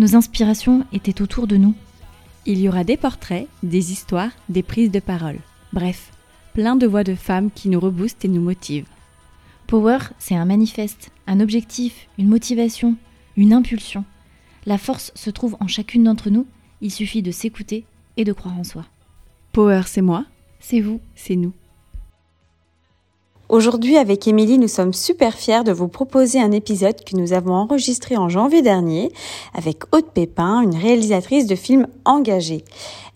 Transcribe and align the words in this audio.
Nos 0.00 0.16
inspirations 0.16 0.86
étaient 0.94 1.20
autour 1.20 1.46
de 1.46 1.58
nous. 1.58 1.74
Il 2.46 2.58
y 2.58 2.70
aura 2.70 2.84
des 2.84 2.96
portraits, 2.96 3.46
des 3.62 3.92
histoires, 3.92 4.30
des 4.48 4.62
prises 4.62 4.90
de 4.90 4.98
parole. 4.98 5.36
Bref, 5.74 6.10
plein 6.54 6.74
de 6.74 6.86
voix 6.86 7.04
de 7.04 7.14
femmes 7.14 7.50
qui 7.50 7.68
nous 7.68 7.78
reboostent 7.78 8.24
et 8.24 8.28
nous 8.28 8.40
motivent. 8.40 8.88
Power, 9.66 9.98
c'est 10.18 10.34
un 10.34 10.46
manifeste, 10.46 11.10
un 11.26 11.38
objectif, 11.38 12.08
une 12.16 12.28
motivation, 12.28 12.96
une 13.36 13.52
impulsion. 13.52 14.06
La 14.64 14.78
force 14.78 15.12
se 15.14 15.28
trouve 15.28 15.58
en 15.60 15.68
chacune 15.68 16.04
d'entre 16.04 16.30
nous, 16.30 16.46
il 16.80 16.90
suffit 16.90 17.20
de 17.20 17.30
s'écouter 17.30 17.84
et 18.16 18.24
de 18.24 18.32
croire 18.32 18.58
en 18.58 18.64
soi. 18.64 18.86
Power, 19.52 19.82
c'est 19.84 20.00
moi, 20.00 20.24
C'est 20.60 20.80
vous. 20.80 21.02
c'est 21.14 21.36
nous. 21.36 21.52
Aujourd'hui, 23.50 23.96
avec 23.96 24.28
Émilie, 24.28 24.58
nous 24.58 24.68
sommes 24.68 24.92
super 24.92 25.34
fiers 25.34 25.64
de 25.64 25.72
vous 25.72 25.88
proposer 25.88 26.40
un 26.40 26.52
épisode 26.52 27.02
que 27.02 27.16
nous 27.16 27.32
avons 27.32 27.54
enregistré 27.54 28.16
en 28.16 28.28
janvier 28.28 28.62
dernier 28.62 29.10
avec 29.54 29.82
Aude 29.92 30.08
Pépin, 30.14 30.60
une 30.60 30.76
réalisatrice 30.76 31.48
de 31.48 31.56
films 31.56 31.88
engagée. 32.04 32.64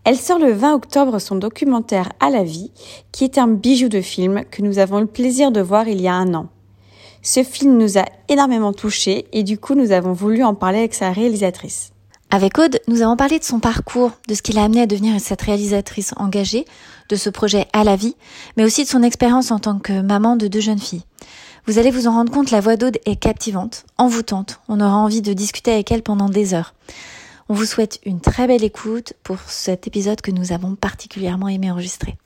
Elle 0.03 0.17
sort 0.17 0.41
le 0.41 0.51
20 0.51 0.75
octobre 0.75 1.21
son 1.21 1.37
documentaire 1.37 2.09
À 2.19 2.31
la 2.31 2.43
vie, 2.43 2.73
qui 3.13 3.23
est 3.23 3.39
un 3.39 3.47
bijou 3.47 3.89
de 3.89 4.01
film 4.01 4.43
que 4.51 4.63
nous 4.63 4.81
avons 4.81 4.99
eu 4.99 5.03
le 5.03 5.07
plaisir 5.07 5.53
de 5.53 5.61
voir 5.61 5.87
il 5.87 6.01
y 6.01 6.09
a 6.09 6.15
un 6.15 6.35
an. 6.35 6.49
Ce 7.23 7.45
film 7.45 7.79
nous 7.79 7.97
a 7.97 8.05
énormément 8.29 8.73
touchés 8.73 9.27
et 9.33 9.45
du 9.45 9.57
coup, 9.57 9.77
nous 9.77 9.93
avons 9.93 10.15
voulu 10.15 10.43
en 10.43 10.57
parler 10.57 10.79
avec 10.79 10.95
sa 10.95 11.13
réalisatrice. 11.13 11.93
Avec 12.33 12.59
Aude, 12.59 12.81
nous 12.89 13.03
avons 13.03 13.15
parlé 13.15 13.39
de 13.39 13.45
son 13.45 13.61
parcours, 13.61 14.11
de 14.27 14.35
ce 14.35 14.43
qui 14.43 14.53
l'a 14.53 14.65
amené 14.65 14.81
à 14.81 14.87
devenir 14.87 15.21
cette 15.21 15.43
réalisatrice 15.43 16.13
engagée, 16.17 16.65
de 17.09 17.17
ce 17.17 17.31
projet 17.31 17.67
à 17.73 17.85
la 17.85 17.97
vie, 17.97 18.17
mais 18.57 18.65
aussi 18.65 18.85
de 18.85 18.89
son 18.89 19.03
expérience 19.03 19.51
en 19.51 19.59
tant 19.59 19.79
que 19.79 20.01
maman 20.01 20.37
de 20.37 20.49
deux 20.49 20.61
jeunes 20.61 20.79
filles. 20.79 21.05
Vous 21.67 21.79
allez 21.79 21.91
vous 21.91 22.07
en 22.07 22.13
rendre 22.13 22.33
compte, 22.33 22.51
la 22.51 22.61
voix 22.61 22.77
d'Aude 22.77 22.99
est 23.07 23.17
captivante, 23.17 23.85
envoûtante. 23.97 24.61
On 24.69 24.81
aura 24.81 24.97
envie 24.97 25.23
de 25.23 25.33
discuter 25.33 25.73
avec 25.73 25.91
elle 25.91 26.03
pendant 26.03 26.29
des 26.29 26.53
heures. 26.53 26.75
On 27.49 27.55
vous 27.55 27.65
souhaite 27.65 28.01
une 28.05 28.21
très 28.21 28.47
belle 28.47 28.65
écoute 28.65 29.15
pour 29.23 29.39
cet 29.41 29.87
épisode 29.87 30.21
que 30.21 30.31
nous 30.31 30.53
avons 30.53 30.75
particulièrement 30.75 31.49
aimé 31.49 31.71
enregistrer. 31.71 32.17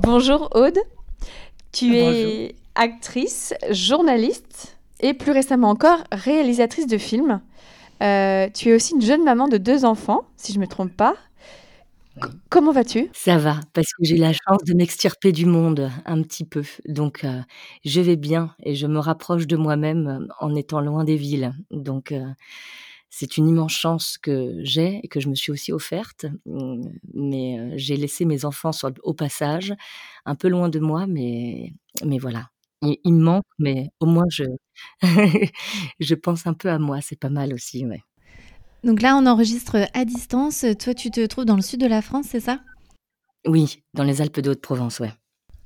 Bonjour 0.00 0.48
Aude, 0.54 0.78
tu 1.72 1.96
es 1.96 2.54
actrice, 2.74 3.54
journaliste 3.70 4.76
et 5.00 5.14
plus 5.14 5.32
récemment 5.32 5.70
encore 5.70 5.98
réalisatrice 6.10 6.86
de 6.86 6.98
films. 6.98 7.40
Euh, 8.02 8.48
tu 8.52 8.70
es 8.70 8.74
aussi 8.74 8.94
une 8.94 9.02
jeune 9.02 9.22
maman 9.24 9.48
de 9.48 9.58
deux 9.58 9.84
enfants, 9.84 10.22
si 10.36 10.52
je 10.52 10.58
ne 10.58 10.62
me 10.62 10.68
trompe 10.68 10.92
pas. 10.92 11.14
Comment 12.50 12.72
vas-tu? 12.72 13.08
Ça 13.14 13.38
va, 13.38 13.60
parce 13.72 13.88
que 13.94 14.04
j'ai 14.04 14.16
la 14.18 14.32
chance 14.32 14.62
de 14.66 14.74
m'extirper 14.74 15.32
du 15.32 15.46
monde 15.46 15.90
un 16.04 16.22
petit 16.22 16.44
peu. 16.44 16.62
Donc, 16.86 17.24
euh, 17.24 17.40
je 17.84 18.00
vais 18.00 18.16
bien 18.16 18.54
et 18.62 18.74
je 18.74 18.86
me 18.86 18.98
rapproche 18.98 19.46
de 19.46 19.56
moi-même 19.56 20.06
euh, 20.06 20.26
en 20.40 20.54
étant 20.54 20.80
loin 20.80 21.04
des 21.04 21.16
villes. 21.16 21.52
Donc, 21.70 22.12
euh, 22.12 22.26
c'est 23.10 23.36
une 23.38 23.48
immense 23.48 23.72
chance 23.72 24.18
que 24.18 24.58
j'ai 24.62 25.00
et 25.02 25.08
que 25.08 25.20
je 25.20 25.28
me 25.28 25.34
suis 25.34 25.52
aussi 25.52 25.72
offerte. 25.72 26.26
Hum, 26.46 26.82
Mais 27.14 27.72
j'ai 27.78 27.96
laissé 27.96 28.24
mes 28.26 28.44
enfants 28.44 28.72
au 29.04 29.14
passage, 29.14 29.74
un 30.26 30.34
peu 30.36 30.48
loin 30.48 30.68
de 30.68 30.78
moi, 30.80 31.06
mais, 31.06 31.72
mais 32.04 32.18
voilà. 32.18 32.48
Ils 32.82 33.14
me 33.14 33.22
manquent, 33.24 33.44
mais 33.58 33.90
au 34.00 34.06
moins 34.06 34.24
je, 34.30 34.44
je 36.00 36.14
pense 36.16 36.46
un 36.46 36.54
peu 36.54 36.68
à 36.70 36.78
moi. 36.78 37.00
C'est 37.02 37.18
pas 37.18 37.30
mal 37.30 37.54
aussi, 37.54 37.86
ouais. 37.86 38.02
Donc 38.84 39.00
là, 39.00 39.16
on 39.16 39.26
enregistre 39.26 39.88
à 39.94 40.04
distance. 40.04 40.64
Toi, 40.78 40.94
tu 40.94 41.10
te 41.10 41.24
trouves 41.26 41.44
dans 41.44 41.56
le 41.56 41.62
sud 41.62 41.80
de 41.80 41.86
la 41.86 42.02
France, 42.02 42.26
c'est 42.30 42.40
ça? 42.40 42.60
Oui, 43.46 43.82
dans 43.94 44.04
les 44.04 44.20
Alpes 44.20 44.40
de 44.40 44.50
Haute-Provence, 44.50 45.00
ouais. 45.00 45.12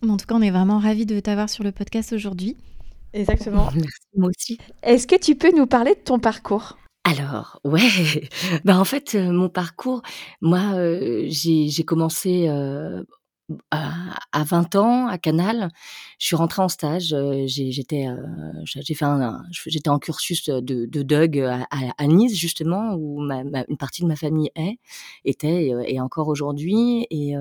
En 0.07 0.17
tout 0.17 0.27
cas, 0.27 0.35
on 0.35 0.43
est 0.43 0.51
vraiment 0.51 0.79
ravis 0.79 1.07
de 1.07 1.19
t'avoir 1.21 1.49
sur 1.49 1.65
le 1.65 1.73
podcast 1.73 2.13
aujourd'hui. 2.13 2.57
Exactement. 3.13 3.71
Merci, 3.75 4.07
moi 4.17 4.31
aussi. 4.37 4.59
Est-ce 4.83 5.07
que 5.07 5.17
tu 5.17 5.35
peux 5.35 5.55
nous 5.57 5.67
parler 5.67 5.95
de 5.95 6.01
ton 6.01 6.19
parcours? 6.19 6.77
Alors, 7.05 7.61
ouais, 7.65 8.29
bah 8.65 8.79
en 8.79 8.85
fait, 8.85 9.15
euh, 9.15 9.31
mon 9.31 9.49
parcours, 9.49 10.03
moi, 10.41 10.75
euh, 10.75 11.25
j'ai 11.29 11.69
j'ai 11.69 11.85
commencé 11.85 12.49
euh, 12.49 13.03
à, 13.71 13.93
à 14.33 14.45
20 14.45 14.75
ans 14.77 15.07
à 15.07 15.19
Canal. 15.19 15.71
Je 16.19 16.27
suis 16.27 16.37
rentrée 16.37 16.63
en 16.63 16.69
stage. 16.69 17.13
euh, 17.13 17.45
J'étais, 17.47 18.09
euh, 18.09 18.17
j'ai 18.65 18.95
fait 18.95 19.05
j'étais 19.67 19.89
en 19.91 19.99
cursus 19.99 20.45
de, 20.49 20.61
de 20.87 21.03
Doug 21.03 21.39
à, 21.41 21.67
à- 21.71 22.07
Nice 22.07 22.35
justement, 22.37 22.95
où 22.95 23.21
ma, 23.21 23.45
ma- 23.45 23.65
une 23.69 23.77
partie 23.77 24.03
de 24.03 24.07
ma 24.09 24.17
famille 24.17 24.51
est, 24.57 24.79
était 25.25 25.67
et, 25.67 25.75
euh, 25.75 26.03
encore 26.03 26.29
aujourd'hui. 26.29 27.07
Et 27.11 27.35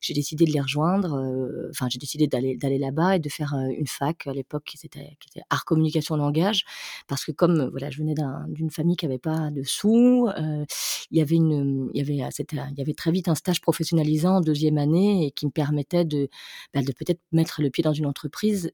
j'ai 0.00 0.14
décidé 0.14 0.44
de 0.44 0.52
les 0.52 0.60
rejoindre. 0.60 1.16
Enfin, 1.70 1.88
j'ai 1.90 1.98
décidé 1.98 2.26
d'aller 2.26 2.56
d'aller 2.56 2.78
là-bas 2.78 3.16
et 3.16 3.18
de 3.18 3.28
faire 3.28 3.54
une 3.54 3.86
fac 3.86 4.26
à 4.26 4.32
l'époque 4.32 4.64
qui 4.64 4.78
était, 4.84 5.16
qui 5.20 5.28
était 5.30 5.42
art 5.50 5.64
communication 5.64 6.16
langage 6.16 6.64
parce 7.08 7.24
que 7.24 7.32
comme 7.32 7.68
voilà, 7.70 7.90
je 7.90 7.98
venais 7.98 8.14
d'un- 8.14 8.44
d'une 8.48 8.70
famille 8.70 8.96
qui 8.96 9.06
avait 9.06 9.18
pas 9.18 9.50
de 9.50 9.62
sous, 9.62 10.28
euh, 10.36 10.64
il 11.10 11.18
y 11.18 11.20
avait 11.20 11.36
une, 11.36 11.90
il 11.94 11.98
y 11.98 12.02
avait, 12.02 12.14
il 12.14 12.78
y 12.78 12.82
avait 12.82 12.94
très 12.94 13.10
vite 13.12 13.28
un 13.28 13.34
stage 13.34 13.60
professionnalisant 13.60 14.36
en 14.36 14.40
deuxième 14.40 14.78
année 14.78 15.26
et 15.26 15.30
qui 15.30 15.46
me 15.50 15.52
permettait 15.52 16.04
de, 16.04 16.28
bah, 16.74 16.82
de 16.82 16.92
peut-être 16.92 17.20
mettre 17.32 17.62
le 17.62 17.70
pied 17.70 17.82
dans 17.82 17.92
une 17.92 18.06
entreprise. 18.06 18.72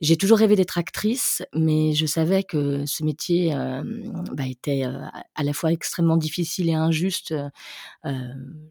J'ai 0.00 0.16
toujours 0.16 0.38
rêvé 0.38 0.56
d'être 0.56 0.76
actrice, 0.76 1.42
mais 1.54 1.94
je 1.94 2.04
savais 2.04 2.42
que 2.42 2.84
ce 2.84 3.04
métier 3.04 3.54
bah, 4.32 4.46
était 4.46 4.82
à 4.82 5.42
la 5.42 5.52
fois 5.52 5.72
extrêmement 5.72 6.16
difficile 6.16 6.68
et 6.68 6.74
injuste. 6.74 7.32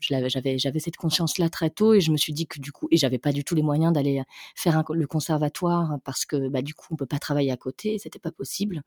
J'avais, 0.02 0.58
cette 0.60 0.98
conscience-là 0.98 1.50
très 1.50 1.70
tôt 1.70 1.94
et 1.94 2.02
je 2.02 2.12
me 2.12 2.18
suis 2.18 2.34
dit 2.34 2.46
que 2.46 2.60
du 2.60 2.72
coup, 2.74 2.88
et 2.92 2.98
j'avais 2.98 3.20
pas 3.20 3.32
du 3.32 3.46
tout 3.46 3.56
les 3.56 3.64
moyens 3.64 3.94
d'aller 3.94 4.22
faire 4.56 4.84
le 4.92 5.08
conservatoire 5.08 5.98
parce 6.04 6.26
que 6.26 6.50
bah, 6.50 6.62
du 6.62 6.74
coup, 6.76 6.88
on 6.92 6.98
peut 6.98 7.06
pas 7.08 7.20
travailler 7.20 7.52
à 7.52 7.58
côté, 7.58 7.98
c'était 8.00 8.20
pas 8.20 8.32
possible. 8.32 8.84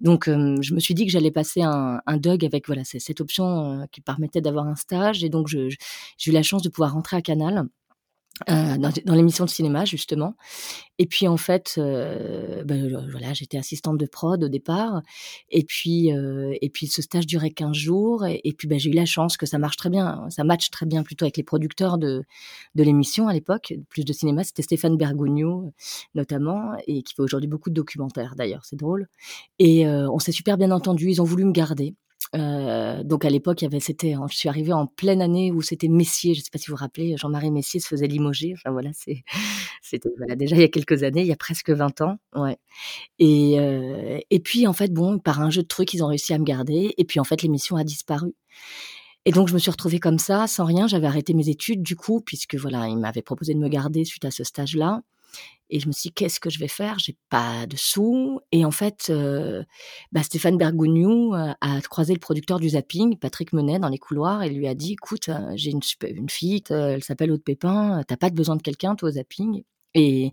Donc, 0.00 0.26
je 0.26 0.74
me 0.74 0.80
suis 0.80 0.94
dit 0.94 1.06
que 1.06 1.12
j'allais 1.12 1.32
passer 1.32 1.62
un, 1.62 2.02
un 2.06 2.18
DUG 2.18 2.44
avec 2.44 2.66
voilà 2.66 2.84
cette 2.84 3.20
option 3.22 3.88
qui 3.90 4.02
permettait 4.02 4.42
d'avoir 4.42 4.66
un 4.66 4.76
stage. 4.76 5.24
Et 5.24 5.30
donc, 5.30 5.48
j'ai 5.48 5.70
eu 6.26 6.30
la 6.30 6.42
chance 6.42 6.62
de 6.62 6.68
pouvoir 6.68 6.92
rentrer 6.92 7.16
à 7.16 7.22
Canal. 7.22 7.66
Euh, 8.48 8.78
dans, 8.78 8.90
dans 9.04 9.14
l'émission 9.14 9.44
de 9.44 9.50
cinéma 9.50 9.84
justement. 9.84 10.34
Et 10.98 11.06
puis 11.06 11.28
en 11.28 11.36
fait 11.36 11.74
euh, 11.78 12.62
ben, 12.64 12.94
euh, 12.94 13.08
voilà 13.10 13.32
j'étais 13.32 13.58
assistante 13.58 13.98
de 13.98 14.06
prod 14.06 14.42
au 14.42 14.48
départ. 14.48 15.02
Et 15.50 15.64
puis 15.64 16.12
euh, 16.12 16.54
et 16.60 16.70
puis 16.70 16.86
ce 16.86 17.02
stage 17.02 17.26
durait 17.26 17.50
15 17.50 17.76
jours. 17.76 18.24
Et, 18.26 18.54
puis 18.56 18.68
ben, 18.68 18.78
j'ai 18.78 18.90
eu 18.90 18.94
la 18.94 19.06
chance 19.06 19.36
que 19.36 19.46
ça 19.46 19.58
marche 19.58 19.76
très 19.76 19.90
bien 19.90 20.26
ça 20.30 20.44
match 20.44 20.70
très 20.70 20.86
bien 20.86 21.02
plutôt 21.02 21.24
avec 21.24 21.36
les 21.36 21.42
producteurs 21.42 21.98
de 21.98 22.22
de 22.74 22.82
l'émission 22.82 23.28
à 23.28 23.32
l'époque. 23.32 23.74
Plus 23.88 24.04
de 24.04 24.12
cinéma 24.12 24.44
c'était 24.44 24.62
Stéphane 24.62 24.96
Bergogneau 24.96 25.72
notamment 26.14 26.72
et 26.86 27.02
qui 27.02 27.14
fait 27.14 27.22
aujourd'hui 27.22 27.48
beaucoup 27.48 27.70
de 27.70 27.74
documentaires 27.74 28.34
d'ailleurs. 28.36 28.64
C'est 28.64 28.76
drôle. 28.76 29.08
Et 29.58 29.86
euh, 29.86 30.10
on 30.10 30.18
s'est 30.18 30.32
super 30.32 30.56
bien 30.56 30.70
entendu. 30.70 31.08
Ils 31.08 31.20
ont 31.20 31.24
voulu 31.24 31.44
me 31.44 31.52
garder 31.52 31.94
euh, 32.36 33.02
donc 33.02 33.24
à 33.24 33.30
l'époque, 33.30 33.60
il 33.62 33.64
y 33.64 33.66
avait, 33.66 33.80
c'était, 33.80 34.14
je 34.30 34.36
suis 34.36 34.48
arrivée 34.48 34.72
en 34.72 34.86
pleine 34.86 35.20
année 35.20 35.50
où 35.50 35.62
c'était 35.62 35.88
Messier. 35.88 36.34
Je 36.34 36.40
sais 36.40 36.50
pas 36.52 36.58
si 36.58 36.70
vous 36.70 36.76
vous 36.76 36.80
rappelez, 36.80 37.16
Jean-Marie 37.16 37.50
Messier 37.50 37.80
se 37.80 37.88
faisait 37.88 38.06
limoger. 38.06 38.54
Enfin 38.56 38.70
voilà, 38.70 38.90
c'était 39.82 40.10
voilà, 40.16 40.36
déjà 40.36 40.56
il 40.56 40.60
y 40.62 40.64
a 40.64 40.68
quelques 40.68 41.02
années, 41.02 41.22
il 41.22 41.26
y 41.26 41.32
a 41.32 41.36
presque 41.36 41.70
20 41.70 42.00
ans, 42.02 42.18
ouais. 42.36 42.58
Et 43.18 43.58
euh, 43.58 44.18
et 44.30 44.40
puis 44.40 44.66
en 44.66 44.72
fait, 44.72 44.92
bon, 44.92 45.18
par 45.18 45.40
un 45.40 45.50
jeu 45.50 45.62
de 45.62 45.68
trucs, 45.68 45.92
ils 45.94 46.04
ont 46.04 46.08
réussi 46.08 46.32
à 46.32 46.38
me 46.38 46.44
garder. 46.44 46.94
Et 46.98 47.04
puis 47.04 47.20
en 47.20 47.24
fait, 47.24 47.42
l'émission 47.42 47.76
a 47.76 47.84
disparu. 47.84 48.34
Et 49.26 49.32
donc 49.32 49.48
je 49.48 49.54
me 49.54 49.58
suis 49.58 49.70
retrouvée 49.70 50.00
comme 50.00 50.18
ça, 50.18 50.46
sans 50.46 50.64
rien. 50.64 50.86
J'avais 50.86 51.06
arrêté 51.06 51.34
mes 51.34 51.48
études 51.48 51.82
du 51.82 51.96
coup, 51.96 52.20
puisque 52.20 52.54
voilà, 52.56 52.88
ils 52.88 52.96
m'avaient 52.96 53.22
proposé 53.22 53.54
de 53.54 53.58
me 53.58 53.68
garder 53.68 54.04
suite 54.04 54.24
à 54.24 54.30
ce 54.30 54.44
stage-là. 54.44 55.02
Et 55.70 55.78
je 55.78 55.86
me 55.86 55.92
suis 55.92 56.08
dit, 56.08 56.12
qu'est-ce 56.12 56.40
que 56.40 56.50
je 56.50 56.58
vais 56.58 56.68
faire? 56.68 56.98
J'ai 56.98 57.16
pas 57.28 57.66
de 57.66 57.76
sous. 57.76 58.40
Et 58.50 58.64
en 58.64 58.72
fait, 58.72 59.06
euh, 59.08 59.62
bah, 60.10 60.22
Stéphane 60.22 60.58
Bergogneau 60.58 61.34
euh, 61.34 61.52
a 61.60 61.80
croisé 61.82 62.12
le 62.12 62.18
producteur 62.18 62.58
du 62.58 62.70
zapping, 62.70 63.16
Patrick 63.16 63.52
Menet, 63.52 63.78
dans 63.78 63.88
les 63.88 63.98
couloirs, 63.98 64.42
et 64.42 64.50
lui 64.50 64.66
a 64.66 64.74
dit, 64.74 64.92
écoute, 64.92 65.28
euh, 65.28 65.52
j'ai 65.54 65.70
une, 65.70 66.28
fille, 66.28 66.62
elle 66.70 67.04
s'appelle 67.04 67.30
Aude 67.30 67.44
Pépin, 67.44 68.02
t'as 68.06 68.16
pas 68.16 68.30
besoin 68.30 68.56
de 68.56 68.62
quelqu'un, 68.62 68.96
toi, 68.96 69.08
au 69.08 69.12
zapping. 69.12 69.62
Et, 69.94 70.32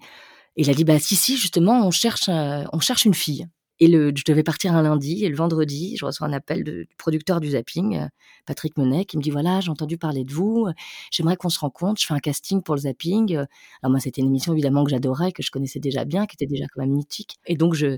il 0.56 0.72
a 0.72 0.74
dit, 0.74 0.84
bah 0.84 0.98
si, 0.98 1.16
si, 1.16 1.38
justement, 1.38 1.86
on 1.86 1.92
cherche, 1.92 2.30
on 2.30 2.80
cherche 2.80 3.06
une 3.06 3.14
fille. 3.14 3.48
Et 3.80 3.88
le, 3.88 4.12
je 4.16 4.24
devais 4.26 4.44
partir 4.44 4.74
un 4.76 4.82
lundi 4.82 5.24
et 5.24 5.30
le 5.30 5.36
vendredi, 5.36 5.96
je 5.98 6.06
reçois 6.06 6.28
un 6.28 6.34
appel 6.34 6.64
du 6.64 6.88
producteur 6.98 7.40
du 7.40 7.52
zapping, 7.52 7.98
euh, 7.98 8.08
Patrick 8.46 8.78
Menet, 8.78 9.06
qui 9.06 9.18
me 9.18 9.22
dit 9.22 9.30
voilà, 9.30 9.60
j'ai 9.62 9.70
entendu 9.70 9.98
parler 9.98 10.24
de 10.24 10.34
vous, 10.34 10.66
euh, 10.68 10.74
j'aimerais 11.12 11.36
qu'on 11.38 11.50
se 11.50 11.60
rencontre, 11.60 12.02
je 12.02 12.08
fais 12.08 12.14
un 12.14 12.20
casting 12.20 12.62
pour 12.64 12.76
le 12.76 12.82
zapping. 12.82 13.36
Euh, 13.36 13.46
alors 13.84 13.92
moi, 13.92 14.00
c'était 14.00 14.22
une 14.22 14.28
émission 14.28 14.54
évidemment 14.54 14.84
que 14.84 14.90
j'adorais, 14.92 15.32
que 15.32 15.44
je 15.44 15.52
connaissais 15.52 15.80
déjà 15.80 16.06
bien, 16.06 16.26
qui 16.26 16.36
était 16.36 16.48
déjà 16.48 16.66
quand 16.74 16.82
même 16.82 16.94
mythique. 16.94 17.38
Et 17.46 17.56
donc 17.56 17.74
je, 17.76 17.98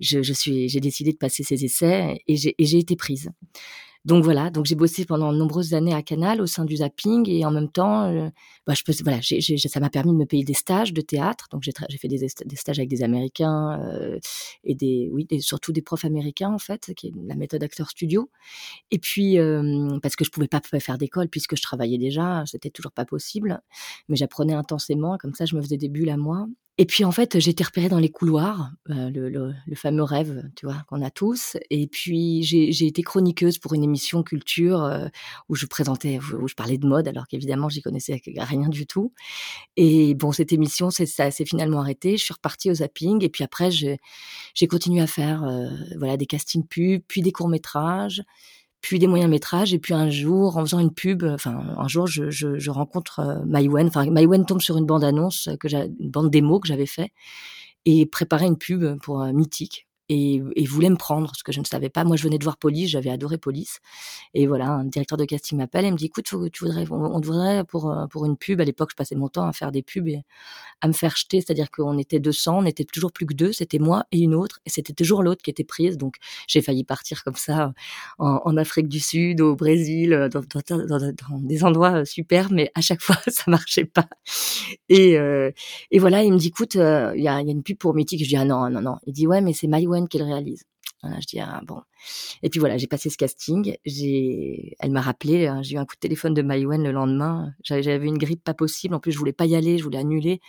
je, 0.00 0.22
je 0.22 0.32
suis, 0.32 0.68
j'ai 0.68 0.80
décidé 0.80 1.12
de 1.12 1.18
passer 1.18 1.42
ces 1.42 1.64
essais 1.64 2.22
et 2.26 2.36
j'ai 2.36 2.78
été 2.78 2.96
prise. 2.96 3.30
Donc 4.04 4.24
voilà, 4.24 4.48
donc 4.50 4.64
j'ai 4.66 4.76
bossé 4.76 5.04
pendant 5.04 5.32
de 5.32 5.38
nombreuses 5.38 5.74
années 5.74 5.92
à 5.92 6.02
Canal 6.02 6.40
au 6.40 6.46
sein 6.46 6.64
du 6.64 6.76
zapping 6.76 7.28
et 7.28 7.44
en 7.44 7.50
même 7.50 7.68
temps, 7.68 8.04
euh, 8.04 8.28
bah, 8.66 8.74
je 8.74 8.82
peux, 8.84 8.92
voilà, 9.02 9.18
j'ai, 9.20 9.40
ça 9.58 9.80
m'a 9.80 9.90
permis 9.90 10.12
de 10.12 10.16
me 10.16 10.24
payer 10.24 10.44
des 10.44 10.54
stages 10.54 10.92
de 10.92 11.00
théâtre. 11.00 11.46
Donc 11.50 11.62
j'ai, 11.64 11.72
fait 11.98 12.08
des, 12.08 12.18
des, 12.18 12.56
stages 12.56 12.78
avec 12.78 12.88
des 12.88 13.02
Américains 13.02 13.78
euh, 13.80 14.18
et 14.64 14.74
des, 14.74 15.10
oui, 15.12 15.26
surtout 15.40 15.72
des 15.72 15.82
profs 15.82 16.04
américains 16.04 16.52
en 16.52 16.58
fait, 16.58 16.92
qui 16.96 17.08
est 17.08 17.12
la 17.26 17.34
méthode 17.34 17.62
acteur 17.62 17.90
studio. 17.90 18.30
Et 18.90 18.98
puis 18.98 19.38
euh, 19.38 19.98
parce 20.00 20.16
que 20.16 20.24
je 20.24 20.30
pouvais 20.30 20.48
pas 20.48 20.60
faire 20.80 20.96
d'école 20.96 21.28
puisque 21.28 21.56
je 21.56 21.62
travaillais 21.62 21.98
déjà, 21.98 22.44
c'était 22.46 22.70
toujours 22.70 22.92
pas 22.92 23.04
possible. 23.04 23.60
Mais 24.08 24.16
j'apprenais 24.16 24.54
intensément, 24.54 25.18
comme 25.18 25.34
ça 25.34 25.44
je 25.44 25.56
me 25.56 25.60
faisais 25.62 25.76
des 25.76 25.88
bulles 25.88 26.10
à 26.10 26.16
moi. 26.16 26.46
Et 26.80 26.86
puis 26.86 27.04
en 27.04 27.10
fait, 27.10 27.40
j'ai 27.40 27.50
été 27.50 27.64
repérée 27.64 27.88
dans 27.88 27.98
les 27.98 28.08
couloirs, 28.08 28.70
euh, 28.90 29.10
le, 29.10 29.28
le, 29.28 29.52
le, 29.66 29.74
fameux 29.74 30.04
rêve, 30.04 30.48
tu 30.54 30.64
vois, 30.64 30.84
qu'on 30.88 31.02
a 31.02 31.10
tous. 31.10 31.56
Et 31.70 31.88
puis 31.88 32.44
j'ai 32.44 32.86
été 32.86 33.02
chroniqueuse 33.02 33.58
pour 33.58 33.74
une 33.74 33.82
émission 33.82 34.22
culture 34.22 34.84
euh, 34.84 35.08
où 35.48 35.56
je 35.56 35.66
présentais, 35.66 36.20
où 36.40 36.46
je 36.46 36.54
parlais 36.54 36.78
de 36.78 36.86
mode, 36.86 37.08
alors 37.08 37.26
qu'évidemment 37.26 37.68
j'y 37.68 37.82
connaissais 37.82 38.20
rien 38.36 38.68
du 38.68 38.86
tout. 38.86 39.12
Et 39.76 40.14
bon, 40.14 40.30
cette 40.30 40.52
émission, 40.52 40.90
ça 40.90 41.30
s'est 41.32 41.44
finalement 41.44 41.80
arrêté. 41.80 42.16
Je 42.16 42.22
suis 42.24 42.34
repartie 42.34 42.70
au 42.70 42.74
zapping. 42.74 43.24
Et 43.24 43.28
puis 43.28 43.42
après, 43.42 43.72
j'ai 43.72 44.66
continué 44.68 45.00
à 45.00 45.08
faire, 45.08 45.42
euh, 45.42 45.68
voilà, 45.98 46.16
des 46.16 46.26
castings 46.26 46.66
pubs, 46.66 47.02
puis 47.08 47.22
des 47.22 47.32
courts 47.32 47.48
métrages 47.48 48.22
puis 48.80 48.98
des 48.98 49.06
moyens 49.06 49.30
métrages 49.30 49.74
et 49.74 49.78
puis 49.78 49.94
un 49.94 50.08
jour 50.10 50.56
en 50.56 50.60
faisant 50.60 50.78
une 50.78 50.92
pub 50.92 51.24
enfin 51.24 51.74
un 51.76 51.88
jour 51.88 52.06
je, 52.06 52.30
je, 52.30 52.58
je 52.58 52.70
rencontre 52.70 53.20
euh, 53.20 53.44
Maïwen. 53.44 53.88
Enfin 53.88 54.08
Maïwen 54.10 54.46
tombe 54.46 54.60
sur 54.60 54.76
une 54.76 54.86
bande 54.86 55.04
annonce 55.04 55.48
que 55.60 55.68
j'ai 55.68 55.90
une 55.98 56.10
bande 56.10 56.30
démo 56.30 56.60
que 56.60 56.68
j'avais 56.68 56.86
fait 56.86 57.10
et 57.84 58.06
préparait 58.06 58.46
une 58.46 58.58
pub 58.58 58.98
pour 59.00 59.22
euh, 59.22 59.32
Mythique 59.32 59.87
et, 60.08 60.42
et, 60.56 60.64
voulait 60.64 60.90
me 60.90 60.96
prendre, 60.96 61.32
ce 61.36 61.42
que 61.42 61.52
je 61.52 61.60
ne 61.60 61.64
savais 61.64 61.90
pas. 61.90 62.04
Moi, 62.04 62.16
je 62.16 62.22
venais 62.22 62.38
de 62.38 62.44
voir 62.44 62.56
Police, 62.56 62.90
j'avais 62.90 63.10
adoré 63.10 63.38
Police. 63.38 63.80
Et 64.34 64.46
voilà, 64.46 64.68
un 64.68 64.84
directeur 64.84 65.18
de 65.18 65.24
casting 65.24 65.58
m'appelle 65.58 65.84
et 65.84 65.90
me 65.90 65.96
dit, 65.96 66.06
écoute, 66.06 66.24
tu 66.24 66.64
voudrais, 66.64 66.84
on, 66.90 67.20
devrait 67.20 67.64
pour, 67.64 67.90
euh, 67.90 68.06
pour 68.06 68.24
une 68.24 68.36
pub, 68.36 68.60
à 68.60 68.64
l'époque, 68.64 68.90
je 68.90 68.96
passais 68.96 69.14
mon 69.14 69.28
temps 69.28 69.46
à 69.46 69.52
faire 69.52 69.72
des 69.72 69.82
pubs 69.82 70.08
et 70.08 70.22
à 70.80 70.88
me 70.88 70.92
faire 70.92 71.16
jeter, 71.16 71.40
c'est-à-dire 71.40 71.70
qu'on 71.70 71.98
était 71.98 72.20
200, 72.20 72.58
on 72.58 72.64
était 72.64 72.84
toujours 72.84 73.12
plus 73.12 73.26
que 73.26 73.34
deux, 73.34 73.52
c'était 73.52 73.78
moi 73.78 74.04
et 74.12 74.18
une 74.18 74.34
autre, 74.34 74.60
et 74.64 74.70
c'était 74.70 74.92
toujours 74.92 75.22
l'autre 75.22 75.42
qui 75.42 75.50
était 75.50 75.64
prise. 75.64 75.98
Donc, 75.98 76.16
j'ai 76.46 76.62
failli 76.62 76.84
partir 76.84 77.24
comme 77.24 77.34
ça 77.34 77.72
en, 78.18 78.56
Afrique 78.56 78.88
du 78.88 79.00
Sud, 79.00 79.40
au 79.40 79.56
Brésil, 79.56 80.12
euh, 80.12 80.28
dans, 80.28 80.40
dans, 80.40 80.86
dans, 80.86 80.98
dans, 80.98 81.38
des 81.38 81.64
endroits 81.64 82.00
euh, 82.00 82.04
super, 82.04 82.50
mais 82.52 82.70
à 82.74 82.80
chaque 82.80 83.00
fois, 83.02 83.16
ça 83.26 83.44
marchait 83.46 83.84
pas. 83.84 84.08
Et, 84.88 85.18
euh, 85.18 85.50
et 85.90 85.98
voilà, 85.98 86.22
il 86.22 86.32
me 86.32 86.38
dit, 86.38 86.48
écoute, 86.48 86.74
il 86.74 86.80
y, 86.80 86.82
a, 86.82 87.14
y, 87.14 87.28
a, 87.28 87.40
une 87.40 87.62
pub 87.62 87.78
pour 87.78 87.94
Mythique. 87.94 88.22
Je 88.22 88.28
dis, 88.28 88.36
ah 88.36 88.44
non, 88.44 88.70
non, 88.70 88.80
non. 88.80 88.96
Il 89.06 89.12
dit, 89.12 89.26
ouais, 89.26 89.40
mais 89.40 89.52
c'est 89.52 89.66
My 89.68 89.86
qu'elle 90.06 90.22
réalise. 90.22 90.64
Voilà, 91.02 91.20
je 91.20 91.26
dis 91.26 91.38
ah, 91.38 91.60
bon. 91.64 91.80
Et 92.42 92.50
puis 92.50 92.58
voilà, 92.58 92.76
j'ai 92.76 92.88
passé 92.88 93.08
ce 93.08 93.16
casting. 93.16 93.76
Elle 93.86 94.90
m'a 94.90 95.00
rappelé. 95.00 95.46
Hein, 95.46 95.62
j'ai 95.62 95.76
eu 95.76 95.78
un 95.78 95.84
coup 95.84 95.94
de 95.94 96.00
téléphone 96.00 96.34
de 96.34 96.42
Maïwen 96.42 96.82
le 96.82 96.90
lendemain. 96.90 97.52
J'avais, 97.62 98.04
une 98.04 98.18
grippe 98.18 98.42
pas 98.42 98.54
possible. 98.54 98.94
En 98.94 99.00
plus, 99.00 99.12
je 99.12 99.18
voulais 99.18 99.32
pas 99.32 99.46
y 99.46 99.54
aller. 99.54 99.78
Je 99.78 99.84
voulais 99.84 99.98
annuler. 99.98 100.40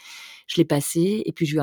Je 0.48 0.58
l'ai 0.58 0.66
passé. 0.66 1.22
Et 1.26 1.32
puis 1.32 1.46
j'ai 1.46 1.58
eu, 1.58 1.62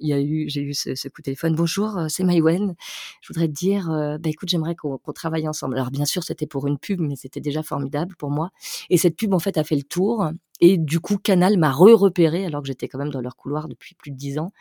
il 0.00 0.12
eu, 0.12 0.48
j'ai 0.48 0.62
eu 0.62 0.74
ce, 0.74 1.08
coup 1.08 1.20
de 1.20 1.24
téléphone. 1.24 1.54
Bonjour, 1.54 1.96
euh, 1.96 2.06
c'est 2.08 2.24
Maïwen. 2.24 2.74
Je 3.20 3.28
voudrais 3.28 3.46
te 3.46 3.52
dire, 3.52 3.88
euh, 3.90 4.18
bah 4.18 4.28
écoute, 4.28 4.48
j'aimerais 4.48 4.74
qu'on 4.74 4.98
travaille 5.14 5.46
ensemble. 5.46 5.76
Alors 5.76 5.92
bien 5.92 6.04
sûr, 6.04 6.24
c'était 6.24 6.46
pour 6.46 6.66
une 6.66 6.78
pub, 6.78 7.00
mais 7.00 7.14
c'était 7.14 7.40
déjà 7.40 7.62
formidable 7.62 8.16
pour 8.16 8.30
moi. 8.30 8.50
Et 8.88 8.96
cette 8.96 9.16
pub 9.16 9.32
en 9.34 9.38
fait 9.38 9.56
a 9.56 9.62
fait 9.62 9.76
le 9.76 9.84
tour. 9.84 10.30
Et 10.60 10.76
du 10.76 11.00
coup, 11.00 11.16
Canal 11.16 11.56
m'a 11.58 11.72
re-repéré, 11.72 12.44
alors 12.44 12.62
que 12.62 12.68
j'étais 12.68 12.88
quand 12.88 12.98
même 12.98 13.10
dans 13.10 13.20
leur 13.20 13.36
couloir 13.36 13.68
depuis 13.68 13.94
plus 13.94 14.10
de 14.10 14.16
dix 14.16 14.38
ans, 14.38 14.52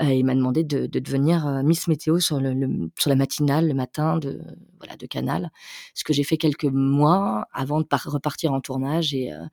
euh, 0.00 0.06
et 0.06 0.22
m'a 0.22 0.34
demandé 0.34 0.64
de, 0.64 0.86
de 0.86 0.98
devenir 0.98 1.46
euh, 1.46 1.62
Miss 1.62 1.88
Météo 1.88 2.18
sur, 2.18 2.40
le, 2.40 2.90
sur 2.98 3.10
la 3.10 3.16
matinale, 3.16 3.68
le 3.68 3.74
matin 3.74 4.18
de, 4.18 4.40
voilà, 4.78 4.96
de 4.96 5.06
Canal. 5.06 5.50
Ce 5.94 6.04
que 6.04 6.12
j'ai 6.12 6.24
fait 6.24 6.36
quelques 6.38 6.64
mois 6.64 7.46
avant 7.52 7.80
de 7.80 7.86
repartir 8.06 8.52
en 8.52 8.60
tournage 8.60 9.14
et, 9.14 9.32
euh, 9.32 9.44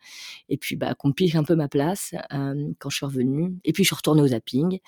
et 0.49 0.57
puis 0.57 0.75
bah, 0.75 0.93
qu'on 0.95 1.11
pique 1.11 1.35
un 1.35 1.43
peu 1.43 1.55
ma 1.55 1.67
place 1.67 2.15
quand 2.79 2.89
je 2.89 2.95
suis 2.95 3.05
revenue. 3.05 3.53
Et 3.65 3.73
puis 3.73 3.83
je 3.83 3.89
suis 3.89 3.95
retournée 3.95 4.21
au 4.21 4.27
zapping. 4.27 4.79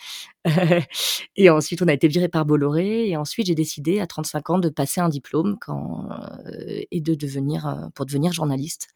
et 1.35 1.50
ensuite, 1.50 1.81
on 1.81 1.88
a 1.88 1.94
été 1.94 2.07
viré 2.07 2.29
par 2.29 2.45
Bolloré. 2.45 3.09
Et 3.09 3.17
ensuite, 3.17 3.47
j'ai 3.47 3.55
décidé 3.55 4.00
à 4.00 4.07
35 4.07 4.50
ans 4.51 4.59
de 4.59 4.69
passer 4.69 5.01
un 5.01 5.09
diplôme 5.09 5.57
quand, 5.59 6.09
et 6.91 7.01
de 7.01 7.15
devenir, 7.15 7.89
pour 7.95 8.05
devenir 8.05 8.33
journaliste. 8.33 8.89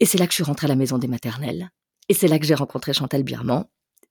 Et 0.00 0.06
c'est 0.06 0.18
là 0.18 0.26
que 0.26 0.32
je 0.32 0.36
suis 0.36 0.44
rentrée 0.44 0.66
à 0.66 0.68
la 0.68 0.76
maison 0.76 0.98
des 0.98 1.08
maternelles. 1.08 1.70
Et 2.08 2.14
c'est 2.14 2.28
là 2.28 2.38
que 2.38 2.46
j'ai 2.46 2.54
rencontré 2.54 2.92
Chantal 2.92 3.22
Birman. 3.22 3.64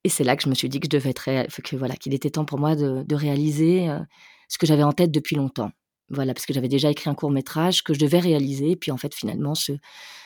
Et 0.03 0.09
c'est 0.09 0.23
là 0.23 0.35
que 0.35 0.43
je 0.43 0.49
me 0.49 0.55
suis 0.55 0.69
dit 0.69 0.79
que 0.79 0.85
je 0.85 0.97
devais 0.97 1.09
être, 1.09 1.25
que 1.61 1.75
voilà, 1.75 1.95
qu'il 1.95 2.13
était 2.13 2.29
temps 2.29 2.45
pour 2.45 2.59
moi 2.59 2.75
de, 2.75 3.03
de 3.03 3.15
réaliser 3.15 3.89
euh, 3.89 3.99
ce 4.47 4.57
que 4.57 4.65
j'avais 4.67 4.83
en 4.83 4.93
tête 4.93 5.11
depuis 5.11 5.35
longtemps. 5.35 5.71
Voilà, 6.09 6.33
parce 6.33 6.45
que 6.45 6.53
j'avais 6.53 6.69
déjà 6.69 6.89
écrit 6.89 7.09
un 7.09 7.15
court 7.15 7.31
métrage 7.31 7.83
que 7.83 7.93
je 7.93 7.99
devais 7.99 8.19
réaliser. 8.19 8.71
Et 8.71 8.75
puis 8.75 8.91
en 8.91 8.97
fait, 8.97 9.13
finalement, 9.13 9.55
ce, 9.55 9.73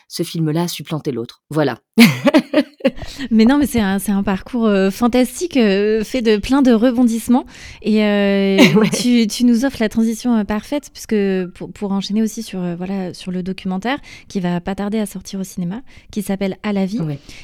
ce 0.07 0.23
film-là 0.23 0.63
a 0.63 0.67
supplanté 0.67 1.11
l'autre. 1.11 1.43
Voilà. 1.49 1.79
mais 3.31 3.45
non, 3.45 3.57
mais 3.57 3.65
c'est 3.65 3.79
un, 3.79 3.97
un, 4.07 4.23
parcours 4.23 4.65
euh, 4.65 4.91
fantastique, 4.91 5.57
euh, 5.57 6.03
fait 6.03 6.21
de 6.21 6.37
plein 6.37 6.61
de 6.61 6.71
rebondissements. 6.71 7.45
Et 7.81 8.03
euh, 8.03 8.57
tu, 8.93 9.27
tu, 9.27 9.45
nous 9.45 9.65
offres 9.65 9.77
la 9.79 9.89
transition 9.89 10.43
parfaite, 10.45 10.89
puisque 10.93 11.15
pour, 11.53 11.71
pour, 11.71 11.91
enchaîner 11.91 12.21
aussi 12.21 12.43
sur, 12.43 12.59
voilà, 12.75 13.13
sur 13.13 13.31
le 13.31 13.43
documentaire 13.43 13.99
qui 14.27 14.39
va 14.39 14.59
pas 14.61 14.75
tarder 14.75 14.99
à 14.99 15.05
sortir 15.05 15.39
au 15.39 15.43
cinéma, 15.43 15.81
qui 16.11 16.21
s'appelle 16.21 16.57
À 16.63 16.73
la 16.73 16.85
vie, 16.85 16.99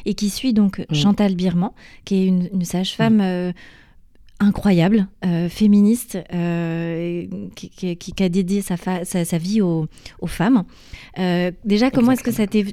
et 0.06 0.14
qui 0.14 0.30
suit 0.30 0.54
donc. 0.54 0.86
Chantal 0.92 1.36
Birman, 1.36 1.72
qui 2.06 2.16
est 2.16 2.26
une, 2.26 2.50
une 2.54 2.66
sage-femme. 2.66 3.18
Mm 3.18 3.54
incroyable, 4.40 5.08
euh, 5.26 5.50
féministe, 5.50 6.18
euh, 6.34 7.26
qui, 7.56 8.14
a 8.24 8.30
dédié 8.30 8.62
sa, 8.62 9.38
vie 9.38 9.62
aux, 9.62 9.88
femmes. 10.28 10.64
Euh, 11.18 11.52
déjà, 11.66 11.90
comment 11.90 12.12
est-ce 12.12 12.24
que 12.24 12.32
ça 12.32 12.46
t'est... 12.46 12.64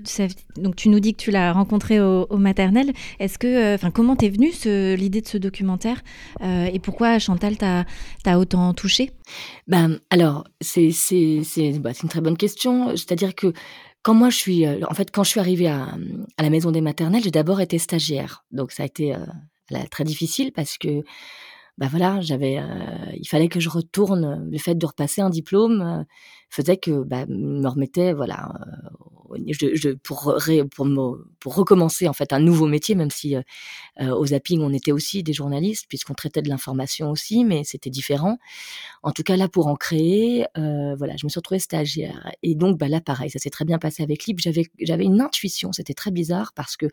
Donc, 0.57 0.77
tu 0.77 0.89
nous 0.89 1.01
dis 1.01 1.15
que 1.15 1.23
tu 1.23 1.31
l'as 1.31 1.53
rencontré 1.53 2.01
au, 2.01 2.37
maternel. 2.37 2.93
Est-ce 3.19 3.39
que... 3.39 3.75
Enfin, 3.75 3.91
comment 3.91 4.17
t'es 4.17 4.29
venue 4.29 4.53
l'idée 4.97 5.23
de 5.23 5.29
ce 5.29 5.39
documentaire 5.39 6.03
Et 6.43 6.79
pourquoi, 6.81 7.19
Chantal, 7.19 7.55
as 7.63 8.39
autant 8.39 8.75
touché? 8.75 9.11
Ben, 9.67 9.99
Alors, 10.11 10.45
c'est 10.61 10.91
bah, 11.79 11.93
une 12.03 12.09
très 12.09 12.21
bonne 12.21 12.37
question. 12.37 12.91
C'est-à-dire 12.91 13.35
que 13.35 13.53
quand 14.03 14.13
moi 14.13 14.29
je 14.29 14.37
suis, 14.37 14.67
en 14.69 14.93
fait, 14.93 15.11
quand 15.11 15.25
je 15.25 15.31
suis 15.31 15.41
arrivée 15.41 15.69
à, 15.69 15.97
à 16.37 16.43
la 16.43 16.51
maison 16.51 16.71
des 16.71 16.83
maternelles, 16.83 17.23
j'ai 17.23 17.31
d'abord 17.31 17.63
été 17.63 17.79
stagiaire. 17.79 18.45
Donc 18.53 18.71
ça 18.71 18.83
a 18.83 18.87
été 18.87 19.17
très 19.91 20.05
difficile 20.05 20.53
parce 20.53 20.77
que 20.77 21.03
bah 21.79 21.89
voilà, 21.91 22.21
j'avais, 22.21 22.59
euh, 22.59 22.65
il 23.17 23.27
fallait 23.29 23.49
que 23.49 23.59
je 23.61 23.69
retourne. 23.69 24.49
Le 24.51 24.59
fait 24.59 24.77
de 24.77 24.87
repasser 24.87 25.21
un 25.23 25.31
diplôme 25.31 25.81
euh, 25.83 26.05
faisait 26.55 26.77
que 26.77 27.03
bah, 27.03 27.27
me 27.29 27.67
remettait, 27.67 28.13
voilà, 28.13 28.53
euh, 28.61 29.39
je, 29.49 29.75
je, 29.75 29.91
pour, 29.91 30.37
pour, 30.71 31.19
pour 31.41 31.55
recommencer 31.57 32.07
en 32.09 32.13
fait 32.13 32.33
un 32.33 32.39
nouveau 32.39 32.67
métier, 32.67 32.95
même 32.95 33.11
si 33.11 33.35
au 34.01 34.27
zapping 34.27 34.61
on 34.61 34.73
était 34.73 34.93
aussi 34.93 35.25
des 35.25 35.33
journalistes 35.33 35.87
puisqu'on 35.89 36.15
traitait 36.15 36.43
de 36.43 36.49
l'information 36.49 37.11
aussi, 37.11 37.45
mais 37.45 37.65
c'était 37.65 37.91
différent. 37.91 38.39
En 39.03 39.11
tout 39.11 39.25
cas 39.25 39.37
là 39.37 39.49
pour 39.49 39.67
en 39.67 39.75
créer, 39.75 40.47
voilà, 40.55 41.17
je 41.17 41.27
me 41.27 41.31
suis 41.31 41.39
retrouvée 41.39 41.59
stagiaire 41.59 42.31
et 42.45 42.55
donc 42.55 42.79
bah 42.79 42.87
là 42.87 43.01
pareil, 43.01 43.29
ça 43.29 43.41
s'est 43.41 43.51
très 43.51 43.65
bien 43.65 43.79
passé 43.81 44.05
avec 44.05 44.25
Lib. 44.27 44.39
J'avais 44.39 44.67
j'avais 44.81 45.05
une 45.05 45.21
intuition, 45.21 45.73
c'était 45.73 45.95
très 45.95 46.13
bizarre 46.13 46.53
parce 46.55 46.77
que 46.77 46.87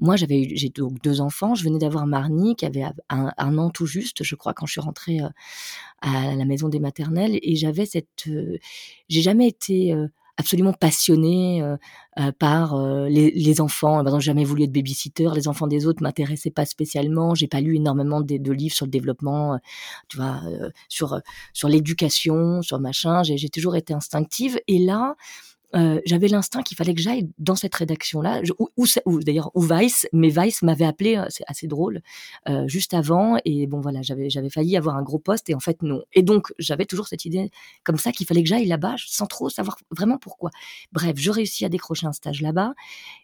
moi 0.00 0.16
j'avais 0.16 0.48
j'ai 0.56 0.70
donc 0.70 1.00
deux 1.02 1.20
enfants, 1.20 1.54
je 1.54 1.62
venais 1.62 1.78
d'avoir 1.78 2.06
Marnie 2.06 2.56
qui 2.56 2.66
avait 2.66 2.84
un, 3.10 3.30
un 3.38 3.58
an 3.58 3.70
tout 3.70 3.86
juste 3.86 4.24
je 4.24 4.34
crois, 4.34 4.54
quand 4.54 4.66
je 4.66 4.72
suis 4.72 4.80
rentrée 4.80 5.20
euh, 5.20 5.28
à 6.02 6.34
la 6.34 6.44
maison 6.44 6.68
des 6.68 6.80
maternelles. 6.80 7.38
Et 7.42 7.56
j'avais 7.56 7.86
cette, 7.86 8.28
euh, 8.28 8.58
j'ai 9.08 9.22
jamais 9.22 9.48
été 9.48 9.92
euh, 9.92 10.08
absolument 10.36 10.72
passionnée 10.74 11.64
par 12.38 12.78
les, 13.08 13.30
les, 13.30 13.60
enfants. 13.62 13.94
Par 13.94 14.08
exemple, 14.08 14.22
jamais 14.22 14.44
voulu 14.44 14.64
être 14.64 14.72
babysitter. 14.72 15.30
Les 15.34 15.48
enfants 15.48 15.66
des 15.66 15.86
autres 15.86 16.02
m'intéressaient 16.02 16.50
pas 16.50 16.66
spécialement. 16.66 17.34
J'ai 17.34 17.48
pas 17.48 17.62
lu 17.62 17.76
énormément 17.76 18.20
de, 18.20 18.36
de, 18.36 18.52
livres 18.52 18.74
sur 18.74 18.84
le 18.84 18.90
développement, 18.90 19.58
tu 20.08 20.18
vois, 20.18 20.42
sur 20.90 21.18
sur 21.54 21.68
l'éducation, 21.70 22.60
sur 22.60 22.78
machin. 22.80 23.22
J'ai 23.22 23.48
toujours 23.48 23.76
été 23.76 23.94
instinctive. 23.94 24.60
Et 24.68 24.78
là, 24.78 25.16
euh, 25.74 26.00
j'avais 26.06 26.28
l'instinct 26.28 26.62
qu'il 26.62 26.76
fallait 26.76 26.94
que 26.94 27.00
j'aille 27.00 27.28
dans 27.38 27.56
cette 27.56 27.74
rédaction-là, 27.74 28.42
ou, 28.76 29.20
d'ailleurs 29.22 29.50
ou 29.54 29.62
Vice, 29.62 30.06
mais 30.12 30.28
Vice 30.28 30.62
m'avait 30.62 30.84
appelé, 30.84 31.22
c'est 31.28 31.44
assez 31.48 31.66
drôle, 31.66 32.00
euh, 32.48 32.68
juste 32.68 32.94
avant, 32.94 33.36
et 33.44 33.66
bon 33.66 33.80
voilà, 33.80 34.02
j'avais 34.02 34.30
j'avais 34.30 34.50
failli 34.50 34.76
avoir 34.76 34.96
un 34.96 35.02
gros 35.02 35.18
poste, 35.18 35.50
et 35.50 35.54
en 35.54 35.60
fait 35.60 35.82
non. 35.82 36.02
Et 36.12 36.22
donc 36.22 36.52
j'avais 36.58 36.86
toujours 36.86 37.08
cette 37.08 37.24
idée 37.24 37.50
comme 37.84 37.98
ça 37.98 38.12
qu'il 38.12 38.26
fallait 38.26 38.42
que 38.42 38.48
j'aille 38.48 38.66
là-bas, 38.66 38.94
sans 38.98 39.26
trop 39.26 39.48
savoir 39.50 39.76
vraiment 39.90 40.18
pourquoi. 40.18 40.50
Bref, 40.92 41.14
je 41.16 41.30
réussis 41.30 41.64
à 41.64 41.68
décrocher 41.68 42.06
un 42.06 42.12
stage 42.12 42.42
là-bas, 42.42 42.74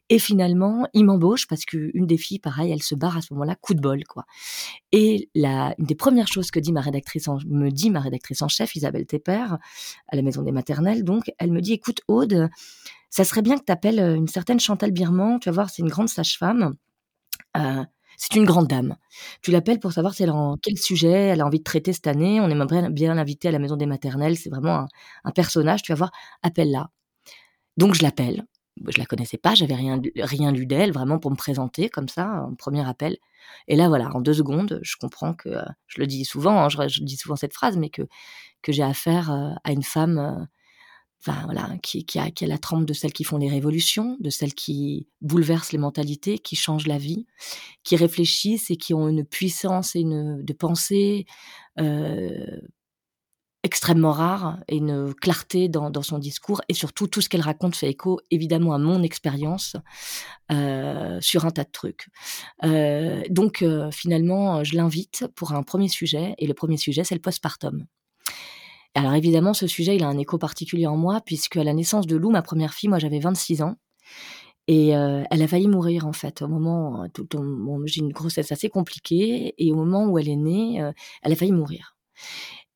et 0.09 0.19
finalement 0.19 0.87
il 0.95 1.05
m'embauche 1.05 1.47
parce 1.47 1.65
qu'une 1.65 2.07
des 2.07 2.19
filles, 2.19 2.41
pareil, 2.41 2.73
elle 2.73 2.83
se 2.83 2.95
barre 2.95 3.17
à 3.17 3.23
ce 3.23 3.33
moment-là, 3.35 3.55
coup 3.55 3.75
de 3.75 3.81
bol 3.81 4.05
quoi. 4.05 4.25
Et 4.91 5.31
la, 5.35 5.75
une 5.79 5.87
des 5.87 5.95
premières 5.95 6.29
choses 6.29 6.51
que 6.51 6.61
dit 6.61 6.73
ma 6.73 6.81
rédactrice 6.81 7.29
me 7.47 7.71
dit 7.71 7.91
ma 7.91 8.01
rédactrice 8.01 8.43
en 8.43 8.49
chef, 8.49 8.75
Isabelle 8.75 9.07
Tepper, 9.07 9.47
à 10.09 10.17
la 10.17 10.23
maison 10.23 10.43
des 10.43 10.53
maternelles, 10.53 11.05
donc 11.05 11.31
elle 11.39 11.53
me 11.53 11.61
dit, 11.61 11.73
écoute 11.73 12.01
Aude 12.09 12.32
ça 13.13 13.25
serait 13.25 13.43
bien 13.43 13.59
que 13.59 13.65
tu 13.65 13.73
appelles 13.73 14.01
euh, 14.01 14.17
une 14.17 14.27
certaine 14.27 14.59
Chantal 14.59 14.91
Birman, 14.91 15.39
tu 15.39 15.51
vas 15.51 15.53
voir, 15.53 15.71
c'est 15.71 15.83
une 15.83 15.91
grande 15.91 16.09
sage-femme. 16.09 16.75
Euh, 17.59 17.85
c'est 18.17 18.37
une 18.37 18.47
grande 18.47 18.69
dame. 18.69 18.97
Tu 19.43 19.51
l'appelles 19.51 19.81
pour 19.81 19.93
savoir 19.93 20.15
si 20.15 20.23
elle 20.23 20.31
en 20.31 20.57
quel 20.57 20.79
sujet 20.79 21.11
elle 21.11 21.41
a 21.43 21.47
envie 21.47 21.59
de 21.59 21.65
traiter 21.65 21.93
cette 21.93 22.07
année. 22.07 22.41
On 22.41 22.49
aimerait 22.49 22.89
bien 22.91 23.15
l'inviter 23.15 23.49
à 23.49 23.51
la 23.51 23.59
maison 23.59 23.77
des 23.77 23.87
maternelles. 23.87 24.37
C'est 24.37 24.49
vraiment 24.49 24.87
un, 25.25 25.31
personnage. 25.33 25.83
Tu 25.83 25.93
vas 25.93 25.97
voir, 25.97 26.13
appelle-la. 26.43 26.91
Donc 27.77 27.95
je 27.95 28.03
l'appelle. 28.03 28.47
Je 28.89 28.99
la 28.99 29.05
connaissais 29.05 29.37
pas, 29.37 29.55
j'avais 29.55 29.75
rien 29.75 30.01
rien 30.17 30.51
lu 30.51 30.65
d'elle, 30.65 30.93
vraiment 30.93 31.19
pour 31.19 31.31
me 31.31 31.37
présenter 31.37 31.91
comme 31.91 32.09
ça, 32.09 32.27
un 32.27 32.55
premier 32.55 32.89
appel. 32.89 33.19
Et 33.69 33.77
là 33.77 33.89
voilà, 33.89 34.09
en 34.15 34.23
deux 34.23 34.33
secondes, 34.33 34.81
je 34.83 34.97
comprends 34.99 35.35
que 35.35 35.51
euh, 35.51 35.63
je 35.89 36.01
le 36.01 36.07
dis 36.07 36.25
souvent, 36.25 36.65
hein, 36.65 36.69
je, 36.71 37.03
dis 37.05 37.17
souvent 37.19 37.37
cette 37.37 37.53
phrase, 37.53 37.77
mais 37.77 37.91
que 37.91 38.03
j'ai 38.69 38.83
affaire 38.83 39.31
à 39.63 39.73
une 39.73 39.83
femme 39.83 40.49
voilà, 41.27 41.77
qui, 41.83 42.05
a, 42.19 42.31
la 42.47 42.59
trempe 42.59 42.85
de 42.85 42.93
celles 42.93 43.13
qui 43.13 43.25
font 43.25 43.39
les 43.39 43.49
révolutions, 43.49 44.17
de 44.21 44.31
celles 44.31 44.55
qui 44.55 45.07
bouleversent 45.21 45.73
les 45.73 45.79
mentalités, 45.79 46.39
qui 46.39 46.57
changent 46.57 46.87
la 46.87 46.99
vie, 46.99 47.27
qui 47.85 47.97
réfléchissent 47.97 48.71
et 48.71 48.77
qui 48.77 48.93
ont 48.95 49.09
une 49.09 49.25
puissance 49.25 49.95
et 49.95 50.01
une 50.01 50.45
de 50.45 50.53
pensée 50.53 51.27
euh, 51.79 52.61
extrêmement 53.63 54.11
rare 54.11 54.59
et 54.67 54.77
une 54.77 55.15
clarté 55.15 55.69
dans, 55.69 56.03
son 56.03 56.19
discours 56.19 56.61
et 56.69 56.75
surtout 56.75 57.07
tout 57.07 57.21
ce 57.21 57.29
qu'elle 57.29 57.43
raconte 57.43 57.77
fait 57.77 57.89
écho 57.89 58.19
évidemment 58.33 58.75
à 58.75 58.79
mon 58.79 59.05
expérience 59.05 59.77
euh, 60.51 61.21
sur 61.21 61.45
un 61.45 61.53
tas 61.53 61.63
de 61.63 61.71
trucs. 61.71 62.09
Euh, 62.65 63.23
donc 63.31 63.65
finalement, 63.93 64.65
je 64.65 64.77
l'invite 64.77 65.27
pour 65.37 65.53
un 65.53 65.63
premier 65.63 65.89
sujet 65.89 66.35
et 66.39 66.49
le 66.49 66.55
premier 66.55 66.77
sujet 66.77 67.05
c'est 67.05 67.15
le 67.15 67.21
postpartum. 67.21 67.87
Alors 68.95 69.15
évidemment, 69.15 69.55
ce 69.55 69.67
sujet, 69.67 69.97
il 69.97 70.05
a 70.05 70.09
un 70.09 70.19
écho 70.19 70.39
particulier 70.39 70.87
en 70.87 70.97
moi, 70.97 71.21
puisque 71.25 71.57
à 71.57 71.65
la 71.65 71.73
naissance 71.73 72.07
de 72.07 72.17
Lou, 72.17 72.31
ma 72.31 72.43
première 72.43 72.75
fille, 72.75 72.89
moi 72.89 72.99
j'avais 72.99 73.21
26 73.21 73.63
ans. 73.63 73.77
Et 74.69 74.97
euh, 74.97 75.25
elle 75.31 75.43
a 75.43 75.49
failli 75.49 75.67
mourir 75.67 76.07
en 76.07 76.13
fait 76.13 76.41
au 76.43 76.49
moment, 76.49 77.09
tout, 77.13 77.27
j'ai 77.87 78.01
une 78.01 78.13
grossesse 78.13 78.53
assez 78.53 78.69
compliquée 78.69 79.55
et 79.59 79.73
au 79.73 79.77
moment 79.77 80.07
où 80.07 80.19
elle 80.19 80.29
est 80.29 80.37
née, 80.37 80.81
euh, 80.81 80.93
elle 81.23 81.33
a 81.33 81.37
failli 81.37 81.53
mourir. 81.53 81.97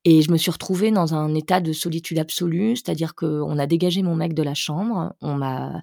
Et 0.09 0.21
je 0.21 0.31
me 0.31 0.37
suis 0.37 0.51
retrouvée 0.51 0.89
dans 0.89 1.15
un 1.15 1.35
état 1.35 1.59
de 1.59 1.73
solitude 1.73 2.17
absolue, 2.17 2.77
c'est-à-dire 2.77 3.13
qu'on 3.13 3.59
a 3.59 3.67
dégagé 3.67 4.03
mon 4.03 4.15
mec 4.15 4.33
de 4.33 4.41
la 4.41 4.53
chambre, 4.53 5.13
on 5.19 5.35
m'a 5.35 5.81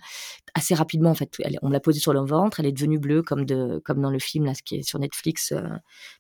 assez 0.54 0.75
rapidement 0.75 1.11
en 1.11 1.14
fait, 1.14 1.31
on 1.61 1.69
l'a 1.69 1.78
posé 1.78 2.00
sur 2.00 2.14
le 2.14 2.25
ventre, 2.25 2.59
elle 2.59 2.64
est 2.64 2.73
devenue 2.73 2.99
bleue 2.99 3.23
comme 3.23 3.45
de 3.45 3.83
comme 3.85 4.00
dans 4.00 4.09
le 4.09 4.19
film 4.19 4.47
là, 4.47 4.54
ce 4.54 4.62
qui 4.62 4.76
est 4.76 4.83
sur 4.83 4.99
Netflix, 4.99 5.52
euh, 5.52 5.69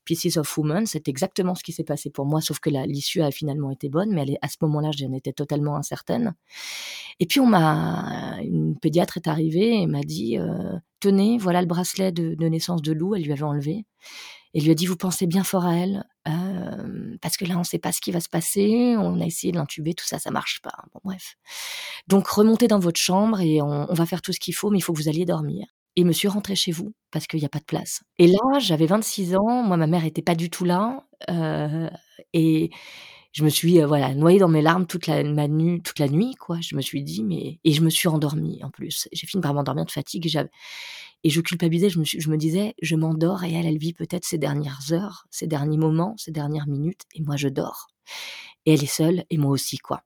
Pieces 0.04 0.36
of 0.36 0.58
Woman. 0.58 0.84
C'est 0.84 1.08
exactement 1.08 1.54
ce 1.54 1.64
qui 1.64 1.72
s'est 1.72 1.82
passé 1.82 2.10
pour 2.10 2.26
moi, 2.26 2.42
sauf 2.42 2.58
que 2.58 2.68
l'issue 2.68 3.22
a 3.22 3.30
finalement 3.30 3.70
été 3.70 3.88
bonne, 3.88 4.12
mais 4.12 4.36
à 4.42 4.48
ce 4.48 4.56
moment-là, 4.60 4.90
j'en 4.94 5.14
étais 5.14 5.32
totalement 5.32 5.74
incertaine. 5.76 6.34
Et 7.20 7.26
puis 7.26 7.40
on 7.40 7.46
m'a, 7.46 8.36
une 8.42 8.78
pédiatre 8.78 9.16
est 9.16 9.28
arrivée 9.28 9.80
et 9.80 9.86
m'a 9.86 10.02
dit, 10.02 10.36
euh, 10.36 10.76
tenez, 11.00 11.38
voilà 11.38 11.62
le 11.62 11.66
bracelet 11.66 12.12
de, 12.12 12.34
de 12.34 12.48
naissance 12.48 12.82
de 12.82 12.92
Lou, 12.92 13.14
elle 13.14 13.22
lui 13.22 13.32
avait 13.32 13.44
enlevé 13.44 13.86
et 14.54 14.60
lui 14.60 14.70
a 14.70 14.74
dit 14.74 14.86
vous 14.86 14.96
pensez 14.96 15.26
bien 15.26 15.44
fort 15.44 15.66
à 15.66 15.74
elle 15.74 16.04
euh, 16.28 17.16
parce 17.20 17.36
que 17.36 17.44
là 17.44 17.56
on 17.56 17.60
ne 17.60 17.64
sait 17.64 17.78
pas 17.78 17.92
ce 17.92 18.00
qui 18.00 18.12
va 18.12 18.20
se 18.20 18.28
passer 18.28 18.94
on 18.96 19.20
a 19.20 19.26
essayé 19.26 19.52
de 19.52 19.58
l'intuber 19.58 19.94
tout 19.94 20.06
ça 20.06 20.18
ça 20.18 20.30
marche 20.30 20.60
pas 20.62 20.72
bon 20.92 21.00
bref. 21.04 21.36
Donc 22.06 22.26
remontez 22.28 22.68
dans 22.68 22.78
votre 22.78 23.00
chambre 23.00 23.40
et 23.40 23.60
on, 23.60 23.92
va 23.92 24.06
faire 24.06 24.22
tout 24.22 24.32
ce 24.32 24.40
qu'il 24.40 24.54
faut 24.54 24.70
mais 24.70 24.78
il 24.78 24.82
faut 24.82 24.92
que 24.92 24.98
vous 24.98 25.08
alliez 25.08 25.24
dormir. 25.24 25.66
Et 25.96 26.04
monsieur 26.04 26.28
rentrez 26.28 26.56
chez 26.56 26.72
vous 26.72 26.92
parce 27.10 27.26
qu'il 27.26 27.40
n'y 27.40 27.46
a 27.46 27.50
pas 27.50 27.58
de 27.58 27.64
place. 27.64 28.02
Et 28.18 28.28
là 28.28 28.58
j'avais 28.58 28.86
26 28.86 29.36
ans 29.36 29.62
moi 29.62 29.76
ma 29.76 29.86
mère 29.86 30.04
était 30.04 30.22
pas 30.22 30.34
du 30.34 30.50
tout 30.50 30.64
là 30.64 31.04
euh, 31.28 31.90
et 32.32 32.70
je 33.32 33.42
me 33.42 33.48
suis 33.48 33.80
euh, 33.82 33.86
voilà 33.86 34.14
noyée 34.14 34.38
dans 34.38 34.48
mes 34.48 34.62
larmes 34.62 34.86
toute 34.86 35.08
la 35.08 35.22
toute 35.24 35.98
la 35.98 36.08
nuit 36.08 36.34
quoi. 36.38 36.58
Je 36.60 36.76
me 36.76 36.80
suis 36.80 37.02
dit 37.02 37.24
mais 37.24 37.58
et 37.64 37.72
je 37.72 37.82
me 37.82 37.90
suis 37.90 38.08
endormie 38.08 38.62
en 38.62 38.70
plus. 38.70 39.08
J'ai 39.12 39.26
fini 39.26 39.40
par 39.40 39.54
m'endormir 39.54 39.84
de 39.84 39.90
fatigue 39.90 40.26
et 40.26 40.30
et 41.24 41.30
je 41.30 41.40
culpabilisais, 41.40 41.88
je 41.88 41.98
me, 41.98 42.04
je 42.04 42.28
me 42.28 42.36
disais, 42.36 42.74
je 42.82 42.96
m'endors 42.96 43.44
et 43.44 43.52
elle, 43.52 43.66
elle 43.66 43.78
vit 43.78 43.94
peut-être 43.94 44.26
ses 44.26 44.36
dernières 44.36 44.92
heures, 44.92 45.26
ses 45.30 45.46
derniers 45.46 45.78
moments, 45.78 46.14
ses 46.18 46.30
dernières 46.30 46.68
minutes, 46.68 47.02
et 47.14 47.22
moi 47.22 47.36
je 47.36 47.48
dors. 47.48 47.88
Et 48.66 48.74
elle 48.74 48.84
est 48.84 48.86
seule, 48.86 49.24
et 49.30 49.38
moi 49.38 49.50
aussi, 49.50 49.78
quoi. 49.78 50.04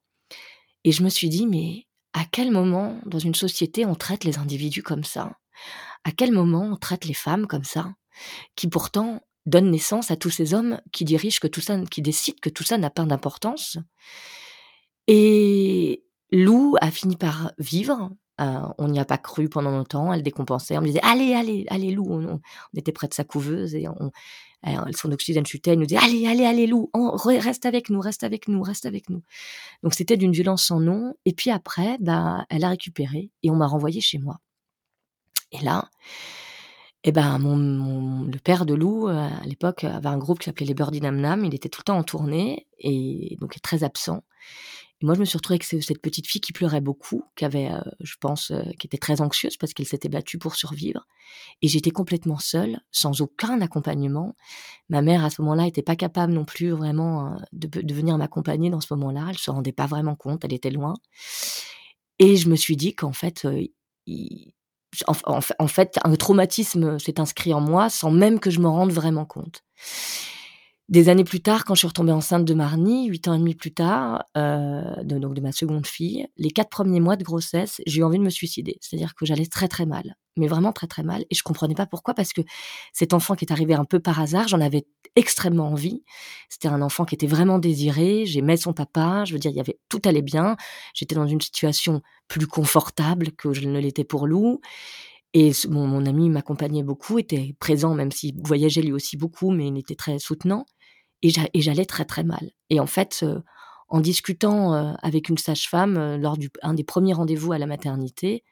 Et 0.84 0.92
je 0.92 1.02
me 1.02 1.08
suis 1.08 1.28
dit, 1.28 1.46
mais 1.46 1.86
à 2.12 2.24
quel 2.24 2.52
moment, 2.52 3.00
dans 3.04 3.18
une 3.18 3.34
société, 3.34 3.84
on 3.84 3.96
traite 3.96 4.24
les 4.24 4.38
individus 4.38 4.84
comme 4.84 5.04
ça? 5.04 5.36
À 6.04 6.12
quel 6.12 6.32
moment 6.32 6.70
on 6.72 6.76
traite 6.76 7.04
les 7.04 7.14
femmes 7.14 7.48
comme 7.48 7.64
ça 7.64 7.92
Qui 8.54 8.68
pourtant 8.68 9.20
donnent 9.44 9.70
naissance 9.70 10.12
à 10.12 10.16
tous 10.16 10.30
ces 10.30 10.54
hommes 10.54 10.80
qui 10.92 11.04
dirigent 11.04 11.40
que 11.40 11.48
tout 11.48 11.60
ça, 11.60 11.80
qui 11.90 12.00
décident 12.00 12.38
que 12.40 12.48
tout 12.48 12.64
ça 12.64 12.78
n'a 12.78 12.90
pas 12.90 13.04
d'importance? 13.04 13.76
Et 15.08 16.04
Lou 16.30 16.76
a 16.80 16.90
fini 16.92 17.16
par 17.16 17.52
vivre, 17.58 18.10
euh, 18.40 18.60
on 18.78 18.88
n'y 18.88 19.00
a 19.00 19.04
pas 19.04 19.18
cru 19.18 19.48
pendant 19.48 19.70
longtemps. 19.70 20.12
Elle 20.12 20.22
décompensait. 20.22 20.76
On 20.78 20.80
me 20.80 20.86
disait 20.86 21.00
allez, 21.02 21.34
allez, 21.34 21.66
allez, 21.68 21.90
Lou. 21.90 22.06
On, 22.10 22.40
était 22.76 22.92
près 22.92 23.08
de 23.08 23.14
sa 23.14 23.24
couveuse 23.24 23.74
et 23.74 23.88
on, 23.88 24.12
son 24.94 25.12
oxygène 25.12 25.46
chutait. 25.46 25.72
Elle 25.72 25.80
nous 25.80 25.86
disait 25.86 26.00
allez, 26.00 26.26
allez, 26.26 26.44
allez, 26.44 26.66
Lou. 26.66 26.90
reste 27.24 27.66
avec 27.66 27.90
nous, 27.90 28.00
reste 28.00 28.24
avec 28.24 28.48
nous, 28.48 28.62
reste 28.62 28.86
avec 28.86 29.10
nous. 29.10 29.22
Donc 29.82 29.94
c'était 29.94 30.16
d'une 30.16 30.32
violence 30.32 30.64
sans 30.64 30.80
nom. 30.80 31.14
Et 31.24 31.32
puis 31.32 31.50
après, 31.50 31.96
bah, 32.00 32.44
elle 32.50 32.64
a 32.64 32.70
récupéré 32.70 33.30
et 33.42 33.50
on 33.50 33.56
m'a 33.56 33.66
renvoyé 33.66 34.00
chez 34.00 34.18
moi. 34.18 34.38
Et 35.52 35.64
là, 35.64 35.88
eh 37.04 37.12
ben, 37.12 37.38
mon, 37.38 38.24
le 38.24 38.38
père 38.38 38.66
de 38.66 38.74
Lou, 38.74 39.08
euh, 39.08 39.28
à 39.28 39.44
l'époque, 39.46 39.84
avait 39.84 40.08
un 40.08 40.18
groupe 40.18 40.40
qui 40.40 40.46
s'appelait 40.46 40.66
les 40.66 40.74
Birdie 40.74 41.00
Nam 41.00 41.16
Nam. 41.20 41.44
Il 41.44 41.54
était 41.54 41.68
tout 41.68 41.80
le 41.80 41.84
temps 41.84 41.96
en 41.96 42.02
tournée 42.02 42.66
et 42.78 43.36
donc 43.40 43.56
très 43.62 43.84
absent 43.84 44.22
moi, 45.00 45.14
je 45.14 45.20
me 45.20 45.24
suis 45.24 45.36
retrouvée 45.36 45.60
avec 45.60 45.82
cette 45.84 46.02
petite 46.02 46.26
fille 46.26 46.40
qui 46.40 46.52
pleurait 46.52 46.80
beaucoup, 46.80 47.24
qui 47.36 47.44
avait, 47.44 47.70
euh, 47.70 47.80
je 48.00 48.16
pense, 48.20 48.50
euh, 48.50 48.62
qui 48.80 48.88
était 48.88 48.98
très 48.98 49.20
anxieuse 49.20 49.56
parce 49.56 49.72
qu'elle 49.72 49.86
s'était 49.86 50.08
battue 50.08 50.38
pour 50.38 50.56
survivre. 50.56 51.06
Et 51.62 51.68
j'étais 51.68 51.92
complètement 51.92 52.38
seule, 52.38 52.80
sans 52.90 53.20
aucun 53.20 53.60
accompagnement. 53.60 54.34
Ma 54.88 55.00
mère, 55.00 55.24
à 55.24 55.30
ce 55.30 55.40
moment-là, 55.42 55.64
n'était 55.64 55.82
pas 55.82 55.94
capable 55.94 56.32
non 56.32 56.44
plus 56.44 56.70
vraiment 56.70 57.32
euh, 57.32 57.36
de, 57.52 57.94
venir 57.94 58.18
m'accompagner 58.18 58.70
dans 58.70 58.80
ce 58.80 58.92
moment-là. 58.94 59.26
Elle 59.30 59.38
se 59.38 59.52
rendait 59.52 59.72
pas 59.72 59.86
vraiment 59.86 60.16
compte, 60.16 60.44
elle 60.44 60.52
était 60.52 60.70
loin. 60.70 60.94
Et 62.18 62.36
je 62.36 62.48
me 62.48 62.56
suis 62.56 62.76
dit 62.76 62.96
qu'en 62.96 63.12
fait, 63.12 63.46
en, 65.06 65.68
fait, 65.68 65.98
un 66.02 66.16
traumatisme 66.16 66.98
s'est 66.98 67.20
inscrit 67.20 67.54
en 67.54 67.60
moi 67.60 67.88
sans 67.88 68.10
même 68.10 68.40
que 68.40 68.50
je 68.50 68.58
me 68.58 68.68
rende 68.68 68.90
vraiment 68.90 69.26
compte. 69.26 69.62
Des 70.88 71.10
années 71.10 71.24
plus 71.24 71.42
tard, 71.42 71.66
quand 71.66 71.74
je 71.74 71.80
suis 71.80 71.86
retombée 71.86 72.12
enceinte 72.12 72.46
de 72.46 72.54
Marnie, 72.54 73.08
huit 73.08 73.28
ans 73.28 73.34
et 73.34 73.38
demi 73.38 73.54
plus 73.54 73.74
tard, 73.74 74.24
euh, 74.38 75.02
de, 75.02 75.18
donc 75.18 75.34
de 75.34 75.42
ma 75.42 75.52
seconde 75.52 75.86
fille, 75.86 76.26
les 76.38 76.50
quatre 76.50 76.70
premiers 76.70 77.00
mois 77.00 77.16
de 77.16 77.24
grossesse, 77.24 77.82
j'ai 77.86 78.00
eu 78.00 78.04
envie 78.04 78.16
de 78.16 78.22
me 78.22 78.30
suicider. 78.30 78.78
C'est-à-dire 78.80 79.14
que 79.14 79.26
j'allais 79.26 79.44
très 79.44 79.68
très 79.68 79.84
mal, 79.84 80.16
mais 80.38 80.46
vraiment 80.46 80.72
très 80.72 80.86
très 80.86 81.02
mal, 81.02 81.26
et 81.28 81.34
je 81.34 81.42
comprenais 81.42 81.74
pas 81.74 81.84
pourquoi, 81.84 82.14
parce 82.14 82.32
que 82.32 82.40
cet 82.94 83.12
enfant 83.12 83.34
qui 83.34 83.44
est 83.44 83.52
arrivé 83.52 83.74
un 83.74 83.84
peu 83.84 84.00
par 84.00 84.18
hasard, 84.18 84.48
j'en 84.48 84.62
avais 84.62 84.86
extrêmement 85.14 85.68
envie. 85.68 86.04
C'était 86.48 86.68
un 86.68 86.80
enfant 86.80 87.04
qui 87.04 87.14
était 87.14 87.26
vraiment 87.26 87.58
désiré. 87.58 88.24
J'aimais 88.24 88.56
son 88.56 88.72
papa. 88.72 89.24
Je 89.26 89.34
veux 89.34 89.38
dire, 89.38 89.50
il 89.50 89.56
y 89.56 89.60
avait 89.60 89.78
tout 89.90 90.00
allait 90.06 90.22
bien. 90.22 90.56
J'étais 90.94 91.14
dans 91.16 91.26
une 91.26 91.40
situation 91.40 92.00
plus 92.28 92.46
confortable 92.46 93.32
que 93.32 93.52
je 93.52 93.68
ne 93.68 93.78
l'étais 93.78 94.04
pour 94.04 94.26
Lou. 94.26 94.60
Et 95.34 95.52
mon, 95.68 95.86
mon 95.86 96.06
ami 96.06 96.30
m'accompagnait 96.30 96.82
beaucoup, 96.82 97.18
était 97.18 97.54
présent, 97.58 97.94
même 97.94 98.10
s'il 98.10 98.34
voyageait 98.42 98.80
lui 98.80 98.92
aussi 98.92 99.18
beaucoup, 99.18 99.50
mais 99.50 99.68
il 99.68 99.76
était 99.76 99.94
très 99.94 100.18
soutenant 100.18 100.64
et 101.22 101.60
j'allais 101.60 101.86
très 101.86 102.04
très 102.04 102.24
mal. 102.24 102.50
Et 102.70 102.80
en 102.80 102.86
fait, 102.86 103.20
euh, 103.22 103.40
en 103.88 104.00
discutant 104.00 104.74
euh, 104.74 104.92
avec 105.02 105.28
une 105.28 105.38
sage-femme 105.38 105.96
euh, 105.96 106.16
lors 106.16 106.36
du 106.36 106.50
un 106.62 106.74
des 106.74 106.84
premiers 106.84 107.14
rendez-vous 107.14 107.52
à 107.52 107.58
la 107.58 107.66
maternité, 107.66 108.44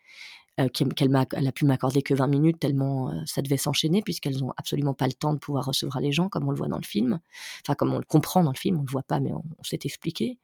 qu'elle 0.73 1.11
m'a, 1.11 1.27
elle 1.35 1.47
a 1.47 1.53
pu 1.53 1.67
m'accorder 1.67 2.01
que 2.01 2.15
20 2.15 2.29
minutes 2.29 2.59
tellement 2.59 3.13
ça 3.27 3.43
devait 3.43 3.59
s'enchaîner 3.59 4.01
puisqu'elles 4.01 4.43
ont 4.43 4.55
absolument 4.57 4.95
pas 4.95 5.07
le 5.07 5.13
temps 5.13 5.35
de 5.35 5.39
pouvoir 5.39 5.67
recevoir 5.67 6.01
les 6.01 6.13
gens 6.13 6.31
comme 6.31 6.49
on 6.49 6.51
le 6.51 6.57
voit 6.57 6.69
dans 6.69 6.79
le 6.79 6.87
film, 6.87 7.21
enfin 7.61 7.75
comme 7.75 7.93
on 7.93 7.99
le 7.99 8.07
comprend 8.07 8.43
dans 8.43 8.53
le 8.53 8.57
film, 8.57 8.79
on 8.79 8.83
le 8.83 8.91
voit 8.91 9.03
pas 9.03 9.21
mais 9.21 9.33
on, 9.35 9.43
s'est 9.63 9.81
expliqué. 9.85 10.39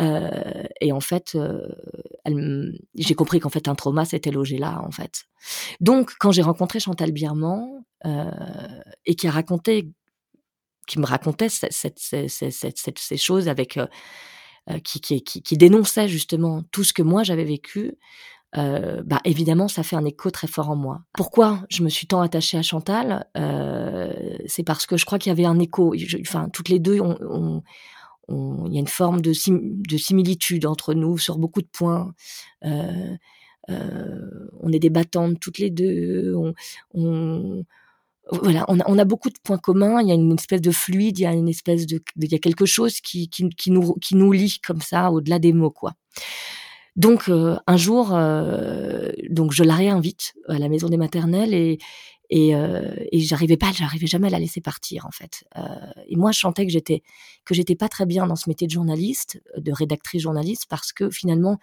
et 0.00 0.92
en 0.92 1.00
fait, 1.00 1.36
j'ai 2.94 3.14
compris 3.14 3.38
qu'en 3.38 3.50
fait 3.50 3.68
un 3.68 3.74
trauma 3.74 4.06
s'était 4.06 4.30
logé 4.30 4.56
là 4.56 4.80
en 4.82 4.90
fait. 4.90 5.24
Donc 5.78 6.14
quand 6.18 6.32
j'ai 6.32 6.40
rencontré 6.40 6.80
Chantal 6.80 7.12
Birman 7.12 7.84
et 9.04 9.14
qui 9.14 9.28
a 9.28 9.30
raconté 9.30 9.90
qui 10.86 10.98
me 10.98 11.06
racontait 11.06 11.48
ces 11.48 13.16
choses 13.16 13.48
avec, 13.48 13.78
qui, 14.82 15.00
qui, 15.00 15.56
dénonçait 15.56 16.08
justement 16.08 16.62
tout 16.70 16.84
ce 16.84 16.92
que 16.92 17.02
moi 17.02 17.22
j'avais 17.22 17.44
vécu, 17.44 17.96
bah 18.54 19.20
évidemment 19.24 19.68
ça 19.68 19.82
fait 19.82 19.96
un 19.96 20.04
écho 20.04 20.30
très 20.30 20.46
fort 20.46 20.70
en 20.70 20.76
moi. 20.76 21.02
Pourquoi 21.14 21.64
je 21.70 21.82
me 21.82 21.88
suis 21.88 22.06
tant 22.06 22.20
attachée 22.20 22.58
à 22.58 22.62
Chantal 22.62 23.26
C'est 24.46 24.64
parce 24.64 24.86
que 24.86 24.96
je 24.96 25.04
crois 25.04 25.18
qu'il 25.18 25.30
y 25.30 25.32
avait 25.32 25.44
un 25.44 25.58
écho. 25.58 25.94
enfin, 26.20 26.48
toutes 26.50 26.68
les 26.68 26.78
deux, 26.78 26.96
il 26.96 28.72
y 28.72 28.76
a 28.76 28.80
une 28.80 28.88
forme 28.88 29.20
de, 29.20 29.30
de, 29.30 29.96
similitude 29.96 30.66
entre 30.66 30.94
nous 30.94 31.18
sur 31.18 31.38
beaucoup 31.38 31.62
de 31.62 31.68
points. 31.70 32.14
On 32.62 33.18
est 34.72 34.78
des 34.78 34.90
battantes 34.90 35.40
toutes 35.40 35.58
les 35.58 35.70
deux. 35.70 36.34
Voilà, 38.30 38.64
on 38.68 38.80
a, 38.80 38.84
on 38.86 38.98
a, 38.98 39.04
beaucoup 39.04 39.28
de 39.28 39.38
points 39.42 39.58
communs. 39.58 40.00
Il 40.00 40.08
y 40.08 40.12
a 40.12 40.14
une 40.14 40.32
espèce 40.32 40.60
de 40.60 40.70
fluide, 40.70 41.18
il 41.18 41.22
y 41.22 41.26
a 41.26 41.32
une 41.32 41.48
espèce 41.48 41.86
de, 41.86 42.02
il 42.16 42.32
y 42.32 42.34
a 42.34 42.38
quelque 42.38 42.66
chose 42.66 43.00
qui, 43.00 43.28
qui, 43.28 43.48
qui 43.50 43.70
nous, 43.70 43.94
qui 43.94 44.16
nous 44.16 44.32
lie 44.32 44.58
comme 44.64 44.80
ça 44.80 45.10
au-delà 45.10 45.38
des 45.38 45.52
mots, 45.52 45.70
quoi. 45.70 45.92
Donc 46.96 47.28
euh, 47.28 47.56
un 47.66 47.76
jour, 47.76 48.10
euh, 48.12 49.10
donc 49.28 49.52
je 49.52 49.64
la 49.64 49.74
réinvite 49.74 50.34
à 50.48 50.58
la 50.58 50.68
maison 50.68 50.88
des 50.88 50.96
maternelles 50.96 51.52
et 51.52 51.78
et, 52.30 52.54
euh, 52.54 52.94
et 53.12 53.20
j'arrivais 53.20 53.56
pas, 53.56 53.70
j'arrivais 53.72 54.06
jamais 54.06 54.28
à 54.28 54.30
la 54.30 54.38
laisser 54.38 54.60
partir 54.60 55.06
en 55.06 55.10
fait. 55.10 55.44
Euh, 55.56 55.62
et 56.06 56.16
moi, 56.16 56.32
je 56.32 56.40
sentais 56.40 56.64
que 56.66 56.72
j'étais 56.72 57.02
que 57.44 57.54
j'étais 57.54 57.76
pas 57.76 57.88
très 57.88 58.06
bien 58.06 58.26
dans 58.26 58.36
ce 58.36 58.48
métier 58.48 58.66
de 58.66 58.72
journaliste, 58.72 59.42
de 59.56 59.72
rédactrice 59.72 60.22
journaliste, 60.22 60.66
parce 60.68 60.92
que 60.92 61.10
finalement, 61.10 61.58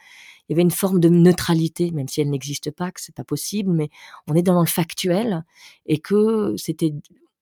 il 0.47 0.53
y 0.53 0.55
avait 0.55 0.61
une 0.61 0.71
forme 0.71 0.99
de 0.99 1.09
neutralité, 1.09 1.91
même 1.91 2.07
si 2.07 2.21
elle 2.21 2.29
n'existe 2.29 2.71
pas, 2.71 2.91
que 2.91 3.01
c'est 3.01 3.15
pas 3.15 3.23
possible, 3.23 3.71
mais 3.71 3.89
on 4.27 4.35
est 4.35 4.43
dans 4.43 4.59
le 4.59 4.67
factuel 4.67 5.43
et 5.85 5.97
que 5.97 6.55
c'était 6.57 6.93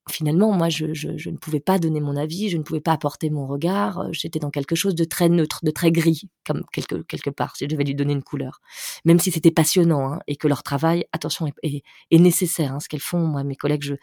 finalement, 0.10 0.51
moi, 0.51 0.70
je, 0.70 0.86
ne 0.86 1.38
pouvais 1.38 1.60
pas 1.60 1.80
donner 1.80 2.00
mon 2.00 2.16
avis, 2.16 2.50
je 2.50 2.58
ne 2.58 2.63
pouvais 2.63 2.82
pas 2.82 2.92
apporter 2.92 3.30
mon 3.30 3.48
regard. 3.48 4.00
Euh, 4.00 4.10
j'étais 4.12 4.39
dans 4.39 4.50
quelque 4.50 4.75
chose 4.75 4.96
de 4.96 5.04
très 5.04 5.30
neutre, 5.30 5.60
de 5.63 5.72
très 5.72 5.92
gris, 5.92 6.30
comme 6.46 6.63
quelque, 6.72 6.96
quelque 7.04 7.30
part, 7.30 7.56
si 7.56 7.66
je 7.66 7.70
devais 7.70 7.84
lui 7.84 7.96
donner 7.96 8.13
une 8.13 8.24
couleur. 8.24 8.62
Même 9.06 9.20
si 9.20 9.32
c'était 9.32 9.51
passionnant 9.51 10.13
hein, 10.13 10.20
et 10.28 10.36
que 10.36 10.48
leur 10.48 10.63
travail, 10.63 11.06
attention, 11.13 11.48
est, 11.63 11.84
nécessaire. 12.12 12.74
Hein, 12.74 12.80
ce 12.80 12.89
qu'elles 12.89 13.00
font, 13.00 13.20
moi, 13.20 13.44
mes 13.44 13.56
collègues, 13.56 13.84
je, 13.84 13.96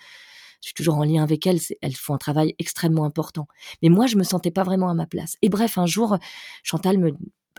suis 0.60 0.74
toujours 0.74 0.96
en 0.96 1.04
lien 1.04 1.22
avec 1.22 1.46
elles, 1.46 1.60
elles 1.80 1.94
font 1.94 2.14
un 2.14 2.18
travail 2.18 2.54
extrêmement 2.58 3.04
important. 3.04 3.46
Mais 3.82 3.88
moi, 3.88 4.06
je 4.06 4.16
me 4.16 4.24
sentais 4.24 4.50
pas 4.50 4.64
vraiment 4.64 4.88
à 4.88 4.94
ma 4.94 5.06
place. 5.06 5.36
Et 5.42 5.48
bref, 5.48 5.78
un 5.78 5.86
jour, 5.86 6.18
Chantal 6.64 6.98
me, 6.98 7.12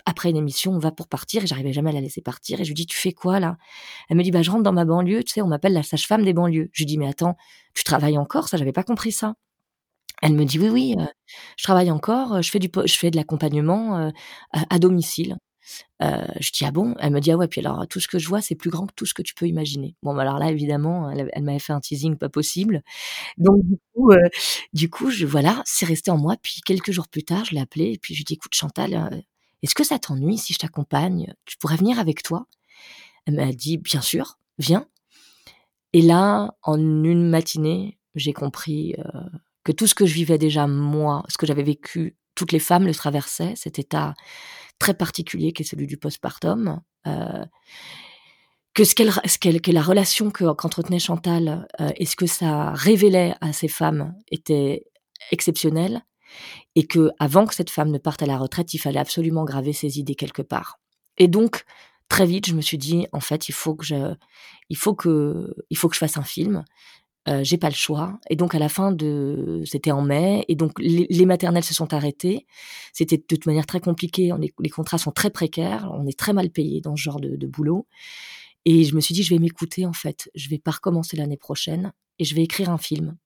après 0.06 0.30
une 0.30 0.36
émission, 0.36 0.72
on 0.72 0.78
va 0.78 0.90
pour 0.90 1.08
partir 1.08 1.42
et 1.42 1.46
j'arrivais 1.46 1.72
jamais 1.72 1.90
à 1.90 1.94
la 1.94 2.00
laisser 2.00 2.20
partir. 2.20 2.60
Et 2.60 2.64
je 2.64 2.70
lui 2.70 2.74
dis, 2.74 2.86
tu 2.86 2.96
fais 2.96 3.12
quoi 3.12 3.40
là? 3.40 3.56
Elle 4.08 4.16
me 4.16 4.22
dit, 4.22 4.30
bah 4.30 4.42
je 4.42 4.50
rentre 4.50 4.62
dans 4.62 4.72
ma 4.72 4.84
banlieue, 4.84 5.22
tu 5.24 5.32
sais, 5.32 5.42
on 5.42 5.48
m'appelle 5.48 5.72
la 5.72 5.82
sage-femme 5.82 6.24
des 6.24 6.32
banlieues. 6.32 6.70
Je 6.72 6.82
lui 6.82 6.86
dis, 6.86 6.98
mais 6.98 7.08
attends, 7.08 7.36
tu 7.74 7.84
travailles 7.84 8.18
encore? 8.18 8.48
Ça, 8.48 8.56
j'avais 8.56 8.72
pas 8.72 8.84
compris 8.84 9.12
ça. 9.12 9.34
Elle 10.22 10.34
me 10.34 10.44
dit, 10.44 10.58
oui, 10.58 10.68
oui, 10.68 10.94
euh, 10.98 11.04
je 11.56 11.64
travaille 11.64 11.90
encore, 11.90 12.42
je 12.42 12.50
fais 12.50 12.58
du, 12.58 12.68
je 12.86 12.94
fais 12.94 13.10
de 13.10 13.16
l'accompagnement 13.16 13.98
euh, 13.98 14.10
à, 14.52 14.78
domicile. 14.78 15.36
Euh, 16.02 16.26
je 16.40 16.50
dis 16.52 16.64
ah 16.64 16.70
bon? 16.70 16.94
Elle 16.98 17.12
me 17.12 17.20
dit 17.20 17.30
ah 17.30 17.36
ouais 17.36 17.46
puis 17.46 17.60
alors 17.60 17.86
tout 17.88 18.00
ce 18.00 18.08
que 18.08 18.18
je 18.18 18.26
vois 18.26 18.40
c'est 18.40 18.54
plus 18.54 18.70
grand 18.70 18.86
que 18.86 18.94
tout 18.94 19.04
ce 19.04 19.12
que 19.12 19.20
tu 19.22 19.34
peux 19.34 19.46
imaginer. 19.46 19.96
Bon 20.02 20.14
bah, 20.14 20.22
alors 20.22 20.38
là 20.38 20.50
évidemment 20.50 21.10
elle, 21.10 21.30
m'avait 21.42 21.58
fait 21.58 21.74
un 21.74 21.80
teasing 21.80 22.16
pas 22.16 22.30
possible. 22.30 22.82
Donc 23.38 23.58
du 23.64 23.76
coup 23.94 24.12
du 24.72 24.88
coup 24.90 25.10
je 25.10 25.26
voilà 25.26 25.62
c'est 25.66 25.86
resté 25.86 26.10
en 26.10 26.16
moi 26.18 26.36
puis 26.42 26.62
quelques 26.64 26.92
jours 26.92 27.08
plus 27.08 27.24
tard 27.24 27.44
je 27.44 27.54
l'ai 27.54 27.60
appelé 27.60 27.92
et 27.92 27.98
puis 27.98 28.14
je 28.14 28.20
lui 28.20 28.24
dis 28.24 28.34
écoute 28.34 28.54
Chantal 28.54 29.24
est-ce 29.62 29.74
que 29.74 29.84
ça 29.84 29.98
t'ennuie 29.98 30.38
si 30.38 30.52
je 30.52 30.58
t'accompagne? 30.58 31.34
Tu 31.44 31.56
pourrais 31.58 31.76
venir 31.76 31.98
avec 31.98 32.22
toi? 32.22 32.46
Elle 33.26 33.34
m'a 33.34 33.52
dit 33.52 33.78
Bien 33.78 34.00
sûr, 34.00 34.38
viens. 34.58 34.86
Et 35.92 36.02
là, 36.02 36.54
en 36.62 36.78
une 36.78 37.28
matinée, 37.28 37.98
j'ai 38.14 38.32
compris 38.32 38.94
euh, 38.98 39.20
que 39.64 39.72
tout 39.72 39.86
ce 39.86 39.94
que 39.94 40.06
je 40.06 40.14
vivais 40.14 40.38
déjà 40.38 40.66
moi, 40.66 41.24
ce 41.28 41.38
que 41.38 41.46
j'avais 41.46 41.62
vécu, 41.62 42.16
toutes 42.34 42.52
les 42.52 42.58
femmes 42.58 42.86
le 42.86 42.94
traversaient, 42.94 43.54
cet 43.56 43.78
état 43.78 44.14
très 44.78 44.94
particulier 44.94 45.52
qui 45.52 45.62
est 45.62 45.66
celui 45.66 45.86
du 45.86 45.96
postpartum. 45.96 46.80
Euh, 47.06 47.44
que 48.74 48.84
ce 48.84 48.94
qu'elle, 48.94 49.10
ce 49.10 49.38
qu'elle, 49.38 49.60
que 49.60 49.72
la 49.72 49.82
relation 49.82 50.30
que, 50.30 50.52
qu'entretenait 50.52 51.00
Chantal 51.00 51.66
euh, 51.80 51.90
et 51.96 52.06
ce 52.06 52.14
que 52.14 52.26
ça 52.26 52.72
révélait 52.74 53.34
à 53.40 53.52
ces 53.52 53.66
femmes 53.66 54.14
était 54.30 54.84
exceptionnel 55.32 56.04
et 56.74 56.86
que 56.86 57.10
avant 57.18 57.46
que 57.46 57.54
cette 57.54 57.70
femme 57.70 57.90
ne 57.90 57.98
parte 57.98 58.22
à 58.22 58.26
la 58.26 58.38
retraite, 58.38 58.74
il 58.74 58.78
fallait 58.78 58.98
absolument 58.98 59.44
graver 59.44 59.72
ses 59.72 59.98
idées 59.98 60.14
quelque 60.14 60.42
part. 60.42 60.78
Et 61.16 61.28
donc 61.28 61.64
très 62.08 62.26
vite, 62.26 62.46
je 62.46 62.54
me 62.54 62.60
suis 62.60 62.78
dit 62.78 63.06
en 63.12 63.20
fait, 63.20 63.48
il 63.48 63.52
faut 63.52 63.74
que 63.74 63.84
je, 63.84 64.14
il 64.68 64.76
faut 64.76 64.94
que, 64.94 65.54
il 65.70 65.76
faut 65.76 65.88
que 65.88 65.94
je 65.94 66.00
fasse 66.00 66.16
un 66.16 66.22
film. 66.22 66.64
Euh, 67.28 67.44
j'ai 67.44 67.58
pas 67.58 67.68
le 67.68 67.74
choix. 67.74 68.18
Et 68.30 68.36
donc 68.36 68.54
à 68.54 68.58
la 68.58 68.68
fin 68.68 68.90
de, 68.92 69.62
c'était 69.66 69.90
en 69.90 70.02
mai, 70.02 70.44
et 70.48 70.56
donc 70.56 70.72
les, 70.78 71.26
maternelles 71.26 71.64
se 71.64 71.74
sont 71.74 71.92
arrêtées. 71.92 72.46
C'était 72.92 73.18
de 73.18 73.22
toute 73.22 73.46
manière 73.46 73.66
très 73.66 73.80
compliqué. 73.80 74.32
les 74.58 74.70
contrats 74.70 74.98
sont 74.98 75.12
très 75.12 75.30
précaires. 75.30 75.90
On 75.92 76.06
est 76.06 76.18
très 76.18 76.32
mal 76.32 76.50
payé 76.50 76.80
dans 76.80 76.96
ce 76.96 77.02
genre 77.02 77.20
de, 77.20 77.36
de 77.36 77.46
boulot. 77.46 77.86
Et 78.64 78.84
je 78.84 78.94
me 78.94 79.00
suis 79.00 79.14
dit, 79.14 79.22
je 79.22 79.30
vais 79.34 79.38
m'écouter 79.40 79.86
en 79.86 79.92
fait. 79.92 80.30
Je 80.34 80.48
vais 80.48 80.58
pas 80.58 80.72
recommencer 80.72 81.16
l'année 81.16 81.36
prochaine 81.36 81.92
et 82.18 82.24
je 82.24 82.34
vais 82.34 82.42
écrire 82.42 82.70
un 82.70 82.78
film. 82.78 83.16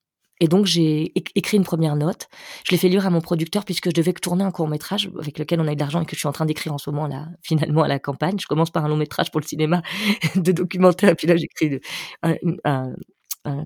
Et 0.42 0.48
donc 0.48 0.66
j'ai 0.66 1.12
écrit 1.36 1.56
une 1.56 1.62
première 1.62 1.94
note. 1.94 2.26
Je 2.66 2.72
l'ai 2.72 2.76
fait 2.76 2.88
lire 2.88 3.06
à 3.06 3.10
mon 3.10 3.20
producteur 3.20 3.64
puisque 3.64 3.90
je 3.90 3.94
devais 3.94 4.12
tourner 4.12 4.42
un 4.42 4.50
court 4.50 4.66
métrage 4.66 5.08
avec 5.20 5.38
lequel 5.38 5.60
on 5.60 5.68
a 5.68 5.72
eu 5.72 5.76
de 5.76 5.80
l'argent 5.80 6.02
et 6.02 6.04
que 6.04 6.16
je 6.16 6.18
suis 6.18 6.26
en 6.26 6.32
train 6.32 6.46
d'écrire 6.46 6.74
en 6.74 6.78
ce 6.78 6.90
moment 6.90 7.06
là, 7.06 7.28
finalement 7.42 7.84
à 7.84 7.88
la 7.88 8.00
campagne. 8.00 8.40
Je 8.40 8.48
commence 8.48 8.70
par 8.70 8.84
un 8.84 8.88
long 8.88 8.96
métrage 8.96 9.30
pour 9.30 9.40
le 9.40 9.46
cinéma 9.46 9.82
de 10.34 10.50
documentaire 10.50 11.14
puis 11.14 11.28
là 11.28 11.36
j'écris 11.36 11.78
un, 12.24 12.92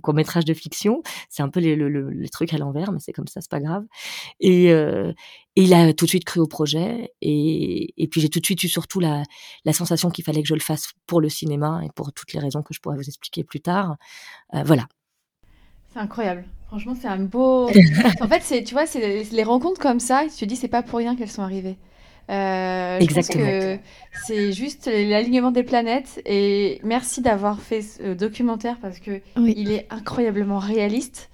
court 0.03 0.13
métrage 0.13 0.45
de 0.45 0.53
fiction. 0.53 1.03
C'est 1.31 1.43
un 1.43 1.49
peu 1.49 1.61
les, 1.61 1.77
les, 1.77 2.29
trucs 2.29 2.53
à 2.53 2.59
l'envers, 2.59 2.93
mais 2.93 2.99
c'est 3.01 3.13
comme 3.13 3.27
ça, 3.27 3.41
c'est 3.41 3.51
pas 3.51 3.61
grave. 3.61 3.85
Et, 4.41 4.71
euh, 4.71 5.13
il 5.55 5.73
a 5.73 5.95
tout 5.95 6.05
de 6.05 6.11
suite 6.11 6.25
cru 6.25 6.41
au 6.41 6.47
projet. 6.47 7.13
Et, 7.23 8.09
puis 8.11 8.21
j'ai 8.21 8.29
tout 8.29 8.41
de 8.41 8.45
suite 8.45 8.63
eu 8.65 8.69
surtout 8.69 9.01
la, 9.01 9.23
la 9.65 9.73
sensation 9.73 10.11
qu'il 10.11 10.25
fallait 10.25 10.43
que 10.43 10.49
je 10.49 10.55
le 10.55 10.61
fasse 10.61 10.93
pour 11.07 11.23
le 11.23 11.31
cinéma 11.31 11.81
et 11.85 11.89
pour 11.95 12.13
toutes 12.13 12.35
les 12.35 12.41
raisons 12.41 12.63
que 12.63 12.75
je 12.75 12.81
pourrais 12.81 12.97
vous 12.97 13.09
expliquer 13.09 13.45
plus 13.45 13.61
tard. 13.61 13.97
Euh, 14.55 14.63
voilà. 14.63 14.87
C'est 15.93 16.01
incroyable. 16.01 16.45
Franchement, 16.69 16.95
c'est 17.01 17.09
un 17.09 17.19
beau. 17.19 17.69
en 18.21 18.29
fait, 18.29 18.41
c'est, 18.43 18.65
tu 18.65 18.75
vois, 18.75 18.87
c'est 18.87 19.23
les 19.31 19.43
rencontres 19.45 19.81
comme 19.81 20.01
ça. 20.01 20.25
Tu 20.25 20.45
te 20.45 20.45
dis, 20.45 20.57
c'est 20.57 20.69
pas 20.69 20.83
pour 20.83 20.99
rien 20.99 21.17
qu'elles 21.17 21.31
sont 21.31 21.43
arrivées. 21.43 21.77
Euh, 22.29 22.99
Exactement. 22.99 23.79
c'est 24.27 24.53
juste 24.53 24.87
l'alignement 24.87 25.53
des 25.53 25.63
planètes. 25.63 26.21
Et 26.27 26.81
merci 26.83 27.21
d'avoir 27.21 27.61
fait 27.61 27.83
ce 27.83 28.15
documentaire 28.15 28.79
parce 28.83 28.99
que 28.99 29.21
il 29.37 29.71
est 29.71 29.87
incroyablement 29.91 30.59
réaliste, 30.59 31.31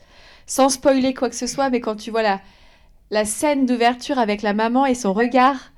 sans 0.47 0.69
spoiler 0.69 1.15
quoi 1.15 1.31
que 1.31 1.37
ce 1.37 1.47
soit. 1.47 1.71
Mais 1.71 1.81
quand 1.81 1.97
tu 1.97 2.11
vois 2.11 2.23
la, 2.23 2.41
la 3.11 3.25
scène 3.25 3.65
d'ouverture 3.65 4.19
avec 4.19 4.43
la 4.43 4.53
maman 4.53 4.85
et 4.85 4.95
son 4.95 5.15
regard 5.15 5.73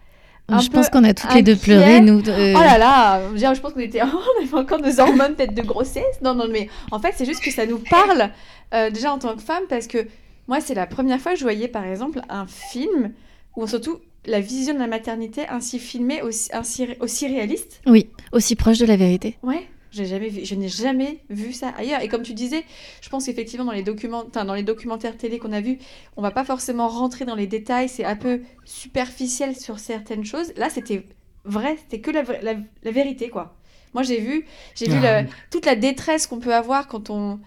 je 0.49 0.69
pense 0.69 0.91
qu'on 0.91 1.05
a 1.05 1.15
toutes 1.15 1.33
les 1.35 1.43
deux 1.43 1.57
pleuré, 1.57 2.01
nous. 2.01 2.21
Oh 2.21 2.61
là 2.61 2.77
là, 2.77 3.21
je 3.35 3.61
pense 3.61 3.73
qu'on 3.73 3.81
était, 3.81 4.03
on 4.03 4.43
avait 4.45 4.55
encore 4.55 4.81
nos 4.81 5.01
hormones 5.01 5.35
peut-être 5.35 5.55
de 5.55 5.63
grossesse. 5.63 6.21
Non, 6.23 6.35
non, 6.35 6.47
mais 6.51 6.69
en 6.91 6.99
fait, 6.99 7.15
c'est 7.17 7.25
juste 7.25 7.43
que 7.43 7.51
ça 7.51 7.67
nous 7.67 7.79
parle 7.79 8.31
euh, 8.73 8.91
déjà 8.91 9.13
en 9.13 9.19
tant 9.19 9.37
que 9.37 9.43
femme 9.43 9.65
parce 9.69 9.87
que 9.87 10.07
moi, 10.49 10.61
c'est 10.61 10.75
la 10.75 10.87
première 10.87 11.21
fois 11.21 11.33
que 11.33 11.39
je 11.39 11.45
voyais 11.45 11.69
par 11.69 11.85
exemple 11.85 12.21
un 12.29 12.47
film 12.47 13.13
où 13.57 13.67
surtout 13.67 13.99
la 14.27 14.41
vision 14.41 14.75
de 14.75 14.79
la 14.79 14.87
maternité 14.87 15.47
ainsi 15.49 15.79
filmée, 15.79 16.23
aussi, 16.23 16.51
ainsi, 16.53 16.89
aussi 17.01 17.27
réaliste. 17.27 17.81
Oui, 17.87 18.09
aussi 18.33 18.57
proche 18.57 18.79
de 18.79 18.87
la 18.87 18.97
vérité. 18.97 19.37
Ouais. 19.43 19.69
J'ai 19.91 20.07
jamais 20.07 20.29
vu, 20.29 20.45
je 20.45 20.57
n'ai 20.57 20.69
jamais 20.69 21.21
vu 21.31 21.53
ça 21.53 21.69
ailleurs. 21.79 22.03
Et 22.03 22.09
comme 22.09 22.23
tu 22.23 22.35
disais, 22.35 22.65
je 23.01 23.09
pense 23.09 23.27
qu'effectivement 23.27 23.65
dans 23.65 23.73
les 23.73 23.85
documents, 23.85 24.25
dans 24.25 24.55
les 24.55 24.65
documentaires 24.65 25.17
télé 25.17 25.39
qu'on 25.39 25.53
a 25.53 25.61
vus, 25.61 25.79
on 26.17 26.23
va 26.23 26.33
pas 26.33 26.45
forcément 26.45 26.89
rentrer 26.89 27.25
dans 27.25 27.37
les 27.37 27.47
détails. 27.47 27.89
C'est 27.89 28.05
un 28.05 28.17
peu 28.17 28.41
superficiel 28.65 29.55
sur 29.55 29.79
certaines 29.79 30.25
choses. 30.25 30.53
Là, 30.57 30.69
c'était 30.69 31.07
vrai, 31.45 31.77
c'était 31.77 32.01
que 32.01 32.11
la, 32.11 32.25
la, 32.43 32.91
vérité, 32.91 33.29
quoi. 33.29 33.57
Moi, 33.93 34.03
j'ai 34.03 34.19
vu, 34.19 34.45
j'ai 34.75 34.89
vu 34.89 34.99
ah 35.07 35.23
toute 35.53 35.65
la 35.65 35.77
détresse 35.77 36.27
qu'on 36.27 36.41
peut 36.41 36.55
avoir 36.55 36.89
quand 36.89 37.11
on, 37.11 37.39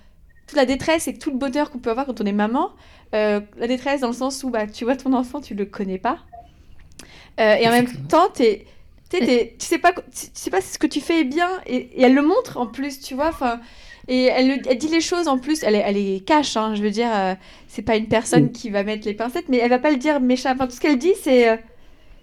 toute 0.48 0.58
la 0.58 0.66
détresse 0.66 1.08
et 1.08 1.18
tout 1.18 1.30
le 1.30 1.38
bonheur 1.38 1.70
qu'on 1.70 1.80
peut 1.80 1.92
avoir 1.92 2.06
quand 2.06 2.22
on 2.22 2.26
est 2.26 2.32
maman. 2.32 2.72
Euh, 3.14 3.42
la 3.58 3.68
détresse 3.68 4.02
dans 4.02 4.08
le 4.08 4.14
sens 4.14 4.44
où 4.44 4.50
bah, 4.50 4.68
tu 4.68 4.86
vois 4.86 4.96
ton 4.96 5.14
enfant, 5.14 5.42
tu 5.42 5.54
le 5.54 5.66
connais 5.66 5.98
pas. 5.98 6.20
Euh, 7.40 7.56
et 7.56 7.68
en 7.68 7.72
même 7.72 7.88
temps, 8.08 8.30
tu 8.34 8.44
es 8.44 8.66
tu 9.10 9.20
sais 9.60 9.78
pas, 9.78 9.94
tu 9.94 10.28
sais 10.34 10.50
pas 10.50 10.60
ce 10.60 10.78
que 10.78 10.88
tu 10.88 11.00
fais 11.00 11.22
est 11.22 11.24
bien 11.24 11.50
et, 11.66 12.02
elle 12.02 12.14
le 12.14 12.22
montre 12.22 12.58
en 12.58 12.68
plus, 12.68 13.00
tu 13.00 13.14
vois. 13.14 13.30
Enfin, 13.30 13.62
et 14.08 14.26
elle, 14.26 14.62
elle, 14.68 14.78
dit 14.78 14.90
les 14.90 15.02
choses 15.02 15.28
en 15.28 15.38
plus, 15.38 15.64
elle, 15.64 15.76
elle 15.76 15.98
est 15.98 16.26
cache, 16.26 16.58
hein, 16.58 16.76
je 16.76 16.82
veux 16.82 16.92
dire, 16.92 17.10
euh, 17.14 17.36
c'est 17.68 17.82
pas 17.82 17.96
une 17.96 18.08
personne 18.08 18.52
qui 18.52 18.70
va 18.70 18.84
mettre 18.84 19.06
les 19.06 19.14
pincettes, 19.14 19.50
mais 19.50 19.58
elle 19.58 19.70
va 19.70 19.80
pas 19.80 19.92
le 19.92 19.98
dire 19.98 20.20
méchant. 20.20 20.52
Enfin, 20.52 20.68
tout 20.68 20.76
ce 20.76 20.82
qu'elle 20.82 20.98
dit, 20.98 21.14
c'est, 21.22 21.50
euh, 21.50 21.58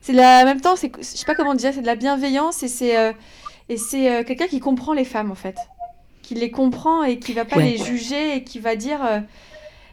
c'est 0.00 0.12
la, 0.12 0.42
en 0.42 0.44
même 0.44 0.60
temps, 0.60 0.76
c'est, 0.76 0.92
je 0.98 1.02
sais 1.02 1.26
pas 1.26 1.34
comment 1.34 1.54
dire, 1.54 1.72
c'est 1.74 1.82
de 1.82 1.86
la 1.86 1.96
bienveillance 1.96 2.62
et 2.62 2.68
c'est, 2.68 3.14
et 3.68 3.76
c'est 3.78 4.24
quelqu'un 4.26 4.46
qui 4.46 4.60
comprend 4.60 4.92
les 4.92 5.04
femmes 5.04 5.30
en 5.30 5.34
fait, 5.34 5.56
qui 6.24 6.34
les 6.34 6.50
comprend 6.50 7.04
et 7.04 7.18
qui 7.18 7.32
va 7.34 7.44
pas 7.44 7.60
les 7.60 7.76
juger 7.76 8.36
et 8.36 8.44
qui 8.44 8.58
va 8.58 8.74
dire 8.74 9.00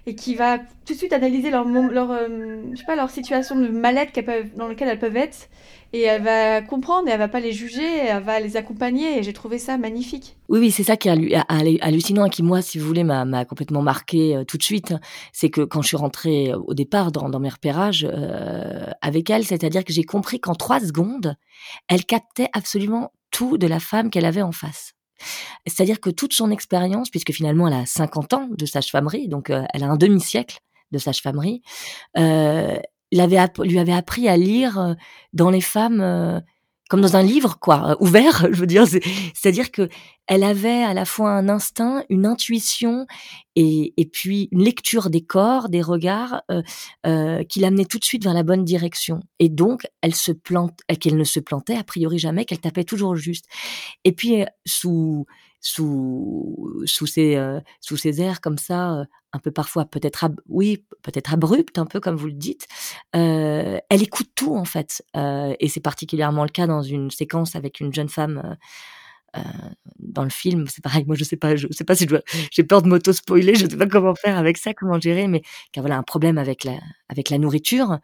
et 0.08 0.16
qui 0.16 0.36
va 0.36 0.58
tout 0.58 0.94
de 0.94 0.98
suite 0.98 1.14
analyser 1.14 1.52
leur, 1.52 1.66
leur, 1.66 2.12
euh, 2.12 2.64
je 2.72 2.78
sais 2.78 2.86
pas, 2.86 2.96
leur 2.96 3.10
situation 3.10 3.56
de 3.56 3.68
mal-être 3.68 4.20
dans 4.56 4.68
laquelle 4.68 4.88
elles 4.88 5.00
peuvent 5.00 5.16
être. 5.16 5.48
Et 5.94 6.02
elle 6.04 6.24
va 6.24 6.62
comprendre 6.62 7.10
et 7.10 7.12
elle 7.12 7.20
va 7.20 7.28
pas 7.28 7.42
les 7.42 7.52
juger, 7.52 7.98
elle 8.08 8.24
va 8.24 8.40
les 8.40 8.56
accompagner. 8.56 9.20
Et 9.20 9.24
j'ai 9.24 9.34
trouvé 9.34 9.60
ça 9.60 9.78
magnifique. 9.78 10.38
Oui, 10.48 10.60
oui, 10.60 10.72
c'est 10.72 10.84
ça 10.84 10.96
qui 10.98 11.10
est 11.10 11.38
hallucinant 11.50 12.26
et 12.26 12.30
qui, 12.30 12.44
moi, 12.44 12.62
si 12.62 12.80
vous 12.80 12.88
voulez, 12.88 13.04
m'a 13.04 13.46
complètement 13.46 13.82
marqué 13.82 14.38
euh, 14.38 14.44
tout 14.44 14.58
de 14.58 14.64
suite. 14.64 14.96
C'est 15.34 15.50
que 15.50 15.62
quand 15.62 15.82
je 15.82 15.90
suis 15.90 15.98
rentrée 15.98 16.52
euh, 16.52 16.58
au 16.58 16.74
départ 16.74 17.12
dans, 17.12 17.40
mes 17.40 17.50
repérages 17.50 18.08
avec 19.02 19.30
elle, 19.30 19.46
c'est-à-dire 19.46 19.84
que 19.84 19.94
j'ai 19.94 20.04
compris 20.04 20.40
qu'en 20.40 20.56
trois 20.56 20.80
secondes, 20.80 21.36
elle 21.88 22.06
captait 22.06 22.50
absolument 22.54 23.12
tout 23.30 23.58
de 23.58 23.68
la 23.68 23.80
femme 23.80 24.10
qu'elle 24.10 24.26
avait 24.26 24.42
en 24.42 24.52
face. 24.52 24.94
C'est-à-dire 25.66 26.00
que 26.00 26.10
toute 26.10 26.34
son 26.34 26.52
expérience, 26.52 27.10
puisque 27.10 27.32
finalement 27.32 27.68
elle 27.68 27.74
a 27.74 27.86
50 27.86 28.34
ans 28.34 28.50
de 28.50 28.66
sage-famerie, 28.66 29.28
donc 29.28 29.50
euh, 29.50 29.64
elle 29.74 29.84
a 29.84 29.88
un 29.88 29.98
demi-siècle 29.98 30.60
de 30.92 30.98
sage-famerie, 30.98 31.62
euh, 32.18 32.78
lui 33.12 33.80
avait 33.80 33.94
appris 33.94 34.28
à 34.28 34.38
lire 34.38 34.80
euh, 34.80 34.94
dans 35.34 35.50
les 35.50 35.62
femmes 35.62 36.42
comme 36.92 37.00
dans 37.00 37.16
un 37.16 37.24
livre, 37.24 37.58
quoi, 37.58 37.92
euh, 37.92 37.96
ouvert. 38.02 38.48
Je 38.52 38.60
veux 38.60 38.68
dire, 38.68 38.86
c'est-à-dire 38.86 39.72
que 39.72 39.88
elle 40.28 40.44
avait 40.44 40.84
à 40.84 40.94
la 40.94 41.06
fois 41.06 41.32
un 41.32 41.48
instinct, 41.48 42.04
une 42.10 42.26
intuition 42.26 43.08
et, 43.56 43.94
et 43.96 44.06
puis 44.06 44.50
une 44.52 44.62
lecture 44.62 45.10
des 45.10 45.22
corps, 45.22 45.70
des 45.70 45.82
regards, 45.82 46.42
euh, 46.52 46.62
euh, 47.06 47.46
qui 47.46 47.62
l'amenait 47.62 47.86
tout 47.86 47.98
de 47.98 48.04
suite 48.04 48.26
vers 48.26 48.34
la 48.34 48.44
bonne 48.44 48.66
direction. 48.66 49.22
Et 49.40 49.48
donc, 49.48 49.88
elle 50.02 50.14
se 50.14 50.34
plante, 50.34 50.82
qu'elle 51.00 51.16
ne 51.16 51.24
se 51.24 51.40
plantait 51.40 51.78
a 51.78 51.86
priori 51.86 52.20
jamais, 52.20 52.44
qu'elle 52.44 52.60
tapait 52.60 52.84
toujours 52.84 53.16
juste. 53.16 53.46
Et 54.04 54.12
puis 54.12 54.44
sous 54.66 55.26
sous 55.62 56.82
sous 56.86 57.08
ces 57.08 57.60
sous 57.80 57.98
ces 57.98 58.22
airs 58.22 58.42
comme 58.42 58.58
ça 58.58 59.06
un 59.34 59.40
peu 59.40 59.52
parfois 59.52 59.86
peut-être 59.86 60.30
oui 60.50 60.84
peut-être 61.02 61.34
abrupte 61.34 61.78
un 61.78 61.86
peu 61.86 62.00
comme 62.00 62.16
vous 62.16 62.28
le 62.28 62.34
dites 62.34 62.68
euh, 63.16 63.80
elle 63.90 64.04
écoute 64.04 64.30
tout 64.36 64.56
en 64.56 64.66
fait 64.66 65.04
euh, 65.16 65.56
et 65.60 65.70
c'est 65.70 65.80
particulièrement 65.80 66.44
le 66.44 66.50
cas 66.50 66.68
dans 66.68 66.82
une 66.82 67.12
séquence 67.12 67.56
avec 67.56 67.80
une 67.80 67.94
jeune 67.94 68.10
femme 68.10 68.58
euh, 69.38 69.42
dans 70.00 70.24
le 70.24 70.30
film. 70.30 70.68
C'est 70.68 70.84
pareil 70.84 71.06
moi 71.06 71.16
je 71.16 71.24
sais 71.24 71.38
pas 71.38 71.56
je 71.56 71.68
sais 71.72 71.86
pas 71.86 71.96
si 71.96 72.06
je 72.10 72.18
j'ai 72.52 72.64
peur 72.64 72.82
de 72.82 72.90
m'auto 72.90 73.14
spoiler 73.14 73.56
je 73.56 73.68
sais 73.68 73.78
pas 73.78 73.88
comment 73.88 74.16
faire 74.16 74.38
avec 74.38 74.58
ça 74.58 74.74
comment 74.74 75.00
gérer 75.00 75.28
mais 75.28 75.42
car 75.72 75.84
voilà 75.84 75.98
un 75.98 76.04
problème 76.04 76.38
avec 76.38 76.64
la 76.64 76.80
avec 77.08 77.30
la 77.30 77.38
nourriture. 77.38 78.00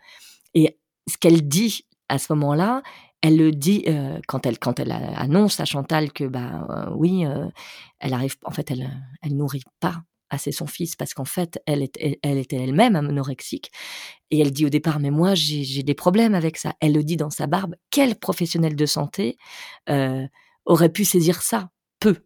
Et 0.54 0.78
ce 1.10 1.18
qu'elle 1.18 1.48
dit 1.48 1.86
à 2.10 2.18
ce 2.18 2.32
moment-là 2.34 2.82
elle 3.22 3.38
le 3.38 3.52
dit 3.52 3.86
quand 4.28 4.46
elle 4.46 4.60
quand 4.60 4.80
elle 4.80 4.92
annonce 4.92 5.60
à 5.60 5.66
Chantal 5.66 6.12
que 6.14 6.26
bah 6.26 6.92
oui 6.96 7.26
elle 8.00 8.14
arrive 8.14 8.36
en 8.44 8.52
fait 8.52 8.72
elle 8.72 8.90
elle 9.22 9.36
nourrit 9.36 9.64
pas 9.80 10.04
assez 10.30 10.52
son 10.52 10.68
fils 10.68 10.96
parce 10.96 11.14
qu'en 11.14 11.26
fait, 11.26 11.60
elle, 11.66 11.82
était 11.82 12.56
elle-même 12.56 12.96
anorexique. 12.96 13.72
Et 14.32 14.40
elle 14.40 14.52
dit 14.52 14.66
au 14.66 14.70
départ, 14.70 15.00
mais 15.00 15.12
moi, 15.12 15.36
j'ai 15.36 15.84
des 15.84 15.94
problèmes 15.94 16.36
avec 16.36 16.58
ça. 16.58 16.74
Elle 16.80 16.94
le 16.94 17.04
dit 17.04 17.18
dans 17.18 17.30
sa 17.30 17.48
barbe. 17.48 17.76
Quel 17.92 18.16
professionnel 18.16 18.76
de 18.76 18.86
santé 18.86 19.38
euh, 19.90 20.28
aurait 20.66 20.92
pu 20.92 21.06
saisir 21.06 21.42
ça? 21.42 21.70
Peu. 22.00 22.18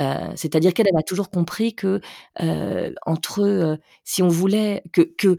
Euh, 0.00 0.32
c'est-à-dire 0.36 0.74
qu'elle 0.74 0.86
a 0.88 1.02
toujours 1.02 1.30
compris 1.30 1.74
que 1.74 2.00
euh, 2.42 2.92
entre, 3.06 3.78
si 4.04 4.22
on 4.22 4.28
voulait 4.28 4.82
que, 4.92 5.02
que 5.02 5.38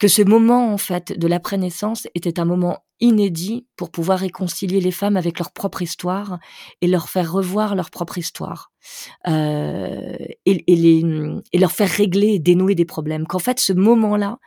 que 0.00 0.08
ce 0.08 0.22
moment 0.22 0.72
en 0.72 0.78
fait 0.78 1.16
de 1.16 1.28
l'après-naissance 1.28 2.08
était 2.14 2.40
un 2.40 2.44
moment 2.44 2.78
inédit 3.00 3.66
pour 3.76 3.90
pouvoir 3.90 4.18
réconcilier 4.18 4.80
les 4.80 4.90
femmes 4.90 5.16
avec 5.16 5.38
leur 5.38 5.52
propre 5.52 5.82
histoire 5.82 6.38
et 6.80 6.86
leur 6.86 7.08
faire 7.08 7.30
revoir 7.32 7.74
leur 7.74 7.90
propre 7.90 8.18
histoire 8.18 8.72
euh, 9.28 10.16
et, 10.46 10.64
les, 10.66 11.04
et 11.52 11.58
leur 11.58 11.72
faire 11.72 11.88
régler 11.88 12.28
et 12.34 12.38
dénouer 12.38 12.74
des 12.74 12.84
problèmes. 12.84 13.26
Qu'en 13.26 13.38
fait, 13.38 13.60
ce 13.60 13.72
moment-là 13.72 14.38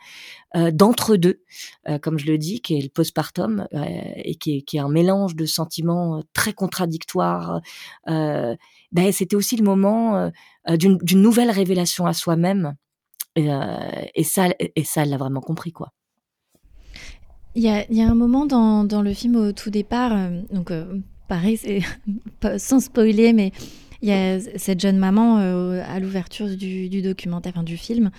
euh, 0.56 0.72
d'entre 0.72 1.16
deux, 1.16 1.42
euh, 1.88 1.98
comme 1.98 2.20
je 2.20 2.28
le 2.28 2.38
dis, 2.38 2.62
qui 2.62 2.78
est 2.78 2.82
le 2.82 2.90
postpartum 2.90 3.68
euh, 3.74 3.86
et 4.16 4.36
qui 4.36 4.58
est, 4.58 4.62
qui 4.62 4.78
est, 4.78 4.82
un 4.82 4.90
mélange 4.90 5.36
de 5.36 5.46
sentiments 5.46 6.22
très 6.34 6.54
contradictoires, 6.54 7.60
euh, 8.08 8.56
ben, 8.92 9.12
c'était 9.12 9.36
aussi 9.36 9.56
le 9.56 9.64
moment 9.64 10.32
d'une 10.70 11.00
nouvelle 11.22 11.50
révélation 11.50 12.06
à 12.06 12.14
soi-même. 12.14 12.76
Et, 13.36 13.50
et, 14.16 14.24
ça, 14.24 14.50
et 14.60 14.84
ça, 14.84 15.04
elle 15.04 15.10
l'a 15.10 15.18
vraiment 15.18 15.42
compris, 15.42 15.72
quoi. 15.72 15.92
Il 17.56 17.62
y 17.62 17.70
a, 17.70 17.86
y 17.92 18.02
a, 18.02 18.10
un 18.10 18.16
moment 18.16 18.46
dans, 18.46 18.84
dans, 18.84 19.04
le 19.04 19.14
film 19.14 19.36
au 19.36 19.52
tout 19.52 19.70
départ, 19.70 20.12
euh, 20.14 20.42
donc 20.52 20.72
euh, 20.72 21.00
pareil, 21.28 21.60
sans 22.58 22.80
spoiler, 22.80 23.32
mais 23.32 23.52
il 24.02 24.10
y 24.10 24.12
a 24.12 24.40
cette 24.58 24.80
jeune 24.80 24.98
maman 24.98 25.38
euh, 25.38 25.84
à 25.88 26.00
l'ouverture 26.00 26.48
du, 26.48 26.90
du, 26.90 27.02
documentaire, 27.04 27.54
enfin, 27.56 27.64
du 27.64 27.78
film, 27.78 28.10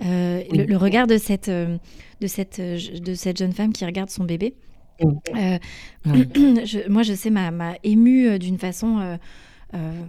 le, 0.00 0.76
regard 0.76 1.06
de 1.06 1.16
cette, 1.16 1.50
de, 1.50 2.26
cette, 2.26 2.60
de 2.60 3.14
cette 3.14 3.38
jeune 3.38 3.52
femme 3.52 3.72
qui 3.72 3.84
regarde 3.84 4.10
son 4.10 4.24
bébé. 4.24 4.54
je, 5.00 6.88
moi, 6.88 7.02
je 7.02 7.14
sais, 7.14 7.30
m'a 7.30 7.74
émue 7.82 8.38
d'une 8.38 8.58
façon 8.58 9.18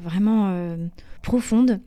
vraiment 0.03 0.77
profonde, 1.23 1.79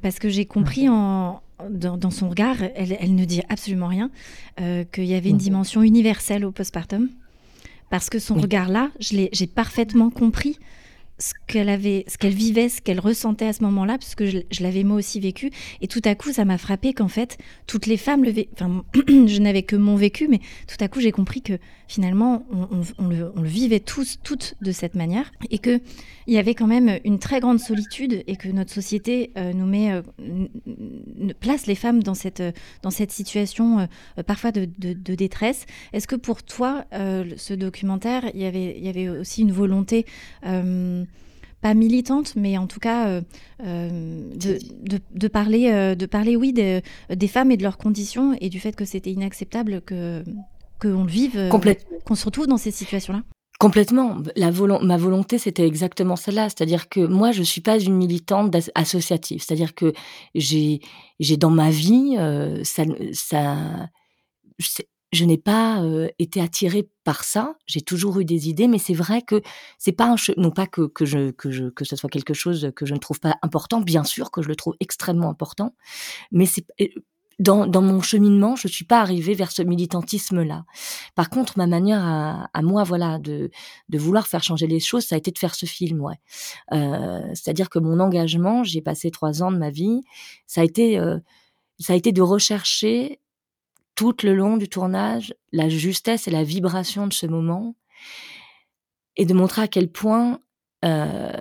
parce 0.00 0.18
que 0.18 0.30
j'ai 0.30 0.46
compris 0.46 0.88
en, 0.88 1.42
dans, 1.70 2.10
son 2.10 2.28
regard, 2.28 2.56
elle, 2.74 3.14
ne 3.14 3.24
dit 3.24 3.42
absolument 3.48 3.88
rien, 3.88 4.10
euh, 4.60 4.84
qu'il 4.84 5.06
y 5.06 5.14
avait 5.14 5.30
une 5.30 5.36
dimension 5.36 5.82
universelle 5.82 6.44
au 6.44 6.52
postpartum. 6.52 7.08
Parce 7.90 8.10
que 8.10 8.18
son 8.18 8.34
regard-là, 8.34 8.90
j'ai 9.00 9.46
parfaitement 9.46 10.10
compris 10.10 10.58
ce 11.18 11.32
qu'elle 11.46 11.68
avait, 11.68 12.04
ce 12.06 12.16
qu'elle 12.16 12.34
vivait, 12.34 12.68
ce 12.68 12.80
qu'elle 12.80 13.00
ressentait 13.00 13.46
à 13.46 13.52
ce 13.52 13.62
moment-là, 13.64 13.98
puisque 13.98 14.24
je, 14.24 14.38
je 14.50 14.62
l'avais 14.62 14.84
moi 14.84 14.96
aussi 14.96 15.18
vécu. 15.20 15.50
Et 15.80 15.88
tout 15.88 16.02
à 16.04 16.14
coup, 16.14 16.32
ça 16.32 16.44
m'a 16.44 16.58
frappé 16.58 16.92
qu'en 16.92 17.08
fait, 17.08 17.38
toutes 17.66 17.86
les 17.86 17.96
femmes 17.96 18.24
le 18.24 18.32
Enfin, 18.52 18.84
je 19.08 19.40
n'avais 19.40 19.62
que 19.62 19.74
mon 19.74 19.96
vécu, 19.96 20.28
mais 20.28 20.40
tout 20.66 20.76
à 20.80 20.88
coup, 20.88 21.00
j'ai 21.00 21.12
compris 21.12 21.42
que 21.42 21.54
finalement, 21.88 22.46
on, 22.98 23.08
le, 23.08 23.32
vivait 23.42 23.80
tous, 23.80 24.18
toutes 24.22 24.54
de 24.60 24.70
cette 24.70 24.94
manière, 24.94 25.32
et 25.50 25.58
que 25.58 25.80
il 26.26 26.34
y 26.34 26.38
avait 26.38 26.54
quand 26.54 26.66
même 26.66 26.98
une 27.04 27.18
très 27.18 27.40
grande 27.40 27.58
solitude, 27.58 28.22
et 28.26 28.36
que 28.36 28.48
notre 28.48 28.72
société 28.72 29.32
euh, 29.36 29.52
nous 29.52 29.66
met, 29.66 29.92
euh, 29.92 30.02
place 31.40 31.66
les 31.66 31.74
femmes 31.74 32.02
dans 32.02 32.14
cette, 32.14 32.42
dans 32.82 32.90
cette 32.90 33.10
situation 33.10 33.80
euh, 33.80 34.22
parfois 34.22 34.52
de, 34.52 34.68
de, 34.78 35.14
détresse. 35.14 35.66
Est-ce 35.92 36.06
que 36.06 36.16
pour 36.16 36.42
toi, 36.42 36.84
ce 36.92 37.54
documentaire, 37.54 38.30
il 38.34 38.40
y 38.40 38.44
avait, 38.44 38.76
il 38.78 38.84
y 38.84 38.88
avait 38.88 39.08
aussi 39.08 39.42
une 39.42 39.52
volonté 39.52 40.06
pas 41.60 41.74
militante, 41.74 42.34
mais 42.36 42.56
en 42.56 42.66
tout 42.66 42.80
cas 42.80 43.08
euh, 43.08 43.20
euh, 43.64 44.30
de, 44.34 44.58
de, 45.14 45.28
parler, 45.28 45.70
euh, 45.70 45.94
de 45.94 46.06
parler, 46.06 46.36
oui, 46.36 46.52
des 46.52 47.28
femmes 47.28 47.50
et 47.50 47.56
de 47.56 47.62
leurs 47.62 47.78
conditions 47.78 48.36
et 48.40 48.48
du 48.48 48.60
fait 48.60 48.76
que 48.76 48.84
c'était 48.84 49.10
inacceptable 49.10 49.80
que 49.80 50.22
qu'on 50.78 51.04
le 51.04 51.10
vive, 51.10 51.50
qu'on 52.04 52.14
se 52.14 52.24
retrouve 52.24 52.46
dans 52.46 52.56
ces 52.56 52.70
situations-là. 52.70 53.22
Complètement. 53.58 54.18
La 54.36 54.52
ma 54.52 54.96
volonté, 54.96 55.36
c'était 55.36 55.66
exactement 55.66 56.14
celle-là. 56.14 56.48
C'est-à-dire 56.48 56.88
que 56.88 57.00
moi, 57.00 57.32
je 57.32 57.42
suis 57.42 57.60
pas 57.60 57.78
une 57.80 57.96
militante 57.96 58.54
associative. 58.76 59.42
C'est-à-dire 59.42 59.74
que 59.74 59.92
j'ai, 60.36 60.80
j'ai 61.18 61.36
dans 61.36 61.50
ma 61.50 61.70
vie, 61.70 62.16
ça, 62.62 62.84
ça, 63.12 63.56
je 65.12 65.24
n'ai 65.24 65.38
pas 65.38 65.82
été 66.20 66.40
attirée 66.40 66.88
par 67.02 67.24
ça. 67.24 67.56
J'ai 67.66 67.80
toujours 67.80 68.20
eu 68.20 68.24
des 68.24 68.48
idées, 68.48 68.68
mais 68.68 68.78
c'est 68.78 68.94
vrai 68.94 69.22
que 69.22 69.42
c'est 69.78 69.92
pas 69.92 70.12
un 70.12 70.16
non 70.36 70.50
pas 70.50 70.66
que 70.66 70.82
que 70.82 71.04
je 71.04 71.30
que 71.30 71.50
je 71.50 71.64
que 71.64 71.84
ce 71.84 71.96
soit 71.96 72.10
quelque 72.10 72.34
chose 72.34 72.70
que 72.76 72.86
je 72.86 72.94
ne 72.94 72.98
trouve 72.98 73.18
pas 73.18 73.36
important. 73.42 73.80
Bien 73.80 74.04
sûr 74.04 74.30
que 74.30 74.42
je 74.42 74.48
le 74.48 74.56
trouve 74.56 74.74
extrêmement 74.80 75.30
important, 75.30 75.74
mais 76.30 76.46
c'est 76.46 76.66
dans, 77.38 77.66
dans 77.66 77.82
mon 77.82 78.00
cheminement, 78.00 78.56
je 78.56 78.66
suis 78.66 78.84
pas 78.84 79.00
arrivée 79.00 79.34
vers 79.34 79.52
ce 79.52 79.62
militantisme-là. 79.62 80.64
Par 81.14 81.30
contre, 81.30 81.56
ma 81.56 81.66
manière 81.66 82.04
à, 82.04 82.48
à, 82.52 82.62
moi, 82.62 82.82
voilà, 82.82 83.18
de, 83.18 83.50
de 83.88 83.98
vouloir 83.98 84.26
faire 84.26 84.42
changer 84.42 84.66
les 84.66 84.80
choses, 84.80 85.06
ça 85.06 85.14
a 85.14 85.18
été 85.18 85.30
de 85.30 85.38
faire 85.38 85.54
ce 85.54 85.66
film, 85.66 86.00
ouais. 86.00 86.16
Euh, 86.72 87.22
C'est-à-dire 87.34 87.70
que 87.70 87.78
mon 87.78 88.00
engagement, 88.00 88.64
j'ai 88.64 88.82
passé 88.82 89.10
trois 89.10 89.42
ans 89.42 89.52
de 89.52 89.58
ma 89.58 89.70
vie, 89.70 90.00
ça 90.46 90.62
a 90.62 90.64
été, 90.64 90.98
euh, 90.98 91.18
ça 91.78 91.92
a 91.92 91.96
été 91.96 92.10
de 92.10 92.22
rechercher 92.22 93.20
tout 93.94 94.14
le 94.22 94.34
long 94.34 94.56
du 94.56 94.68
tournage 94.68 95.34
la 95.52 95.68
justesse 95.68 96.28
et 96.28 96.30
la 96.30 96.44
vibration 96.44 97.06
de 97.06 97.12
ce 97.12 97.26
moment 97.26 97.74
et 99.16 99.26
de 99.26 99.34
montrer 99.34 99.62
à 99.62 99.68
quel 99.68 99.90
point 99.90 100.40
euh, 100.84 101.32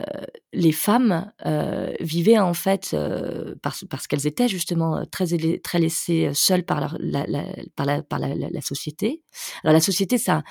les 0.52 0.71
femmes 0.71 1.32
euh, 1.45 1.93
vivaient 2.00 2.39
en 2.39 2.56
fait 2.56 2.91
euh, 2.93 3.54
parce, 3.62 3.86
parce 3.88 4.08
qu'elles 4.08 4.26
étaient 4.26 4.47
justement 4.47 5.06
très 5.06 5.28
très 5.60 5.78
laissées 5.78 6.32
seules 6.34 6.63
par 6.63 6.97
la, 7.00 7.28
par, 7.76 7.86
la, 7.86 8.02
par 8.02 8.17
la, 8.17 8.62
société. 8.62 9.21
Alors 9.63 9.73
la 9.73 9.80
société 9.80 10.17
ça 10.17 10.41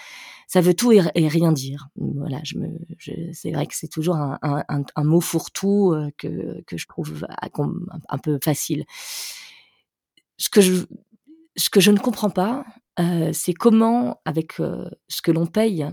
ça 0.47 0.61
veut 0.61 0.75
tout 0.75 0.93
et, 0.93 1.01
rien 1.01 1.51
dire. 1.51 1.89
Voilà, 1.97 2.39
je 2.45 2.59
c'est 3.33 3.51
vrai 3.51 3.67
que 3.67 3.75
c'est 3.75 3.89
toujours 3.89 4.15
un, 4.15 4.39
un, 4.69 5.05
mot 5.05 5.21
fourre-tout 5.21 5.97
que 6.17 6.63
que 6.63 6.77
je 6.77 6.87
trouve 6.87 7.27
un, 8.09 8.19
peu 8.19 8.39
facile. 8.45 8.85
Ce 10.37 10.49
que 10.49 10.61
je 10.61 10.85
ce 11.57 11.71
que 11.71 11.81
je 11.81 11.91
ne 11.91 11.99
comprends 11.99 12.31
pas, 12.31 12.65
c'est 13.33 13.55
comment, 13.55 14.21
avec 14.25 14.53
ce 14.53 15.23
que 15.23 15.33
l'on 15.33 15.47
paye 15.47 15.89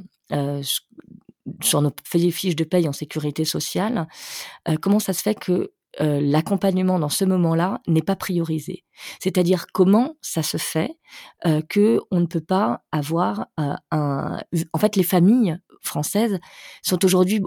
sur 1.64 1.82
nos 1.82 1.92
fiches 2.32 2.56
de 2.56 2.64
paye 2.64 2.88
en 2.88 2.94
sécurité 2.94 3.46
sociale, 3.46 4.08
comment 4.82 5.00
ça 5.00 5.14
se 5.14 5.22
fait 5.22 5.36
que 5.36 5.72
l'accompagnement 6.00 6.98
dans 7.00 7.10
ce 7.10 7.26
moment-là 7.26 7.82
n'est 7.88 8.02
pas 8.02 8.16
priorisé? 8.16 8.84
C'est-à-dire 9.20 9.68
comment 9.74 10.16
ça 10.22 10.44
se 10.44 10.58
fait 10.58 10.98
que 11.70 12.00
on 12.12 12.20
ne 12.20 12.26
peut 12.26 12.42
pas 12.42 12.84
avoir 12.92 13.48
un. 13.58 14.40
En 14.74 14.80
fait, 14.80 14.96
les 14.96 15.04
familles 15.04 15.58
françaises 15.82 16.40
sont 16.82 17.04
aujourd'hui 17.06 17.42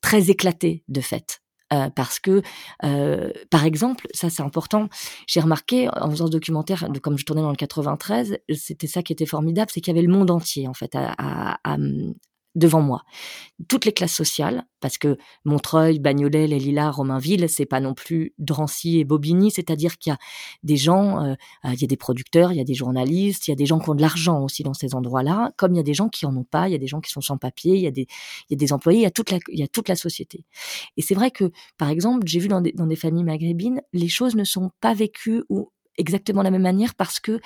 très 0.00 0.30
éclatées 0.30 0.84
de 0.88 1.00
fait. 1.00 1.40
parce 1.94 2.18
que, 2.18 2.42
par 3.50 3.64
exemple, 3.64 4.06
ça 4.14 4.30
c'est 4.30 4.42
important, 4.42 4.88
j'ai 5.26 5.40
remarqué 5.40 5.88
en 5.88 6.10
faisant 6.10 6.26
ce 6.26 6.32
documentaire, 6.32 6.88
comme 7.02 7.18
je 7.18 7.24
tournais 7.24 7.42
dans 7.42 7.50
le 7.50 7.56
93, 7.56 8.38
c'était 8.54 8.86
ça 8.86 9.02
qui 9.02 9.12
était 9.12 9.26
formidable, 9.26 9.70
c'est 9.72 9.80
qu'il 9.80 9.94
y 9.94 9.98
avait 9.98 10.06
le 10.06 10.12
monde 10.12 10.30
entier 10.30 10.66
en 10.68 10.74
fait 10.74 10.92
à, 10.94 11.58
devant 12.54 12.80
moi. 12.80 13.02
Toutes 13.68 13.84
les 13.84 13.92
classes 13.92 14.14
sociales, 14.14 14.64
parce 14.80 14.98
que 14.98 15.16
Montreuil, 15.44 15.98
Bagnolet, 15.98 16.46
Les 16.46 16.58
Lilas, 16.58 16.90
Romainville, 16.90 17.48
c'est 17.48 17.66
pas 17.66 17.80
non 17.80 17.94
plus 17.94 18.34
Drancy 18.38 18.98
et 18.98 19.04
Bobigny, 19.04 19.50
c'est-à-dire 19.50 19.98
qu'il 19.98 20.10
y 20.10 20.14
a 20.14 20.18
des 20.62 20.76
gens, 20.76 21.22
euh, 21.22 21.34
euh, 21.64 21.72
il 21.72 21.80
y 21.80 21.84
a 21.84 21.86
des 21.86 21.96
producteurs, 21.96 22.52
il 22.52 22.56
y 22.56 22.60
a 22.60 22.64
des 22.64 22.74
journalistes, 22.74 23.48
il 23.48 23.50
y 23.50 23.52
a 23.52 23.56
des 23.56 23.66
gens 23.66 23.78
qui 23.78 23.90
ont 23.90 23.94
de 23.94 24.00
l'argent 24.00 24.42
aussi 24.42 24.62
dans 24.62 24.74
ces 24.74 24.94
endroits-là, 24.94 25.52
comme 25.56 25.74
il 25.74 25.76
y 25.76 25.80
a 25.80 25.84
des 25.84 25.94
gens 25.94 26.08
qui 26.08 26.26
en 26.26 26.36
ont 26.36 26.44
pas, 26.44 26.68
il 26.68 26.72
y 26.72 26.74
a 26.74 26.78
des 26.78 26.86
gens 26.86 27.00
qui 27.00 27.10
sont 27.10 27.20
sans 27.20 27.38
papier, 27.38 27.74
il 27.74 27.82
y 27.82 27.86
a 27.86 27.90
des, 27.90 28.06
il 28.48 28.52
y 28.52 28.54
a 28.54 28.56
des 28.56 28.72
employés, 28.72 29.00
il 29.00 29.02
y 29.02 29.06
a 29.06 29.10
toute 29.10 29.30
la, 29.30 29.38
il 29.48 29.58
y 29.58 29.62
a 29.62 29.68
toute 29.68 29.88
la 29.88 29.96
société. 29.96 30.44
Et 30.96 31.02
c'est 31.02 31.14
vrai 31.14 31.30
que, 31.30 31.50
par 31.76 31.88
exemple, 31.90 32.26
j'ai 32.26 32.38
vu 32.38 32.48
dans 32.48 32.60
des, 32.60 32.72
dans 32.72 32.86
des 32.86 32.96
familles 32.96 33.24
maghrébines, 33.24 33.82
les 33.92 34.08
choses 34.08 34.36
ne 34.36 34.44
sont 34.44 34.70
pas 34.80 34.94
vécues 34.94 35.42
ou 35.48 35.70
exactement 35.98 36.42
la 36.42 36.50
même 36.50 36.62
manière 36.62 36.94
parce 36.94 37.20
que 37.20 37.40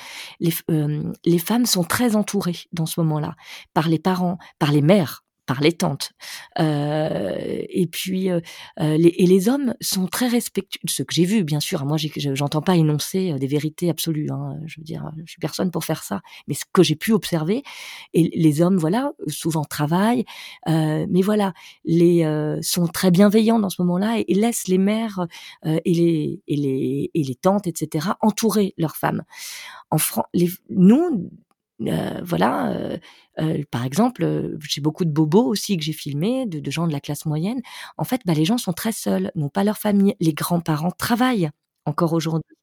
euh, 0.71 1.13
les 1.25 1.39
femmes 1.39 1.67
sont 1.67 1.85
très 1.85 2.17
entourées 2.17 2.59
dans 2.73 2.87
ce 2.87 3.01
moment-là 3.01 3.35
par 3.75 3.89
les 3.89 3.99
parents, 3.99 4.39
par 4.59 4.73
les 4.73 4.83
mères 4.83 5.25
par 5.47 5.61
les 5.61 5.73
tantes. 5.73 6.13
Euh, 6.59 7.37
et 7.69 7.87
puis, 7.87 8.31
euh, 8.31 8.41
euh, 8.81 8.97
les, 8.97 9.15
et 9.19 9.27
les 9.27 9.49
hommes 9.49 9.75
sont 9.81 10.07
très 10.07 10.29
respectueux. 10.29 10.81
Ce 10.89 11.03
que 11.03 11.15
j'ai 11.15 11.25
vu, 11.25 11.45
bien 11.45 11.61
sûr. 11.61 11.85
Moi, 11.85 11.97
j'entends 12.17 12.63
pas 12.63 12.77
énoncer 12.77 13.35
des 13.39 13.47
vérités 13.47 13.91
absolues. 13.91 14.29
Hein, 14.31 14.59
je 14.67 14.81
veux 14.81 14.85
dire, 14.85 15.11
je 15.25 15.31
suis 15.31 15.41
personne 15.41 15.71
pour 15.71 15.85
faire 15.85 16.05
ça. 16.05 16.23
Mais 16.47 16.55
ce 16.55 16.65
que 16.73 16.83
j'ai 16.83 16.95
pu 16.95 17.13
observer, 17.13 17.63
et 18.15 18.31
les 18.35 18.63
hommes, 18.63 18.77
voilà, 18.77 19.13
souvent 19.27 19.65
travaillent, 19.65 20.25
mais 20.67 21.23
voilà, 21.23 21.53
les 21.85 22.23
sont 22.63 22.87
très 22.87 23.11
bienveillants 23.11 23.59
dans 23.59 23.71
ce 23.71 23.83
moment-là 23.83 24.19
et, 24.27 24.35
laissent 24.35 24.69
les 24.69 24.79
mères 24.79 25.27
et 25.65 25.81
les 25.85 26.43
et 26.47 26.57
les 26.57 27.11
et 27.15 27.23
les 27.23 27.35
tantes, 27.35 27.67
etc., 27.67 28.09
entourer 28.21 28.75
leurs 28.79 28.97
femmes. 28.97 29.23
En 29.91 29.99
France, 29.99 30.27
nous, 30.71 31.31
euh, 31.81 32.21
voilà, 32.23 32.71
euh, 32.73 32.99
euh, 33.41 33.63
par 33.71 33.85
exemple, 33.85 34.57
j'ai 34.69 34.81
beaucoup 34.81 35.05
de 35.05 35.11
bobos 35.11 35.45
aussi 35.45 35.77
que 35.77 35.83
j'ai 35.83 35.93
filmés, 35.93 36.47
de, 36.47 36.71
gens 36.71 36.87
de 36.87 36.93
la 36.93 37.01
classe 37.01 37.27
moyenne. 37.27 37.61
En 37.97 38.05
fait, 38.05 38.21
bah, 38.25 38.35
les 38.35 38.45
gens 38.45 38.59
sont 38.59 38.73
très 38.73 38.93
seuls, 38.93 39.31
n'ont 39.35 39.49
pas 39.49 39.65
leur 39.65 39.79
famille. 39.79 40.15
Les 40.21 40.35
grands-parents 40.35 40.93
travaillent 40.93 41.51
encore 41.85 42.13
aujourd'hui, 42.13 42.57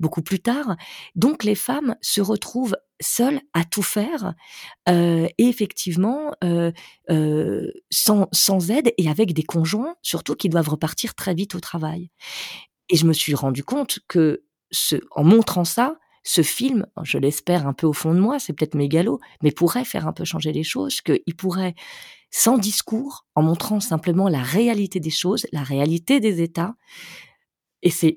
beaucoup 0.00 0.22
plus 0.22 0.40
tard. 0.40 0.76
Donc 1.14 1.44
les 1.44 1.54
femmes 1.54 1.94
se 2.00 2.20
retrouvent 2.20 2.76
seules 3.00 3.40
à 3.52 3.64
tout 3.64 3.84
faire 3.84 4.34
et 4.88 5.32
effectivement 5.38 6.32
sans, 7.92 8.26
sans 8.32 8.70
aide 8.72 8.92
et 8.98 9.08
avec 9.08 9.32
des 9.32 9.44
conjoints 9.44 9.94
surtout 10.02 10.34
qui 10.34 10.48
doivent 10.48 10.70
repartir 10.70 11.14
très 11.14 11.34
vite 11.34 11.54
au 11.54 11.60
travail. 11.60 12.10
Et 12.88 12.96
je 12.96 13.06
me 13.06 13.12
suis 13.12 13.34
rendu 13.36 13.62
compte 13.62 14.00
que 14.08 14.42
ce, 14.72 14.96
en 15.12 15.22
montrant 15.22 15.64
ça, 15.64 15.96
ce 16.24 16.42
film, 16.42 16.86
je 17.02 17.18
l'espère 17.18 17.66
un 17.66 17.74
peu 17.74 17.86
au 17.86 17.92
fond 17.92 18.14
de 18.14 18.18
moi, 18.18 18.38
c'est 18.38 18.54
peut-être 18.54 18.74
mégalo, 18.74 19.20
mais 19.42 19.52
pourrait 19.52 19.84
faire 19.84 20.08
un 20.08 20.12
peu 20.12 20.24
changer 20.24 20.52
les 20.52 20.64
choses, 20.64 21.02
qu'il 21.02 21.36
pourrait, 21.36 21.74
sans 22.30 22.56
discours, 22.56 23.26
en 23.34 23.42
montrant 23.42 23.78
simplement 23.78 24.28
la 24.28 24.42
réalité 24.42 25.00
des 25.00 25.10
choses, 25.10 25.46
la 25.52 25.62
réalité 25.62 26.20
des 26.20 26.42
États, 26.42 26.74
et 27.82 27.90
c'est 27.90 28.16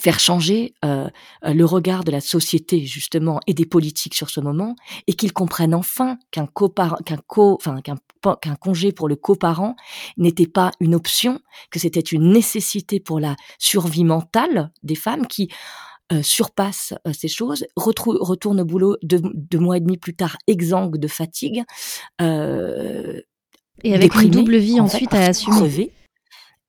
faire 0.00 0.18
changer 0.18 0.74
euh, 0.84 1.08
le 1.42 1.64
regard 1.64 2.04
de 2.04 2.10
la 2.10 2.20
société 2.20 2.84
justement 2.84 3.40
et 3.46 3.54
des 3.54 3.64
politiques 3.64 4.14
sur 4.14 4.28
ce 4.28 4.40
moment 4.40 4.76
et 5.06 5.14
qu'ils 5.14 5.32
comprennent 5.32 5.74
enfin 5.74 6.18
qu'un 6.30 6.46
qu'un 6.46 7.18
co 7.26 7.54
enfin 7.54 7.80
qu'un 7.80 7.96
qu'un 8.42 8.56
congé 8.56 8.92
pour 8.92 9.08
le 9.08 9.16
coparent 9.16 9.74
n'était 10.18 10.46
pas 10.48 10.72
une 10.80 10.94
option 10.94 11.40
que 11.70 11.78
c'était 11.78 12.00
une 12.00 12.30
nécessité 12.30 13.00
pour 13.00 13.20
la 13.20 13.36
survie 13.58 14.04
mentale 14.04 14.70
des 14.82 14.96
femmes 14.96 15.26
qui 15.26 15.48
euh, 16.12 16.22
surpasse 16.22 16.94
euh, 17.06 17.12
ces 17.12 17.28
choses, 17.28 17.66
retourne 17.76 18.60
au 18.60 18.64
boulot 18.64 18.96
deux, 19.02 19.58
mois 19.58 19.76
et 19.76 19.80
demi 19.80 19.96
plus 19.96 20.14
tard, 20.14 20.36
exsangue 20.46 20.98
de 20.98 21.08
fatigue. 21.08 21.64
Euh, 22.20 23.20
et 23.82 23.94
avec 23.94 24.14
une 24.14 24.30
double 24.30 24.56
vie 24.56 24.80
ensuite 24.80 25.12
à 25.14 25.26
assumer. 25.26 25.92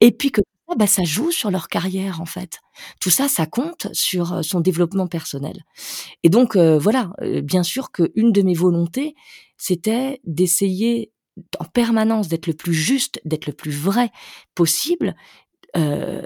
Et 0.01 0.11
puis 0.11 0.31
que 0.31 0.41
bah, 0.75 0.87
ça 0.87 1.03
joue 1.03 1.31
sur 1.31 1.49
leur 1.49 1.69
carrière 1.69 2.19
en 2.19 2.25
fait. 2.25 2.59
Tout 2.99 3.09
ça, 3.09 3.27
ça 3.27 3.45
compte 3.45 3.87
sur 3.93 4.43
son 4.43 4.59
développement 4.59 5.07
personnel. 5.07 5.63
Et 6.23 6.29
donc 6.29 6.57
voilà, 6.57 7.13
bien 7.43 7.63
sûr 7.63 7.91
qu'une 7.91 8.31
de 8.31 8.41
mes 8.41 8.53
volontés, 8.53 9.15
c'était 9.57 10.19
d'essayer 10.25 11.11
en 11.59 11.65
permanence 11.65 12.27
d'être 12.27 12.47
le 12.47 12.53
plus 12.53 12.73
juste, 12.73 13.21
d'être 13.25 13.47
le 13.47 13.53
plus 13.53 13.71
vrai 13.71 14.11
possible, 14.55 15.15
euh, 15.75 16.23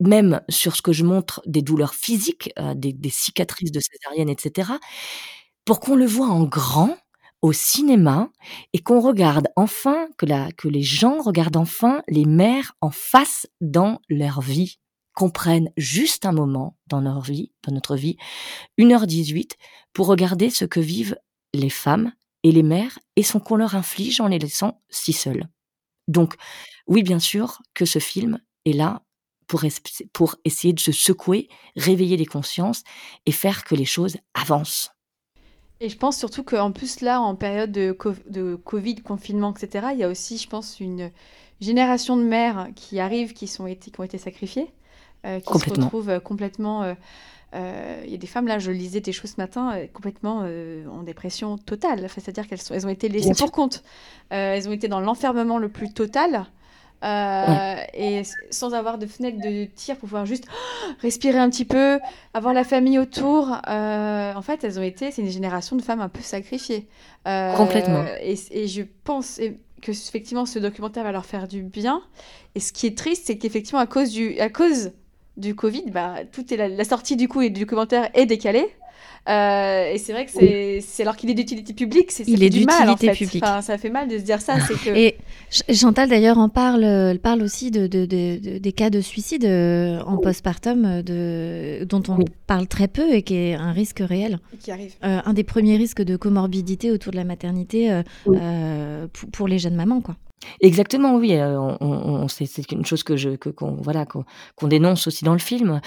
même 0.00 0.40
sur 0.48 0.76
ce 0.76 0.82
que 0.82 0.92
je 0.92 1.04
montre 1.04 1.42
des 1.46 1.62
douleurs 1.62 1.94
physiques, 1.94 2.52
euh, 2.58 2.74
des, 2.74 3.10
cicatrices 3.10 3.72
de 3.72 3.80
césarienne, 3.80 4.28
etc., 4.28 4.72
pour 5.64 5.80
qu'on 5.80 5.96
le 5.96 6.06
voit 6.06 6.28
en 6.28 6.44
grand 6.44 6.96
au 7.42 7.52
cinéma 7.52 8.30
et 8.72 8.78
qu'on 8.78 9.00
regarde 9.00 9.48
enfin, 9.56 10.08
que, 10.16 10.26
la, 10.26 10.50
que 10.52 10.68
les 10.68 10.82
gens 10.82 11.20
regardent 11.20 11.56
enfin 11.56 12.02
les 12.08 12.24
mères 12.24 12.72
en 12.80 12.90
face 12.90 13.46
dans 13.60 14.00
leur 14.08 14.40
vie, 14.40 14.78
comprennent 15.14 15.70
juste 15.76 16.26
un 16.26 16.32
moment 16.32 16.76
dans 16.86 17.00
leur 17.00 17.20
vie, 17.22 17.52
dans 17.66 17.72
notre 17.72 17.96
vie, 17.96 18.16
1h18, 18.78 19.52
pour 19.92 20.06
regarder 20.06 20.50
ce 20.50 20.64
que 20.64 20.80
vivent 20.80 21.18
les 21.54 21.70
femmes 21.70 22.12
et 22.42 22.52
les 22.52 22.62
mères 22.62 22.98
et 23.16 23.22
ce 23.22 23.38
qu'on 23.38 23.56
leur 23.56 23.74
inflige 23.74 24.20
en 24.20 24.28
les 24.28 24.38
laissant 24.38 24.82
si 24.90 25.12
seules. 25.12 25.48
Donc, 26.06 26.34
oui, 26.86 27.02
bien 27.02 27.18
sûr 27.18 27.62
que 27.74 27.84
ce 27.84 27.98
film 27.98 28.40
est 28.66 28.72
là 28.72 29.02
pour, 29.46 29.62
pour 30.12 30.36
essayer 30.44 30.72
de 30.72 30.80
se 30.80 30.92
secouer, 30.92 31.48
réveiller 31.76 32.16
les 32.16 32.26
consciences 32.26 32.82
et 33.26 33.32
faire 33.32 33.64
que 33.64 33.74
les 33.74 33.84
choses 33.84 34.16
avancent. 34.34 34.90
Et 35.80 35.88
je 35.88 35.96
pense 35.96 36.16
surtout 36.16 36.42
qu'en 36.42 36.72
plus 36.72 37.02
là, 37.02 37.20
en 37.20 37.34
période 37.34 37.70
de, 37.70 37.96
de, 38.30 38.54
Covid, 38.54 38.96
confinement, 38.96 39.52
etc., 39.54 39.88
il 39.92 39.98
y 39.98 40.04
a 40.04 40.08
aussi, 40.08 40.38
je 40.38 40.48
pense, 40.48 40.80
une 40.80 41.10
génération 41.60 42.16
de 42.16 42.22
mères 42.22 42.68
qui 42.74 42.98
arrivent, 42.98 43.34
qui, 43.34 43.46
sont 43.46 43.66
été, 43.66 43.90
qui 43.90 44.00
ont 44.00 44.04
été 44.04 44.16
sacrifiées, 44.16 44.72
euh, 45.26 45.40
qui 45.40 45.58
se 45.58 45.70
retrouvent 45.70 46.10
euh, 46.10 46.20
complètement... 46.20 46.82
Euh, 46.82 46.94
il 48.04 48.10
y 48.10 48.14
a 48.14 48.18
des 48.18 48.26
femmes, 48.26 48.46
là, 48.46 48.58
je 48.58 48.70
lisais 48.70 49.00
des 49.00 49.12
choses 49.12 49.30
ce 49.30 49.40
matin, 49.40 49.78
complètement 49.94 50.40
en 50.40 51.02
dépression 51.02 51.56
totale. 51.56 52.06
C'est-à-dire 52.10 52.46
qu'elles 52.46 52.58
elles 52.68 52.86
ont 52.86 52.90
été 52.90 53.08
laissées 53.08 53.32
pour 53.32 53.50
compte. 53.50 53.82
elles 54.28 54.68
ont 54.68 54.72
été 54.72 54.88
dans 54.88 55.00
l'enfermement 55.00 55.56
le 55.56 55.70
plus 55.70 55.90
total. 55.90 56.44
Euh, 57.04 57.76
et 57.92 58.22
sans 58.50 58.72
avoir 58.72 58.98
de 58.98 59.06
fenêtre 59.06 59.38
de 59.38 59.66
tir 59.66 59.96
pour 59.96 60.08
pouvoir 60.08 60.26
juste 60.26 60.46
respirer 61.02 61.38
un 61.38 61.50
petit 61.50 61.64
peu, 61.64 61.98
avoir 62.34 62.54
la 62.54 62.64
famille 62.64 62.98
autour. 62.98 63.56
Euh, 63.68 64.34
en 64.34 64.42
fait, 64.42 64.64
elles 64.64 64.78
ont 64.78 64.82
été, 64.82 65.10
c'est 65.10 65.22
une 65.22 65.30
génération 65.30 65.76
de 65.76 65.82
femmes 65.82 66.00
un 66.00 66.08
peu 66.08 66.22
sacrifiées. 66.22 66.88
Euh, 67.28 67.54
Complètement. 67.54 68.04
Et, 68.22 68.66
je 68.66 68.82
pense 69.04 69.40
que 69.82 69.90
effectivement 69.92 70.46
ce 70.46 70.58
documentaire 70.58 71.04
va 71.04 71.12
leur 71.12 71.26
faire 71.26 71.48
du 71.48 71.62
bien. 71.62 72.02
Et 72.54 72.60
ce 72.60 72.72
qui 72.72 72.86
est 72.86 72.96
triste, 72.96 73.24
c'est 73.26 73.36
qu'effectivement 73.36 73.80
à 73.80 73.86
cause 73.86 74.10
du, 74.10 74.38
à 74.40 74.48
cause 74.48 74.92
du 75.36 75.54
Covid, 75.54 75.90
bah, 75.90 76.16
tout 76.32 76.52
est 76.52 76.56
la, 76.56 76.84
sortie 76.84 77.16
du 77.16 77.28
coup 77.28 77.42
et 77.42 77.50
du 77.50 77.60
documentaire 77.60 78.08
est 78.14 78.26
décalée. 78.26 78.66
Euh, 79.28 79.92
et 79.92 79.98
c'est 79.98 80.12
vrai 80.12 80.26
que 80.26 80.30
c'est 80.32 81.02
alors 81.02 81.16
qu'il 81.16 81.30
est 81.30 81.34
d'utilité 81.34 81.72
publique, 81.72 82.12
c'est 82.12 82.24
il 82.26 82.42
est 82.42 82.50
d'utilité 82.50 83.10
publique. 83.10 83.42
Enfin, 83.42 83.60
ça 83.60 83.76
fait 83.76 83.90
mal 83.90 84.08
de 84.08 84.18
se 84.18 84.22
dire 84.22 84.40
ça. 84.40 84.56
Que... 84.84 84.90
Et 84.90 85.16
Chantal 85.72 86.08
d'ailleurs 86.08 86.38
en 86.38 86.48
parle, 86.48 86.84
elle 86.84 87.18
parle 87.18 87.42
aussi 87.42 87.70
de, 87.70 87.86
de, 87.86 88.04
de, 88.04 88.58
des 88.58 88.72
cas 88.72 88.90
de 88.90 89.00
suicide 89.00 89.44
euh, 89.44 90.00
en 90.02 90.18
postpartum 90.18 91.02
de, 91.02 91.84
dont 91.84 92.02
on 92.08 92.18
parle 92.46 92.66
très 92.66 92.88
peu 92.88 93.14
et 93.14 93.22
qui 93.22 93.34
est 93.36 93.54
un 93.54 93.72
risque 93.72 94.00
réel. 94.00 94.38
qui 94.60 94.70
arrive. 94.70 94.94
Euh, 95.02 95.20
un 95.24 95.32
des 95.32 95.44
premiers 95.44 95.76
risques 95.76 96.02
de 96.02 96.16
comorbidité 96.16 96.90
autour 96.90 97.12
de 97.12 97.16
la 97.16 97.24
maternité 97.24 98.02
pour, 98.24 99.30
pour, 99.32 99.48
les 99.48 99.58
jeunes 99.58 99.76
mamans, 99.76 100.00
quoi. 100.00 100.16
Exactement, 100.60 101.16
oui. 101.16 101.34
Euh, 101.34 101.58
on, 101.80 102.28
c'est 102.28 102.70
une 102.72 102.84
chose 102.84 103.02
que 103.02 103.16
je, 103.16 103.30
que, 103.30 103.48
qu'on, 103.48 103.72
voilà, 103.76 104.06
qu'on, 104.06 104.68
dénonce 104.68 105.06
aussi 105.06 105.24
dans 105.24 105.32
le 105.32 105.38
film, 105.38 105.80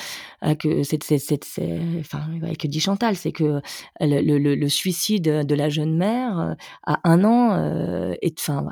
euh, 0.43 0.55
que 0.55 0.83
c'est, 0.83 1.03
c'est, 1.03 1.19
c'est, 1.19 1.79
enfin, 1.99 2.21
que 2.57 2.67
dit 2.67 2.79
Chantal, 2.79 3.15
c'est 3.15 3.31
que 3.31 3.61
le, 3.99 4.21
le, 4.21 4.55
le, 4.55 4.69
suicide 4.69 5.45
de 5.45 5.55
la 5.55 5.69
jeune 5.69 5.97
mère 5.97 6.39
euh, 6.39 6.53
à 6.85 6.99
un 7.09 7.23
an 7.23 8.13
est, 8.21 8.39
enfin, 8.39 8.67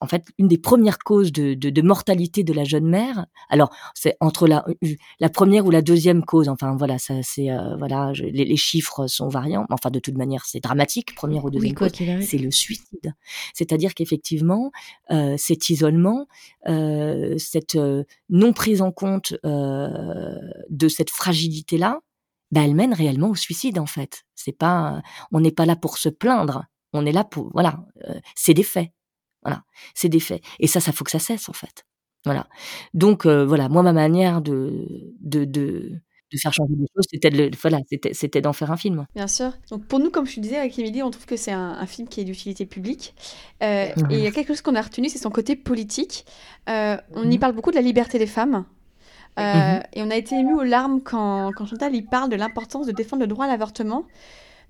en 0.00 0.06
fait, 0.06 0.24
une 0.38 0.48
des 0.48 0.58
premières 0.58 0.98
causes 0.98 1.30
de, 1.32 1.54
de, 1.54 1.70
de 1.70 1.82
mortalité 1.82 2.42
de 2.42 2.52
la 2.52 2.64
jeune 2.64 2.86
mère. 2.86 3.26
Alors, 3.48 3.70
c'est 3.94 4.16
entre 4.20 4.46
la, 4.46 4.64
la 5.20 5.28
première 5.28 5.66
ou 5.66 5.70
la 5.70 5.82
deuxième 5.82 6.24
cause. 6.24 6.48
Enfin, 6.48 6.74
voilà, 6.76 6.98
ça, 6.98 7.14
c'est, 7.22 7.50
euh, 7.50 7.76
voilà, 7.76 8.12
les, 8.12 8.44
les, 8.44 8.56
chiffres 8.56 9.06
sont 9.06 9.28
variants. 9.28 9.66
Enfin, 9.70 9.90
de 9.90 9.98
toute 9.98 10.16
manière, 10.16 10.44
c'est 10.46 10.60
dramatique. 10.60 11.14
Première 11.14 11.44
ou 11.44 11.50
deuxième 11.50 11.74
cause, 11.74 11.92
c'est 11.92 12.38
le 12.38 12.50
suicide. 12.50 13.14
C'est-à-dire 13.54 13.94
qu'effectivement, 13.94 14.70
euh, 15.10 15.36
cet 15.36 15.68
isolement, 15.70 16.26
euh, 16.68 17.36
cette 17.38 17.76
euh, 17.76 18.04
non 18.28 18.52
prise 18.52 18.80
en 18.82 18.92
compte 18.92 19.34
euh, 19.44 20.34
de 20.70 20.88
cette 20.88 21.10
fragilité-là, 21.10 22.00
bah, 22.50 22.62
elle 22.64 22.74
mène 22.74 22.94
réellement 22.94 23.28
au 23.28 23.34
suicide 23.34 23.78
en 23.78 23.86
fait. 23.86 24.24
C'est 24.34 24.56
pas, 24.56 25.02
on 25.30 25.40
n'est 25.40 25.52
pas 25.52 25.66
là 25.66 25.76
pour 25.76 25.98
se 25.98 26.08
plaindre. 26.08 26.64
On 26.92 27.06
est 27.06 27.12
là 27.12 27.24
pour, 27.24 27.50
voilà, 27.52 27.84
euh, 28.08 28.18
c'est 28.34 28.54
des 28.54 28.64
faits. 28.64 28.90
Voilà, 29.42 29.62
c'est 29.94 30.08
des 30.08 30.20
faits. 30.20 30.42
Et 30.58 30.66
ça, 30.66 30.80
ça 30.80 30.92
faut 30.92 31.04
que 31.04 31.10
ça 31.10 31.18
cesse 31.18 31.48
en 31.48 31.54
fait. 31.54 31.84
Voilà. 32.24 32.46
Donc 32.92 33.26
euh, 33.26 33.46
voilà, 33.46 33.68
moi 33.68 33.82
ma 33.82 33.92
manière 33.92 34.42
de 34.42 34.86
de, 35.20 35.44
de 35.44 36.00
de 36.32 36.38
faire 36.38 36.52
changer 36.52 36.74
les 36.78 36.86
choses, 36.94 37.06
c'était 37.10 37.30
de, 37.30 37.50
voilà, 37.60 37.78
c'était, 37.88 38.14
c'était 38.14 38.40
d'en 38.40 38.52
faire 38.52 38.70
un 38.70 38.76
film. 38.76 39.06
Bien 39.16 39.26
sûr. 39.26 39.52
Donc 39.70 39.84
pour 39.86 39.98
nous, 39.98 40.10
comme 40.10 40.26
je 40.26 40.36
te 40.36 40.40
disais 40.40 40.58
avec 40.58 40.78
Émilie, 40.78 41.02
on 41.02 41.10
trouve 41.10 41.26
que 41.26 41.36
c'est 41.36 41.50
un, 41.50 41.70
un 41.70 41.86
film 41.86 42.06
qui 42.06 42.20
est 42.20 42.24
d'utilité 42.24 42.66
publique. 42.66 43.14
Euh, 43.62 43.88
mmh. 43.96 44.10
Et 44.10 44.18
il 44.18 44.20
y 44.20 44.26
a 44.26 44.30
quelque 44.30 44.48
chose 44.48 44.60
qu'on 44.60 44.76
a 44.76 44.82
retenu, 44.82 45.08
c'est 45.08 45.18
son 45.18 45.30
côté 45.30 45.56
politique. 45.56 46.24
Euh, 46.68 46.96
on 47.14 47.24
mmh. 47.24 47.32
y 47.32 47.38
parle 47.38 47.52
beaucoup 47.54 47.70
de 47.70 47.76
la 47.76 47.82
liberté 47.82 48.18
des 48.20 48.28
femmes. 48.28 48.64
Mmh. 49.36 49.80
Et 49.94 50.02
on 50.02 50.10
a 50.10 50.16
été 50.16 50.34
ému 50.36 50.54
aux 50.54 50.62
larmes 50.62 51.00
quand, 51.02 51.50
quand 51.56 51.66
Chantal 51.66 51.94
y 51.94 52.02
parle 52.02 52.28
de 52.28 52.36
l'importance 52.36 52.86
de 52.86 52.92
défendre 52.92 53.22
le 53.22 53.26
droit 53.26 53.46
à 53.46 53.48
l'avortement 53.48 54.04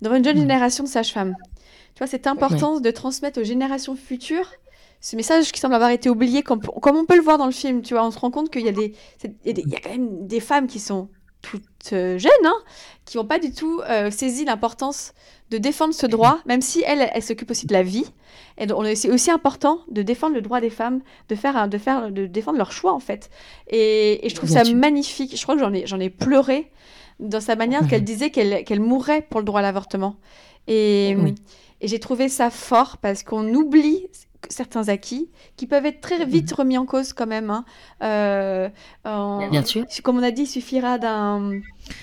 dans 0.01 0.15
une 0.15 0.25
jeune 0.25 0.39
génération 0.39 0.85
de 0.85 0.89
sages-femmes. 0.89 1.35
Tu 2.01 2.05
vois, 2.05 2.11
cette 2.11 2.27
importance 2.27 2.81
de 2.81 2.91
transmettre 2.91 3.43
aux 3.43 3.45
générations 3.45 3.95
futures 3.95 4.51
ce 5.03 5.17
message 5.17 5.53
qui 5.53 5.61
semble 5.61 5.75
avoir 5.75 5.91
été 5.91 6.09
oublié, 6.09 6.43
comme, 6.43 6.63
comme 6.63 6.97
on 6.97 7.05
peut 7.05 7.15
le 7.15 7.21
voir 7.21 7.37
dans 7.37 7.45
le 7.45 7.53
film. 7.53 7.83
Tu 7.83 7.93
vois, 7.93 8.07
on 8.07 8.11
se 8.11 8.19
rend 8.19 8.31
compte 8.31 8.51
qu'il 8.51 8.65
y 8.65 8.71
a 8.71 8.73
des, 8.73 8.95
il 9.45 9.69
y 9.69 9.75
a 9.75 9.81
quand 9.81 9.91
même 9.91 10.27
des 10.27 10.41
femmes 10.41 10.67
qui 10.67 10.79
sont 10.79 11.11
toutes 11.43 11.93
euh, 11.93 12.17
jeunes, 12.17 12.31
hein, 12.47 12.55
qui 13.05 13.19
n'ont 13.19 13.27
pas 13.27 13.39
du 13.39 13.53
tout 13.53 13.83
euh, 13.87 14.11
saisi 14.11 14.47
l'importance 14.47 15.13
de 15.51 15.59
défendre 15.59 15.93
ce 15.93 16.07
droit, 16.07 16.39
même 16.47 16.63
si 16.63 16.83
elles, 16.87 17.11
elles 17.13 17.23
s'occupent 17.23 17.51
aussi 17.51 17.67
de 17.67 17.75
la 17.75 17.83
vie. 17.83 18.07
Et 18.57 18.67
c'est 18.95 19.11
aussi 19.11 19.31
important 19.31 19.81
de 19.91 20.01
défendre 20.01 20.35
le 20.35 20.41
droit 20.41 20.63
des 20.63 20.71
femmes, 20.71 21.03
de 21.29 21.35
faire, 21.35 21.69
de 21.69 21.77
faire, 21.77 22.11
de 22.11 22.25
défendre 22.25 22.57
leur 22.57 22.73
choix 22.73 22.95
en 22.95 23.01
fait. 23.01 23.29
Et, 23.69 24.25
et 24.25 24.31
je 24.31 24.35
trouve 24.35 24.49
Bien 24.49 24.65
ça 24.65 24.73
magnifique. 24.73 25.37
Je 25.37 25.43
crois 25.43 25.55
que 25.55 25.61
j'en 25.61 25.75
ai, 25.75 25.87
j'en 25.87 26.01
ai 26.01 26.09
pleuré 26.09 26.71
dans 27.19 27.43
sa 27.43 27.57
manière 27.57 27.87
qu'elle 27.87 28.05
disait 28.05 28.31
qu'elle, 28.31 28.65
qu'elle 28.65 28.81
mourrait 28.81 29.21
pour 29.21 29.41
le 29.41 29.45
droit 29.45 29.61
à 29.61 29.63
l'avortement. 29.63 30.17
Et, 30.67 31.15
oui. 31.19 31.35
Et 31.81 31.89
j'ai 31.89 31.99
trouvé 31.99 32.29
ça 32.29 32.51
fort 32.51 32.99
parce 32.99 33.23
qu'on 33.23 33.55
oublie 33.55 34.07
certains 34.49 34.89
acquis 34.89 35.29
qui 35.57 35.67
peuvent 35.67 35.85
être 35.85 36.01
très 36.01 36.25
vite 36.25 36.51
remis 36.53 36.79
en 36.79 36.87
cause 36.87 37.13
quand 37.13 37.27
même. 37.27 37.51
Hein. 37.51 37.65
Euh, 38.03 38.69
en, 39.05 39.49
Bien 39.51 39.65
sûr. 39.65 39.85
Comme 40.03 40.19
on 40.19 40.23
a 40.23 40.31
dit, 40.31 40.43
il 40.43 40.47
suffira 40.47 40.99
d'un... 40.99 41.61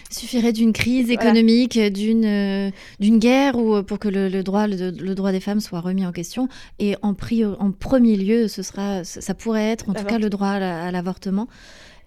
suffirait 0.10 0.54
d'une 0.54 0.74
crise 0.74 1.10
économique, 1.10 1.76
voilà. 1.76 1.90
d'une 1.90 2.26
euh, 2.26 2.72
d'une 3.00 3.18
guerre 3.18 3.58
ou 3.58 3.82
pour 3.84 4.00
que 4.00 4.08
le, 4.08 4.30
le 4.30 4.44
droit 4.44 4.68
le, 4.68 4.92
le, 4.92 5.16
droit 5.16 5.32
des 5.32 5.40
femmes 5.40 5.60
soit 5.60 5.80
remis 5.80 6.06
en 6.06 6.12
question. 6.12 6.48
Et 6.80 6.96
en, 7.02 7.14
priori, 7.14 7.56
en 7.60 7.72
premier 7.72 8.16
lieu, 8.16 8.48
ce 8.48 8.62
sera, 8.62 9.04
ça 9.04 9.34
pourrait 9.34 9.70
être 9.70 9.90
en 9.90 9.94
tout 9.94 10.06
cas 10.06 10.20
le 10.20 10.30
droit 10.30 10.50
à 10.50 10.92
l'avortement. 10.92 11.48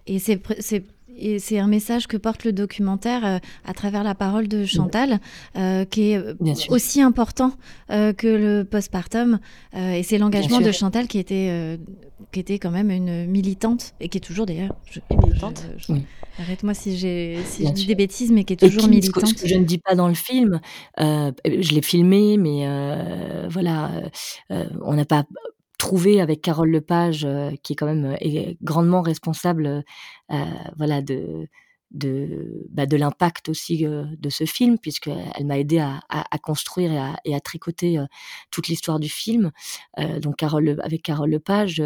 Et 0.06 0.18
c'est 0.18 0.40
et 1.20 1.38
c'est 1.38 1.58
un 1.58 1.66
message 1.66 2.06
que 2.06 2.16
porte 2.16 2.44
le 2.44 2.52
documentaire 2.52 3.24
euh, 3.24 3.38
à 3.64 3.74
travers 3.74 4.02
la 4.02 4.14
parole 4.14 4.48
de 4.48 4.64
Chantal, 4.64 5.20
euh, 5.56 5.84
qui 5.84 6.10
est 6.10 6.20
aussi 6.70 7.00
important 7.02 7.52
euh, 7.90 8.12
que 8.12 8.26
le 8.26 8.64
postpartum. 8.64 9.38
Euh, 9.74 9.92
et 9.92 10.02
c'est 10.02 10.18
l'engagement 10.18 10.60
de 10.60 10.72
Chantal 10.72 11.06
qui 11.06 11.18
était, 11.18 11.48
euh, 11.50 11.76
qui 12.32 12.40
était 12.40 12.58
quand 12.58 12.70
même 12.70 12.90
une 12.90 13.26
militante, 13.26 13.94
et 14.00 14.08
qui 14.08 14.18
est 14.18 14.20
toujours 14.20 14.46
d'ailleurs. 14.46 14.74
Militante 15.10 15.66
oui. 15.88 16.02
Arrête-moi 16.38 16.72
si, 16.72 16.96
si 16.96 17.66
je 17.66 17.72
dis 17.72 17.86
des 17.86 17.94
bêtises, 17.94 18.32
mais 18.32 18.44
qui 18.44 18.54
est 18.54 18.56
toujours 18.56 18.84
qui, 18.84 18.90
militante. 18.90 19.26
Ce 19.26 19.34
que 19.34 19.48
je 19.48 19.56
ne 19.56 19.64
dis 19.64 19.78
pas 19.78 19.94
dans 19.94 20.08
le 20.08 20.14
film, 20.14 20.60
je 20.98 21.74
l'ai 21.74 21.82
filmé, 21.82 22.38
mais 22.38 22.66
voilà, 23.48 23.90
on 24.48 24.94
n'a 24.94 25.04
pas 25.04 25.24
trouvé 25.80 26.20
avec 26.20 26.42
Carole 26.42 26.70
Lepage, 26.70 27.24
euh, 27.24 27.50
qui 27.62 27.72
est 27.72 27.76
quand 27.76 27.86
même 27.86 28.16
est 28.36 28.58
grandement 28.62 29.02
responsable, 29.02 29.82
euh, 30.30 30.44
voilà, 30.76 31.02
de 31.02 31.48
de, 31.90 32.66
bah, 32.70 32.86
de 32.86 32.96
l'impact 32.96 33.48
aussi 33.48 33.84
euh, 33.84 34.04
de 34.18 34.30
ce 34.30 34.44
film, 34.44 34.78
puisqu'elle 34.78 35.44
m'a 35.44 35.58
aidé 35.58 35.78
à, 35.78 36.00
à, 36.08 36.24
à, 36.34 36.38
construire 36.38 36.92
et 36.92 36.98
à, 36.98 37.16
et 37.24 37.34
à 37.34 37.40
tricoter 37.40 37.98
euh, 37.98 38.06
toute 38.50 38.68
l'histoire 38.68 39.00
du 39.00 39.08
film. 39.08 39.50
Euh, 39.98 40.20
donc 40.20 40.36
Carole, 40.36 40.80
avec 40.82 41.02
Carole 41.02 41.30
Lepage, 41.30 41.82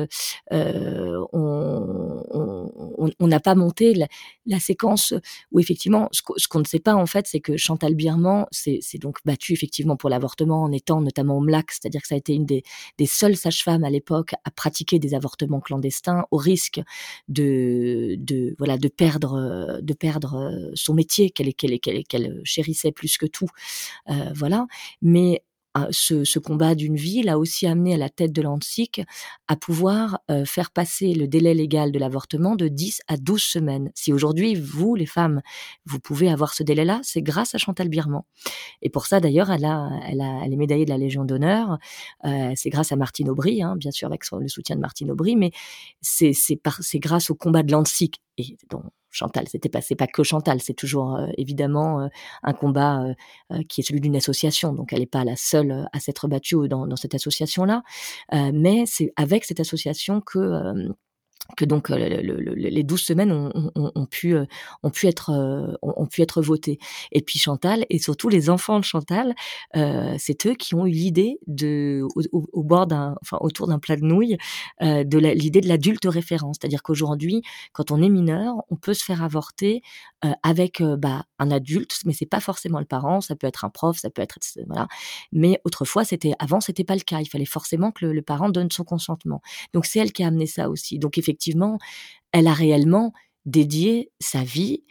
euh, 0.52 1.24
on 1.32 3.26
n'a 3.26 3.40
pas 3.40 3.54
monté 3.54 3.94
la, 4.46 4.60
séquence 4.60 5.14
où 5.52 5.60
effectivement, 5.60 6.08
ce, 6.12 6.22
qu'on 6.48 6.60
ne 6.60 6.64
sait 6.64 6.78
pas 6.78 6.94
en 6.94 7.06
fait, 7.06 7.26
c'est 7.26 7.40
que 7.40 7.56
Chantal 7.56 7.94
Birman 7.94 8.46
s'est 8.50 8.80
donc 9.00 9.18
battue 9.24 9.52
effectivement 9.52 9.96
pour 9.96 10.10
l'avortement 10.10 10.62
en 10.62 10.72
étant 10.72 11.00
notamment 11.00 11.36
au 11.38 11.40
MLAC, 11.40 11.70
c'est-à-dire 11.72 12.02
que 12.02 12.08
ça 12.08 12.14
a 12.14 12.18
été 12.18 12.34
une 12.34 12.46
des, 12.46 12.62
des 12.98 13.06
seules 13.06 13.36
sages-femmes 13.36 13.84
à 13.84 13.90
l'époque 13.90 14.34
à 14.44 14.50
pratiquer 14.50 14.98
des 14.98 15.14
avortements 15.14 15.60
clandestins 15.60 16.24
au 16.30 16.36
risque 16.36 16.80
de, 17.28 18.16
de 18.18 18.54
voilà 18.58 18.78
de 18.78 18.88
perdre 18.88 19.80
perdre 19.94 20.70
son 20.74 20.94
métier 20.94 21.30
qu'elle 21.30 22.42
chérissait 22.44 22.92
plus 22.92 23.16
que 23.16 23.26
tout 23.26 23.48
voilà 24.34 24.66
mais 25.02 25.42
ce, 25.90 26.24
ce, 26.24 26.38
combat 26.38 26.74
d'une 26.74 26.96
vie 26.96 27.22
l'a 27.22 27.38
aussi 27.38 27.66
amené 27.66 27.94
à 27.94 27.96
la 27.96 28.08
tête 28.08 28.32
de 28.32 28.42
l'ANSIC 28.42 29.02
à 29.48 29.56
pouvoir 29.56 30.20
faire 30.44 30.70
passer 30.70 31.14
le 31.14 31.26
délai 31.26 31.54
légal 31.54 31.90
de 31.90 31.98
l'avortement 31.98 32.54
de 32.54 32.68
10 32.68 33.02
à 33.08 33.16
12 33.16 33.42
semaines. 33.42 33.90
Si 33.94 34.12
aujourd'hui, 34.12 34.54
vous, 34.54 34.94
les 34.94 35.06
femmes, 35.06 35.42
vous 35.84 35.98
pouvez 35.98 36.28
avoir 36.28 36.54
ce 36.54 36.62
délai-là, 36.62 37.00
c'est 37.02 37.22
grâce 37.22 37.54
à 37.54 37.58
Chantal 37.58 37.88
Birman. 37.88 38.22
Et 38.82 38.90
pour 38.90 39.06
ça, 39.06 39.18
d'ailleurs, 39.20 39.50
elle, 39.50 39.64
est 39.64 40.56
médaillée 40.56 40.84
de 40.84 40.90
la 40.90 40.98
Légion 40.98 41.24
d'honneur. 41.24 41.78
C'est 42.54 42.70
grâce 42.70 42.92
à 42.92 42.96
Martine 42.96 43.28
Aubry, 43.28 43.62
hein, 43.62 43.74
bien 43.76 43.90
sûr, 43.90 44.06
avec 44.06 44.22
le 44.30 44.48
soutien 44.48 44.76
de 44.76 44.80
Martine 44.80 45.10
Aubry, 45.10 45.34
mais 45.36 45.50
c'est 46.02 46.60
grâce 46.96 47.30
au 47.30 47.34
combat 47.34 47.62
de 47.62 47.72
l'ANSIC 47.72 48.20
et 48.38 48.56
dont 48.70 48.84
Chantal. 49.14 49.48
C'était 49.48 49.68
pas, 49.68 49.80
c'est 49.80 49.94
pas 49.94 50.06
que 50.06 50.22
Chantal, 50.22 50.60
c'est 50.60 50.74
toujours 50.74 51.16
euh, 51.16 51.26
évidemment 51.38 52.00
euh, 52.00 52.08
un 52.42 52.52
combat 52.52 53.02
euh, 53.02 53.14
euh, 53.52 53.62
qui 53.68 53.80
est 53.80 53.84
celui 53.84 54.00
d'une 54.00 54.16
association. 54.16 54.72
Donc 54.72 54.92
elle 54.92 55.00
n'est 55.00 55.06
pas 55.06 55.24
la 55.24 55.36
seule 55.36 55.88
à 55.92 56.00
s'être 56.00 56.28
battue 56.28 56.68
dans, 56.68 56.86
dans 56.86 56.96
cette 56.96 57.14
association-là, 57.14 57.82
mais 58.32 58.84
c'est 58.86 59.12
avec 59.16 59.44
cette 59.44 59.60
association 59.60 60.20
que 60.20 60.88
que 61.56 61.66
donc 61.66 61.90
le, 61.90 61.96
le, 62.22 62.40
le, 62.40 62.54
les 62.54 62.82
douze 62.84 63.02
semaines 63.02 63.30
ont, 63.30 64.06
pu 64.06 64.34
ont 64.82 64.90
pu 64.90 65.06
être 65.06 65.30
ont, 65.82 66.06
pu 66.06 66.22
être 66.22 66.40
votées. 66.40 66.78
Et 67.12 67.20
puis 67.20 67.38
Chantal 67.38 67.84
et 67.90 67.98
surtout 67.98 68.30
les 68.30 68.48
enfants 68.48 68.78
de 68.80 68.84
Chantal 68.84 69.34
c'est 69.74 70.46
eux 70.46 70.54
qui 70.54 70.74
ont 70.74 70.86
eu 70.86 70.90
l'idée 70.90 71.38
de 71.46 72.02
au, 72.32 72.62
bord 72.62 72.86
d'un 72.86 73.14
enfin 73.20 73.36
autour 73.40 73.66
d'un 73.68 73.78
plat 73.78 73.96
de 73.96 74.04
nouilles 74.04 74.38
de 74.80 75.18
l'idée 75.18 75.60
de 75.60 75.68
l'adulte 75.68 76.06
référence 76.06 76.56
c'est-à-dire 76.60 76.82
qu'aujourd'hui 76.82 77.42
quand 77.72 77.90
on 77.90 78.02
est 78.02 78.08
mineur 78.08 78.54
on 78.70 78.76
peut 78.76 78.94
se 78.94 79.04
faire 79.04 79.22
avorter 79.22 79.82
avec 80.42 80.82
bah, 80.82 81.24
un 81.38 81.50
adulte 81.50 82.00
mais 82.06 82.14
c'est 82.14 82.26
pas 82.26 82.40
forcément 82.40 82.78
le 82.78 82.86
parent 82.86 83.20
ça 83.20 83.36
peut 83.36 83.46
être 83.46 83.66
un 83.66 83.70
prof 83.70 83.98
ça 83.98 84.08
peut 84.08 84.22
être 84.22 84.38
voilà. 84.66 84.88
Mais 85.32 85.60
autrefois 85.64 86.04
c'était 86.04 86.32
avant 86.38 86.60
c'était 86.60 86.84
pas 86.84 86.94
le 86.94 87.00
cas. 87.00 87.20
Il 87.20 87.26
fallait 87.26 87.44
forcément 87.44 87.92
que 87.92 88.06
le 88.06 88.22
parent 88.22 88.48
donne 88.48 88.70
son 88.70 88.84
consentement. 88.84 89.42
Donc 89.72 89.86
c'est 89.86 89.98
elle 89.98 90.12
qui 90.12 90.22
a 90.22 90.28
amené 90.28 90.46
ça 90.46 90.68
aussi. 90.68 90.98
Donc 90.98 91.18
effectivement 91.24 91.78
elle 92.32 92.48
a 92.48 92.52
réellement 92.52 93.12
dédié 93.46 94.10
sa 94.20 94.42
vie 94.42 94.84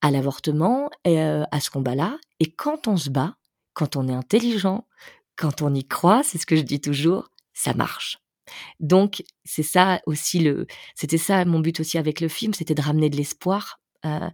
à 0.00 0.10
l'avortement 0.10 0.90
et 1.04 1.20
euh, 1.20 1.44
à 1.50 1.60
ce 1.60 1.70
combat-là. 1.70 2.18
Et 2.40 2.50
quand 2.50 2.88
on 2.88 2.96
se 2.96 3.08
bat, 3.08 3.36
quand 3.72 3.96
on 3.96 4.08
est 4.08 4.14
intelligent, 4.14 4.86
quand 5.36 5.62
on 5.62 5.72
y 5.74 5.86
croit, 5.86 6.22
c'est 6.24 6.38
ce 6.38 6.46
que 6.46 6.56
je 6.56 6.62
dis 6.62 6.80
toujours, 6.80 7.28
ça 7.54 7.72
marche. 7.72 8.18
Donc 8.80 9.22
c'est 9.44 9.62
ça 9.62 10.00
aussi 10.06 10.40
le, 10.40 10.66
c'était 10.94 11.18
ça 11.18 11.44
mon 11.44 11.60
but 11.60 11.78
aussi 11.80 11.98
avec 11.98 12.20
le 12.20 12.28
film, 12.28 12.52
c'était 12.52 12.74
de 12.74 12.82
ramener 12.82 13.10
de 13.10 13.16
l'espoir. 13.16 13.80
Euh, 14.04 14.30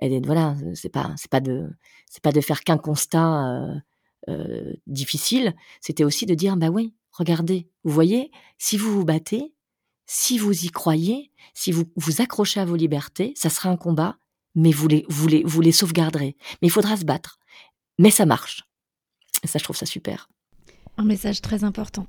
et 0.00 0.20
voilà, 0.20 0.56
c'est 0.74 0.88
pas, 0.88 1.14
c'est 1.16 1.30
pas 1.30 1.40
de, 1.40 1.70
c'est 2.10 2.22
pas 2.22 2.32
de 2.32 2.40
faire 2.40 2.62
qu'un 2.62 2.78
constat 2.78 3.80
euh, 4.28 4.72
difficile. 4.86 5.54
C'était 5.80 6.04
aussi 6.04 6.26
de 6.26 6.34
dire 6.34 6.56
bah 6.56 6.68
oui, 6.68 6.94
regardez, 7.12 7.68
vous 7.84 7.92
voyez, 7.92 8.30
si 8.58 8.76
vous 8.76 8.92
vous 8.92 9.04
battez, 9.04 9.54
si 10.06 10.38
vous 10.38 10.64
y 10.64 10.68
croyez, 10.68 11.30
si 11.54 11.72
vous 11.72 11.84
vous 11.96 12.20
accrochez 12.20 12.60
à 12.60 12.64
vos 12.64 12.76
libertés, 12.76 13.32
ça 13.36 13.50
sera 13.50 13.68
un 13.68 13.76
combat, 13.76 14.16
mais 14.54 14.70
vous 14.70 14.88
les, 14.88 15.06
vous 15.08 15.28
les, 15.28 15.42
vous 15.44 15.60
les 15.60 15.72
sauvegarderez. 15.72 16.36
Mais 16.60 16.68
il 16.68 16.70
faudra 16.70 16.96
se 16.96 17.04
battre. 17.04 17.38
Mais 17.98 18.10
ça 18.10 18.26
marche. 18.26 18.64
Et 19.42 19.46
ça, 19.46 19.58
je 19.58 19.64
trouve 19.64 19.76
ça 19.76 19.86
super. 19.86 20.28
Un 20.96 21.04
message 21.04 21.40
très 21.40 21.64
important. 21.64 22.06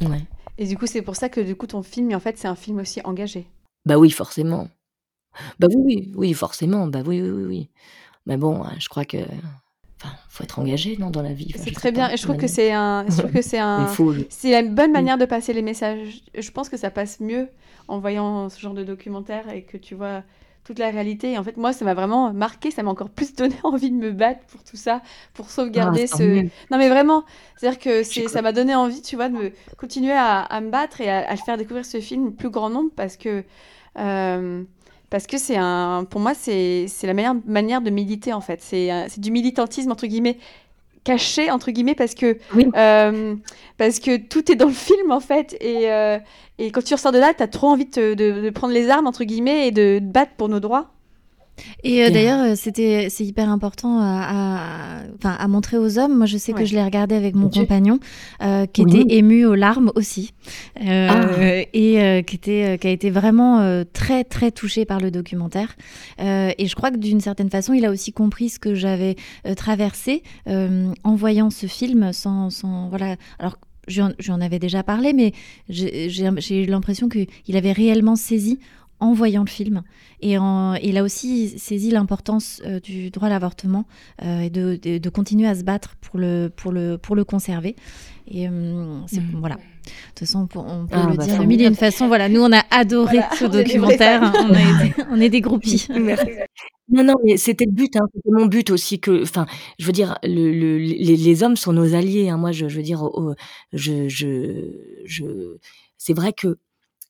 Ouais. 0.00 0.24
Et 0.58 0.66
du 0.66 0.76
coup, 0.78 0.86
c'est 0.86 1.02
pour 1.02 1.16
ça 1.16 1.28
que 1.28 1.40
du 1.40 1.54
coup, 1.56 1.66
ton 1.66 1.82
film, 1.82 2.14
en 2.14 2.20
fait, 2.20 2.38
c'est 2.38 2.48
un 2.48 2.56
film 2.56 2.78
aussi 2.78 3.00
engagé. 3.02 3.46
Bah 3.84 3.98
oui, 3.98 4.10
forcément. 4.10 4.68
Bah 5.58 5.68
oui, 5.70 5.76
oui, 5.84 6.12
oui, 6.14 6.34
forcément. 6.34 6.86
Bah 6.86 7.02
oui, 7.04 7.20
oui, 7.20 7.44
oui. 7.44 7.70
Mais 8.24 8.36
bon, 8.36 8.64
je 8.78 8.88
crois 8.88 9.04
que 9.04 9.18
Enfin, 9.98 10.14
faut 10.28 10.44
être 10.44 10.58
engagé 10.58 10.96
non, 10.98 11.10
dans 11.10 11.22
la 11.22 11.32
vie. 11.32 11.54
c'est 11.56 11.72
très 11.72 11.90
bien. 11.90 12.10
Et 12.10 12.16
je 12.16 12.22
trouve 12.22 12.36
que 12.36 12.46
c'est 12.46 12.72
un, 12.72 13.06
je 13.08 13.16
trouve 13.16 13.32
que 13.32 13.42
c'est 13.42 13.58
un, 13.58 13.86
c'est 14.28 14.58
une 14.58 14.74
bonne 14.74 14.92
manière 14.92 15.16
de 15.16 15.24
passer 15.24 15.52
les 15.52 15.62
messages. 15.62 16.20
Je 16.36 16.50
pense 16.50 16.68
que 16.68 16.76
ça 16.76 16.90
passe 16.90 17.20
mieux 17.20 17.48
en 17.88 17.98
voyant 17.98 18.48
ce 18.48 18.60
genre 18.60 18.74
de 18.74 18.84
documentaire 18.84 19.48
et 19.50 19.62
que 19.62 19.76
tu 19.76 19.94
vois 19.94 20.22
toute 20.64 20.78
la 20.78 20.90
réalité. 20.90 21.32
Et 21.32 21.38
en 21.38 21.44
fait, 21.44 21.56
moi, 21.56 21.72
ça 21.72 21.84
m'a 21.84 21.94
vraiment 21.94 22.32
marqué, 22.32 22.70
ça 22.70 22.82
m'a 22.82 22.90
encore 22.90 23.08
plus 23.08 23.34
donné 23.36 23.54
envie 23.62 23.90
de 23.90 23.96
me 23.96 24.12
battre 24.12 24.40
pour 24.48 24.62
tout 24.64 24.76
ça, 24.76 25.00
pour 25.32 25.48
sauvegarder 25.48 26.06
ah, 26.12 26.16
ce. 26.16 26.42
Non, 26.70 26.78
mais 26.78 26.88
vraiment, 26.88 27.24
c'est-à-dire 27.56 27.78
que 27.78 28.02
c'est, 28.02 28.28
ça 28.28 28.42
m'a 28.42 28.52
donné 28.52 28.74
envie, 28.74 29.00
tu 29.00 29.16
vois, 29.16 29.28
de 29.28 29.34
me 29.34 29.52
continuer 29.78 30.14
à, 30.14 30.60
me 30.60 30.70
battre 30.70 31.00
et 31.00 31.10
à, 31.10 31.36
faire 31.36 31.56
découvrir 31.56 31.86
ce 31.86 32.00
film 32.00 32.26
au 32.26 32.30
plus 32.32 32.50
grand 32.50 32.68
nombre 32.68 32.90
parce 32.94 33.16
que. 33.16 33.44
Euh, 33.98 34.62
parce 35.16 35.26
que 35.26 35.38
c'est 35.38 35.56
un, 35.56 36.04
pour 36.04 36.20
moi, 36.20 36.34
c'est 36.34 36.86
la 37.04 37.14
meilleure 37.14 37.36
manière 37.46 37.80
de 37.80 37.88
militer 37.88 38.34
en 38.34 38.42
fait. 38.42 38.60
C'est 38.60 39.18
du 39.18 39.30
militantisme 39.30 39.90
entre 39.90 40.06
guillemets 40.06 40.36
caché 41.04 41.50
entre 41.50 41.70
guillemets 41.70 41.94
parce 41.94 42.14
que 42.14 42.36
euh, 42.76 43.34
parce 43.78 43.98
que 43.98 44.18
tout 44.18 44.52
est 44.52 44.56
dans 44.56 44.66
le 44.66 44.72
film 44.72 45.12
en 45.12 45.20
fait 45.20 45.56
et, 45.62 45.90
euh, 45.90 46.18
et 46.58 46.70
quand 46.70 46.84
tu 46.84 46.92
ressors 46.92 47.12
de 47.12 47.18
là, 47.18 47.32
tu 47.32 47.42
as 47.42 47.48
trop 47.48 47.68
envie 47.68 47.86
de, 47.86 48.12
de, 48.12 48.50
prendre 48.50 48.74
les 48.74 48.90
armes 48.90 49.06
entre 49.06 49.24
guillemets 49.24 49.68
et 49.68 49.70
de, 49.70 50.00
de 50.00 50.04
battre 50.04 50.32
pour 50.36 50.50
nos 50.50 50.60
droits. 50.60 50.90
Et 51.82 52.02
euh, 52.02 52.10
d'ailleurs, 52.10 52.40
euh, 52.40 52.54
c'était 52.54 53.08
c'est 53.10 53.24
hyper 53.24 53.48
important 53.48 54.00
à, 54.00 55.02
à, 55.22 55.30
à, 55.32 55.48
montrer 55.48 55.78
aux 55.78 55.98
hommes. 55.98 56.16
Moi, 56.16 56.26
je 56.26 56.36
sais 56.36 56.52
que 56.52 56.64
je 56.64 56.74
l'ai 56.74 56.82
regardé 56.82 57.14
avec 57.14 57.34
mon 57.34 57.48
compagnon, 57.48 57.98
euh, 58.42 58.66
qui 58.66 58.82
était 58.82 59.14
ému 59.16 59.46
aux 59.46 59.54
larmes 59.54 59.92
aussi, 59.94 60.32
euh, 60.82 61.08
ah. 61.10 61.62
et 61.72 62.24
qui 62.26 62.36
était 62.36 62.78
qui 62.78 62.86
a 62.86 62.90
été 62.90 63.10
vraiment 63.10 63.84
très 63.92 64.24
très 64.24 64.50
touché 64.50 64.84
par 64.84 65.00
le 65.00 65.10
documentaire. 65.10 65.76
et 66.18 66.66
je 66.66 66.74
crois 66.74 66.90
que 66.90 66.98
d'une 66.98 67.20
certaine 67.20 67.50
façon, 67.50 67.72
il 67.72 67.84
a 67.84 67.90
aussi 67.90 68.12
compris 68.12 68.48
ce 68.48 68.58
que 68.58 68.74
j'avais 68.74 69.16
traversé 69.56 70.22
en 70.46 71.14
voyant 71.14 71.50
ce 71.50 71.66
film, 71.66 72.12
sans, 72.12 72.50
sans 72.50 72.88
voilà. 72.88 73.16
Alors 73.38 73.56
j'en 73.88 74.40
avais 74.40 74.58
déjà 74.58 74.82
parlé, 74.82 75.12
mais 75.12 75.32
j'ai 75.68 76.62
eu 76.62 76.66
l'impression 76.66 77.08
qu'il 77.08 77.56
avait 77.56 77.72
réellement 77.72 78.16
saisi 78.16 78.58
en 79.00 79.12
voyant 79.12 79.44
le 79.44 79.50
film. 79.50 79.82
Et 80.20 80.38
en, 80.38 80.74
il 80.74 80.96
a 80.96 81.02
aussi 81.02 81.58
saisi 81.58 81.90
l'importance 81.90 82.62
euh, 82.64 82.80
du 82.80 83.10
droit 83.10 83.28
à 83.28 83.30
l'avortement 83.30 83.84
euh, 84.22 84.40
et 84.40 84.50
de, 84.50 84.76
de, 84.76 85.08
continuer 85.10 85.46
à 85.46 85.54
se 85.54 85.62
battre 85.62 85.96
pour 86.00 86.18
le, 86.18 86.50
pour 86.54 86.72
le, 86.72 86.96
pour 86.96 87.16
le 87.16 87.24
conserver. 87.24 87.76
Et 88.28 88.48
euh, 88.48 89.00
c'est 89.06 89.20
mm. 89.20 89.36
voilà. 89.38 89.56
De 89.56 89.60
toute 90.08 90.20
façon, 90.20 90.40
on 90.40 90.46
peut, 90.46 90.58
ah, 90.92 91.08
le 91.10 91.16
bah, 91.16 91.24
dire 91.24 91.38
de 91.38 91.44
mille 91.44 91.62
et 91.62 91.66
une 91.66 91.74
façons. 91.74 92.08
Voilà, 92.08 92.28
nous, 92.28 92.40
on 92.40 92.52
a 92.52 92.62
adoré 92.70 93.20
ce 93.38 93.44
documentaire. 93.44 94.22
Hein. 94.22 94.32
on, 95.10 95.20
est 95.20 95.28
des 95.28 95.40
groupies. 95.40 95.86
Non, 96.88 97.02
non, 97.02 97.14
mais 97.24 97.36
c'était 97.36 97.64
le 97.64 97.72
but, 97.72 97.96
hein, 97.96 98.06
c'était 98.14 98.30
mon 98.30 98.46
but 98.46 98.70
aussi 98.70 99.00
que, 99.00 99.24
enfin, 99.24 99.46
je 99.80 99.86
veux 99.86 99.92
dire, 99.92 100.18
le, 100.22 100.52
le, 100.52 100.78
les, 100.78 101.16
les, 101.16 101.42
hommes 101.42 101.56
sont 101.56 101.72
nos 101.72 101.96
alliés. 101.96 102.28
Hein. 102.28 102.36
Moi, 102.36 102.52
je, 102.52 102.68
je 102.68 102.76
veux 102.76 102.84
dire, 102.84 103.02
je, 103.72 104.08
je, 104.08 104.70
je, 105.04 105.24
c'est 105.98 106.14
vrai 106.14 106.32
que 106.32 106.58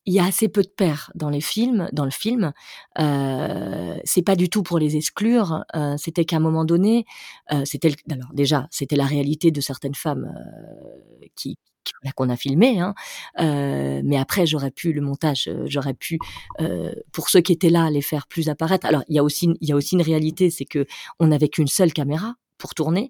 il 0.07 0.15
y 0.15 0.21
a 0.21 0.25
assez 0.25 0.49
peu 0.49 0.63
de 0.63 0.69
pères 0.69 1.11
dans 1.15 1.29
les 1.31 1.41
films, 1.41 1.89
dans 1.93 2.05
le 2.05 2.11
film. 2.11 2.53
Euh, 2.99 3.97
c'est 4.05 4.23
pas 4.23 4.37
du 4.37 4.49
tout 4.49 4.63
pour 4.63 4.79
les 4.79 4.97
exclure. 4.97 5.65
Euh, 5.75 5.97
c'était 5.99 6.25
qu'à 6.25 6.37
un 6.37 6.41
moment 6.41 6.65
donné, 6.65 7.05
euh, 7.53 7.63
c'était 7.65 7.93
alors 8.11 8.31
déjà, 8.33 8.69
c'était 8.71 8.97
la 8.97 9.05
réalité 9.07 9.51
de 9.51 9.61
certaines 9.61 9.95
femmes 9.95 10.33
euh, 10.35 11.27
qui 11.35 11.59
qu'on 12.17 12.29
a 12.31 12.37
filmé, 12.37 12.81
hein. 12.81 12.95
Euh, 13.39 14.01
mais 14.05 14.17
après 14.17 14.45
j'aurais 14.45 14.73
pu 14.73 14.93
le 14.93 15.01
montage, 15.01 15.47
euh, 15.47 15.67
j'aurais 15.67 15.95
pu 15.95 16.19
pour 17.13 17.29
ceux 17.29 17.41
qui 17.41 17.53
étaient 17.53 17.71
là 17.71 17.91
les 17.91 18.03
faire 18.03 18.27
plus 18.27 18.49
apparaître. 18.49 18.87
Alors 18.87 19.05
il 19.09 19.15
y 19.15 19.19
a 19.21 19.23
aussi 19.25 19.51
il 19.61 19.69
y 19.69 19.73
a 19.73 19.77
aussi 19.77 19.95
une 19.95 20.03
réalité, 20.03 20.51
c'est 20.51 20.65
que 20.65 20.87
on 21.21 21.29
n'avait 21.29 21.49
qu'une 21.49 21.69
seule 21.69 21.93
caméra, 21.93 22.35
pour 22.59 22.75
tourner, 22.75 23.09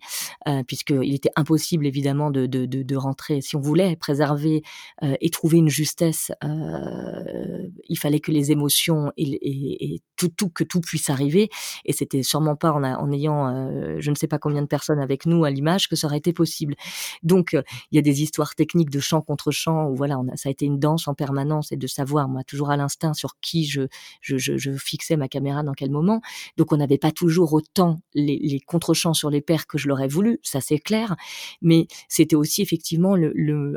euh, 0.48 0.62
puisqu'il 0.64 1.14
était 1.14 1.30
impossible 1.36 1.86
évidemment 1.86 2.30
de, 2.30 2.46
de, 2.46 2.66
de, 2.66 2.96
rentrer. 2.96 3.40
Si 3.40 3.56
on 3.56 3.60
voulait 3.60 3.96
préserver 3.96 4.62
euh, 5.02 5.14
et 5.20 5.30
trouver 5.30 5.58
une 5.58 5.68
justesse, 5.68 6.32
euh, 6.44 7.68
il 7.88 7.98
fallait 7.98 8.20
que 8.20 8.32
les 8.32 8.52
émotions 8.52 9.12
et, 9.16 10.00
tout, 10.16 10.28
tout, 10.28 10.48
que 10.48 10.64
tout 10.64 10.80
puisse 10.80 11.10
arriver. 11.10 11.50
Et 11.84 11.92
c'était 11.92 12.22
sûrement 12.22 12.56
pas 12.56 12.72
en, 12.72 12.82
en 12.82 13.12
ayant 13.12 13.48
euh, 13.48 13.96
je 13.98 14.10
ne 14.10 14.14
sais 14.14 14.26
pas 14.26 14.38
combien 14.38 14.62
de 14.62 14.66
personnes 14.66 14.98
avec 14.98 15.26
nous 15.26 15.44
à 15.44 15.50
l'image 15.50 15.88
que 15.88 15.96
ça 15.96 16.06
aurait 16.06 16.18
été 16.18 16.32
possible. 16.32 16.74
Donc 17.22 17.52
il 17.52 17.96
y 17.96 17.98
a 17.98 18.02
des 18.02 18.22
histoires 18.22 18.54
techniques 18.54 18.90
de 18.90 19.00
chant 19.00 19.20
contre 19.20 19.50
chant 19.50 19.88
où 19.88 19.94
voilà, 19.94 20.18
ça 20.34 20.48
a 20.48 20.52
été 20.52 20.64
une 20.64 20.78
danse 20.78 21.08
en 21.08 21.14
permanence 21.14 21.72
et 21.72 21.76
de 21.76 21.86
savoir, 21.86 22.28
moi, 22.28 22.42
toujours 22.44 22.70
à 22.70 22.76
l'instinct 22.76 23.14
sur 23.14 23.38
qui 23.40 23.64
je, 23.64 23.82
je, 24.20 24.36
je, 24.38 24.70
fixais 24.76 25.16
ma 25.16 25.28
caméra 25.28 25.62
dans 25.62 25.72
quel 25.72 25.90
moment. 25.90 26.20
Donc 26.56 26.72
on 26.72 26.76
n'avait 26.76 26.98
pas 26.98 27.10
toujours 27.10 27.52
autant 27.52 27.98
les, 28.14 28.38
les 28.38 28.60
contre-chants 28.60 29.14
sur 29.14 29.30
les 29.30 29.35
pères 29.40 29.66
que 29.66 29.78
je 29.78 29.88
l'aurais 29.88 30.08
voulu, 30.08 30.38
ça 30.42 30.60
c'est 30.60 30.78
clair, 30.78 31.16
mais 31.62 31.86
c'était 32.08 32.36
aussi 32.36 32.62
effectivement 32.62 33.16
le, 33.16 33.76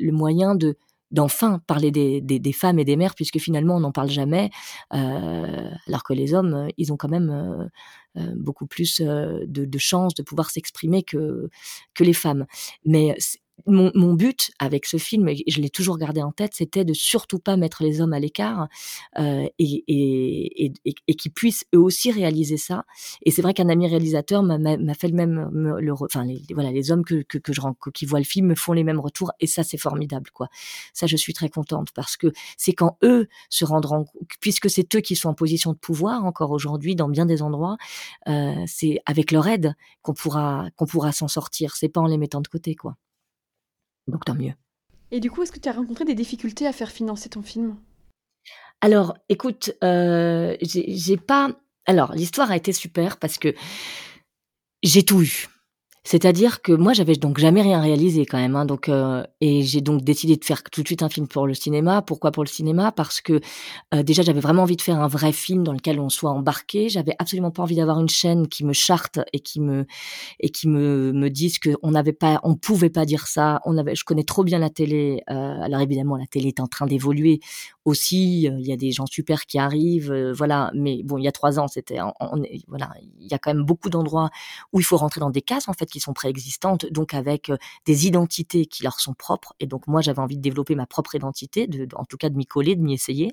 moyen 0.00 0.54
de 0.54 0.76
d'enfin 1.10 1.58
parler 1.66 1.90
des, 1.90 2.52
femmes 2.54 2.78
et 2.78 2.86
des 2.86 2.96
mères, 2.96 3.14
puisque 3.14 3.38
finalement 3.38 3.76
on 3.76 3.80
n'en 3.80 3.92
parle 3.92 4.08
jamais, 4.08 4.50
euh, 4.94 5.68
alors 5.86 6.04
que 6.04 6.14
les 6.14 6.32
hommes, 6.32 6.68
ils 6.78 6.90
ont 6.90 6.96
quand 6.96 7.10
même 7.10 7.28
euh, 7.28 7.66
euh 8.16 8.32
beaucoup 8.36 8.66
plus 8.66 9.00
de, 9.02 9.44
de 9.46 9.78
chances 9.78 10.14
de 10.14 10.22
pouvoir 10.22 10.50
s'exprimer 10.50 11.02
que, 11.02 11.50
que 11.94 12.02
les 12.02 12.14
femmes. 12.14 12.46
Mais 12.86 13.14
mon, 13.66 13.90
mon, 13.94 14.14
but 14.14 14.50
avec 14.58 14.86
ce 14.86 14.96
film, 14.96 15.28
et 15.28 15.42
je 15.46 15.60
l'ai 15.60 15.70
toujours 15.70 15.98
gardé 15.98 16.22
en 16.22 16.32
tête, 16.32 16.52
c'était 16.54 16.84
de 16.84 16.92
surtout 16.92 17.38
pas 17.38 17.56
mettre 17.56 17.82
les 17.82 18.00
hommes 18.00 18.12
à 18.12 18.20
l'écart 18.20 18.68
euh, 19.18 19.46
et, 19.58 19.84
et, 19.88 20.72
et, 20.84 20.94
et 21.06 21.14
qu'ils 21.14 21.32
puissent 21.32 21.64
eux 21.74 21.80
aussi 21.80 22.10
réaliser 22.10 22.56
ça. 22.56 22.84
Et 23.24 23.30
c'est 23.30 23.42
vrai 23.42 23.54
qu'un 23.54 23.68
ami 23.68 23.88
réalisateur 23.88 24.42
m'a 24.42 24.94
fait 24.94 25.08
le 25.08 25.14
même, 25.14 25.50
le, 25.52 25.92
enfin 25.92 26.24
les, 26.24 26.42
voilà, 26.54 26.70
les 26.70 26.90
hommes 26.90 27.04
que, 27.04 27.22
que, 27.22 27.38
que 27.38 27.52
je 27.52 27.60
qui 27.94 28.06
voient 28.06 28.18
le 28.18 28.24
film 28.24 28.46
me 28.48 28.54
font 28.54 28.72
les 28.72 28.84
mêmes 28.84 29.00
retours 29.00 29.32
et 29.40 29.46
ça 29.46 29.62
c'est 29.62 29.78
formidable 29.78 30.30
quoi. 30.32 30.48
Ça 30.92 31.06
je 31.06 31.16
suis 31.16 31.32
très 31.32 31.48
contente 31.48 31.90
parce 31.94 32.16
que 32.16 32.32
c'est 32.56 32.72
quand 32.72 32.98
eux 33.02 33.28
se 33.50 33.64
rendront, 33.64 34.06
puisque 34.40 34.70
c'est 34.70 34.94
eux 34.94 35.00
qui 35.00 35.16
sont 35.16 35.28
en 35.28 35.34
position 35.34 35.72
de 35.72 35.78
pouvoir 35.78 36.24
encore 36.24 36.50
aujourd'hui 36.50 36.96
dans 36.96 37.08
bien 37.08 37.26
des 37.26 37.42
endroits, 37.42 37.76
euh, 38.28 38.54
c'est 38.66 39.00
avec 39.06 39.32
leur 39.32 39.46
aide 39.46 39.74
qu'on 40.02 40.14
pourra 40.14 40.68
qu'on 40.76 40.86
pourra 40.86 41.12
s'en 41.12 41.28
sortir. 41.28 41.76
C'est 41.76 41.88
pas 41.88 42.00
en 42.00 42.06
les 42.06 42.18
mettant 42.18 42.40
de 42.40 42.48
côté 42.48 42.74
quoi. 42.74 42.96
Donc 44.06 44.24
tant 44.24 44.34
mieux. 44.34 44.52
Et 45.10 45.20
du 45.20 45.30
coup, 45.30 45.42
est-ce 45.42 45.52
que 45.52 45.60
tu 45.60 45.68
as 45.68 45.72
rencontré 45.72 46.04
des 46.04 46.14
difficultés 46.14 46.66
à 46.66 46.72
faire 46.72 46.90
financer 46.90 47.28
ton 47.28 47.42
film? 47.42 47.76
Alors, 48.80 49.16
écoute, 49.28 49.72
euh, 49.84 50.56
j'ai 50.60 51.16
pas. 51.16 51.50
Alors, 51.86 52.12
l'histoire 52.14 52.50
a 52.50 52.56
été 52.56 52.72
super 52.72 53.18
parce 53.18 53.38
que 53.38 53.54
j'ai 54.82 55.04
tout 55.04 55.22
eu. 55.22 55.46
C'est-à-dire 56.04 56.62
que 56.62 56.72
moi, 56.72 56.94
j'avais 56.94 57.14
donc 57.14 57.38
jamais 57.38 57.62
rien 57.62 57.80
réalisé 57.80 58.26
quand 58.26 58.38
même. 58.38 58.56
Hein, 58.56 58.64
donc, 58.64 58.88
euh, 58.88 59.22
et 59.40 59.62
j'ai 59.62 59.80
donc 59.80 60.02
décidé 60.02 60.36
de 60.36 60.44
faire 60.44 60.64
tout 60.64 60.82
de 60.82 60.88
suite 60.88 61.02
un 61.02 61.08
film 61.08 61.28
pour 61.28 61.46
le 61.46 61.54
cinéma. 61.54 62.02
Pourquoi 62.02 62.32
pour 62.32 62.42
le 62.42 62.48
cinéma? 62.48 62.90
Parce 62.90 63.20
que 63.20 63.40
euh, 63.94 64.02
déjà, 64.02 64.22
j'avais 64.22 64.40
vraiment 64.40 64.64
envie 64.64 64.76
de 64.76 64.82
faire 64.82 64.98
un 65.00 65.06
vrai 65.06 65.30
film 65.30 65.62
dans 65.62 65.72
lequel 65.72 66.00
on 66.00 66.08
soit 66.08 66.30
embarqué. 66.30 66.88
J'avais 66.88 67.14
absolument 67.20 67.52
pas 67.52 67.62
envie 67.62 67.76
d'avoir 67.76 68.00
une 68.00 68.08
chaîne 68.08 68.48
qui 68.48 68.64
me 68.64 68.72
charte 68.72 69.20
et 69.32 69.38
qui 69.38 69.60
me 69.60 69.86
et 70.40 70.50
qui 70.50 70.66
me 70.66 71.12
me 71.12 71.30
dise 71.30 71.60
que 71.60 71.70
on 71.82 71.92
n'avait 71.92 72.12
pas, 72.12 72.40
on 72.42 72.56
pouvait 72.56 72.90
pas 72.90 73.04
dire 73.04 73.28
ça. 73.28 73.60
On 73.64 73.78
avait, 73.78 73.94
je 73.94 74.04
connais 74.04 74.24
trop 74.24 74.42
bien 74.42 74.58
la 74.58 74.70
télé. 74.70 75.22
Euh, 75.30 75.60
alors 75.62 75.80
évidemment, 75.80 76.16
la 76.16 76.26
télé 76.26 76.48
est 76.48 76.60
en 76.60 76.66
train 76.66 76.86
d'évoluer 76.86 77.38
aussi. 77.84 78.42
Il 78.42 78.66
y 78.66 78.72
a 78.72 78.76
des 78.76 78.90
gens 78.90 79.06
super 79.06 79.46
qui 79.46 79.58
arrivent, 79.58 80.12
voilà. 80.36 80.72
Mais 80.74 81.02
bon, 81.04 81.18
il 81.18 81.24
y 81.24 81.28
a 81.28 81.32
trois 81.32 81.60
ans, 81.60 81.68
c'était, 81.68 81.98
voilà, 82.66 82.90
il 83.20 83.30
y 83.30 83.34
a 83.34 83.38
quand 83.38 83.54
même 83.54 83.64
beaucoup 83.64 83.88
d'endroits 83.88 84.30
où 84.72 84.80
il 84.80 84.84
faut 84.84 84.96
rentrer 84.96 85.20
dans 85.20 85.30
des 85.30 85.42
cases 85.42 85.68
en 85.68 85.72
fait 85.72 85.91
qui 85.92 86.00
sont 86.00 86.14
préexistantes, 86.14 86.86
donc 86.86 87.14
avec 87.14 87.50
euh, 87.50 87.56
des 87.84 88.06
identités 88.06 88.66
qui 88.66 88.82
leur 88.82 88.98
sont 88.98 89.14
propres. 89.14 89.54
Et 89.60 89.66
donc 89.66 89.86
moi, 89.86 90.00
j'avais 90.00 90.20
envie 90.20 90.36
de 90.36 90.42
développer 90.42 90.74
ma 90.74 90.86
propre 90.86 91.14
identité, 91.14 91.66
de, 91.66 91.86
en 91.94 92.04
tout 92.04 92.16
cas 92.16 92.30
de 92.30 92.36
m'y 92.36 92.46
coller, 92.46 92.74
de 92.74 92.82
m'y 92.82 92.94
essayer. 92.94 93.32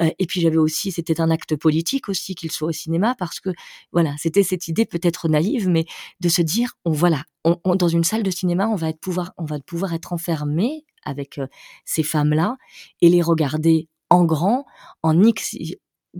Euh, 0.00 0.10
et 0.18 0.26
puis 0.26 0.40
j'avais 0.40 0.58
aussi, 0.58 0.92
c'était 0.92 1.20
un 1.20 1.30
acte 1.30 1.56
politique 1.56 2.08
aussi 2.08 2.34
qu'il 2.34 2.52
soit 2.52 2.68
au 2.68 2.72
cinéma, 2.72 3.14
parce 3.18 3.40
que 3.40 3.50
voilà, 3.92 4.14
c'était 4.18 4.42
cette 4.42 4.68
idée 4.68 4.84
peut-être 4.84 5.28
naïve, 5.28 5.68
mais 5.68 5.86
de 6.20 6.28
se 6.28 6.42
dire, 6.42 6.74
on 6.84 6.92
voilà, 6.92 7.24
dans 7.44 7.88
une 7.88 8.04
salle 8.04 8.22
de 8.22 8.30
cinéma, 8.30 8.68
on 8.68 8.74
va 8.74 8.90
être 8.90 9.00
pouvoir, 9.00 9.32
on 9.38 9.44
va 9.44 9.58
pouvoir 9.60 9.94
être 9.94 10.12
enfermé 10.12 10.84
avec 11.04 11.38
euh, 11.38 11.46
ces 11.84 12.02
femmes-là 12.02 12.56
et 13.00 13.08
les 13.08 13.22
regarder 13.22 13.88
en 14.10 14.24
grand, 14.24 14.66
en 15.02 15.22
X, 15.22 15.56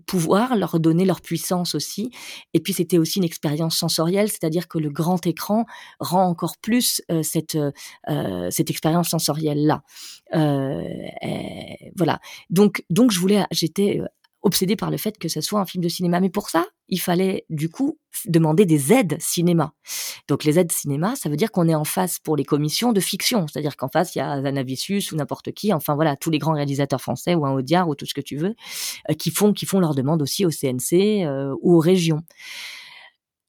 pouvoir, 0.06 0.56
leur 0.56 0.80
donner 0.80 1.04
leur 1.04 1.20
puissance 1.20 1.74
aussi. 1.74 2.10
Et 2.54 2.60
puis 2.60 2.72
c'était 2.72 2.98
aussi 2.98 3.18
une 3.18 3.24
expérience 3.24 3.76
sensorielle, 3.76 4.28
c'est-à-dire 4.28 4.68
que 4.68 4.78
le 4.78 4.90
grand 4.90 5.26
écran 5.26 5.64
rend 6.00 6.24
encore 6.24 6.56
plus 6.58 7.02
euh, 7.10 7.22
cette 7.22 7.56
euh, 8.08 8.50
cette 8.50 8.70
expérience 8.70 9.08
sensorielle 9.08 9.66
là. 9.66 9.82
Euh, 10.34 10.82
voilà. 11.96 12.20
Donc 12.50 12.84
donc 12.90 13.10
je 13.10 13.18
voulais, 13.18 13.44
j'étais 13.50 14.00
obsédé 14.42 14.76
par 14.76 14.90
le 14.90 14.96
fait 14.96 15.18
que 15.18 15.28
ce 15.28 15.40
soit 15.40 15.60
un 15.60 15.66
film 15.66 15.82
de 15.82 15.88
cinéma. 15.88 16.20
Mais 16.20 16.30
pour 16.30 16.48
ça, 16.50 16.66
il 16.88 17.00
fallait 17.00 17.44
du 17.50 17.68
coup 17.68 17.98
demander 18.26 18.66
des 18.66 18.92
aides 18.92 19.16
cinéma. 19.20 19.72
Donc 20.26 20.44
les 20.44 20.58
aides 20.58 20.72
cinéma, 20.72 21.14
ça 21.16 21.28
veut 21.28 21.36
dire 21.36 21.50
qu'on 21.50 21.68
est 21.68 21.74
en 21.74 21.84
face 21.84 22.18
pour 22.18 22.36
les 22.36 22.44
commissions 22.44 22.92
de 22.92 23.00
fiction, 23.00 23.46
c'est-à-dire 23.46 23.76
qu'en 23.76 23.88
face 23.88 24.14
il 24.14 24.18
y 24.18 24.20
a 24.22 24.42
Zanavicius 24.42 25.12
ou 25.12 25.16
n'importe 25.16 25.52
qui, 25.52 25.72
enfin 25.72 25.94
voilà 25.94 26.16
tous 26.16 26.30
les 26.30 26.38
grands 26.38 26.54
réalisateurs 26.54 27.00
français 27.00 27.34
ou 27.34 27.46
un 27.46 27.52
Audiard 27.52 27.88
ou 27.88 27.94
tout 27.94 28.06
ce 28.06 28.14
que 28.14 28.20
tu 28.20 28.36
veux, 28.36 28.54
euh, 29.10 29.14
qui 29.14 29.30
font 29.30 29.52
qui 29.52 29.66
font 29.66 29.80
leur 29.80 29.94
demande 29.94 30.22
aussi 30.22 30.46
au 30.46 30.50
CNC 30.50 31.24
euh, 31.24 31.54
ou 31.60 31.76
aux 31.76 31.80
régions. 31.80 32.22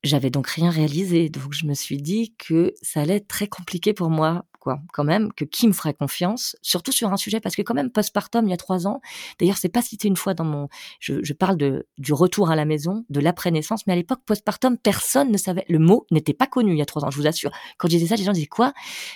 j'avais 0.04 0.30
donc 0.30 0.48
rien 0.48 0.70
réalisé, 0.70 1.30
donc 1.30 1.54
je 1.54 1.66
me 1.66 1.74
suis 1.74 1.98
dit 2.02 2.34
que 2.38 2.74
ça 2.82 3.02
allait 3.02 3.18
être 3.18 3.28
très 3.28 3.48
compliqué 3.48 3.94
pour 3.94 4.10
moi 4.10 4.46
quoi, 4.60 4.80
quand 4.93 5.03
même, 5.03 5.32
que 5.34 5.45
qui 5.45 5.68
me 5.68 5.74
ferait 5.74 5.93
confiance, 5.93 6.55
surtout 6.62 6.91
sur 6.91 7.12
un 7.12 7.18
sujet, 7.18 7.39
parce 7.39 7.55
que 7.55 7.62
quand 7.62 7.74
même, 7.74 7.89
postpartum, 7.91 8.45
il 8.45 8.51
y 8.51 8.53
a 8.53 8.57
trois 8.57 8.88
ans, 8.88 9.01
d'ailleurs, 9.39 9.57
c'est 9.57 9.70
pas 9.70 9.82
cité 9.82 10.07
une 10.07 10.18
fois 10.18 10.34
dans 10.34 10.45
mon, 10.45 10.68
je, 10.99 11.34
parle 11.34 11.57
de, 11.57 11.88
du 11.97 12.14
retour 12.14 12.51
à 12.51 12.55
la 12.55 12.66
maison, 12.66 13.05
de 13.10 13.20
l'après-naissance, 13.20 13.88
mais 13.88 13.93
à 13.93 13.95
l'époque, 13.95 14.20
postpartum, 14.26 14.78
personne 14.78 15.32
ne 15.32 15.38
savait, 15.38 15.66
le 15.70 15.80
mot 15.80 16.05
n'était 16.12 16.34
pas 16.34 16.47
connu 16.47 16.74
il 16.74 16.78
y 16.78 16.82
a 16.82 16.86
trois 16.86 17.03
ans, 17.05 17.12
je 17.12 17.18
vous 17.18 17.28
assure. 17.28 17.51
Quand 17.78 17.88
je 17.88 17.95
disais 17.95 18.07
ça, 18.07 18.16
les 18.16 18.24
gens 18.24 18.32
disaient 18.32 18.47
quoi? 18.47 18.74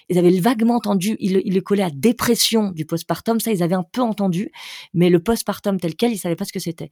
Ils 0.09 0.17
avaient 0.17 0.39
vaguement 0.39 0.75
entendu, 0.75 1.15
ils, 1.19 1.41
ils 1.45 1.53
le 1.53 1.61
collaient 1.61 1.83
à 1.83 1.91
dépression 1.91 2.71
du 2.71 2.85
postpartum, 2.85 3.39
ça, 3.39 3.51
ils 3.51 3.63
avaient 3.63 3.75
un 3.75 3.83
peu 3.83 4.01
entendu, 4.01 4.51
mais 4.93 5.09
le 5.09 5.19
postpartum 5.19 5.79
tel 5.79 5.95
quel, 5.95 6.11
ils 6.11 6.17
savaient 6.17 6.35
pas 6.35 6.45
ce 6.45 6.53
que 6.53 6.59
c'était. 6.59 6.91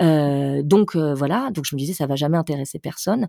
Euh, 0.00 0.62
donc, 0.62 0.96
euh, 0.96 1.14
voilà, 1.14 1.50
donc 1.50 1.64
je 1.66 1.74
me 1.74 1.78
disais, 1.78 1.94
ça 1.94 2.06
va 2.06 2.16
jamais 2.16 2.36
intéresser 2.36 2.78
personne. 2.78 3.28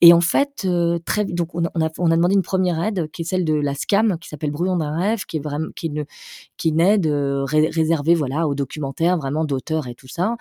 Et 0.00 0.12
en 0.12 0.20
fait, 0.20 0.62
euh, 0.64 0.98
très 1.04 1.24
donc 1.24 1.54
on 1.54 1.64
a, 1.64 1.70
on 1.74 1.84
a, 1.84 1.90
on 1.98 2.10
a 2.10 2.16
demandé 2.16 2.34
une 2.34 2.42
première 2.42 2.82
aide, 2.82 3.10
qui 3.10 3.22
est 3.22 3.24
celle 3.24 3.44
de 3.44 3.54
la 3.54 3.74
SCA, 3.74 3.97
qui 4.18 4.28
s'appelle 4.28 4.50
Brouillon 4.50 4.76
d'un 4.76 4.96
rêve, 4.96 5.24
qui 5.26 5.38
est 5.38 5.40
vraiment 5.40 5.68
qui 5.74 5.90
ne 5.90 6.04
qui 6.56 6.72
voilà 8.14 8.46
aux 8.48 8.54
documentaires 8.54 9.16
vraiment 9.16 9.44
d'auteurs 9.44 9.86
et 9.88 9.94
tout 9.94 10.08
ça. 10.08 10.36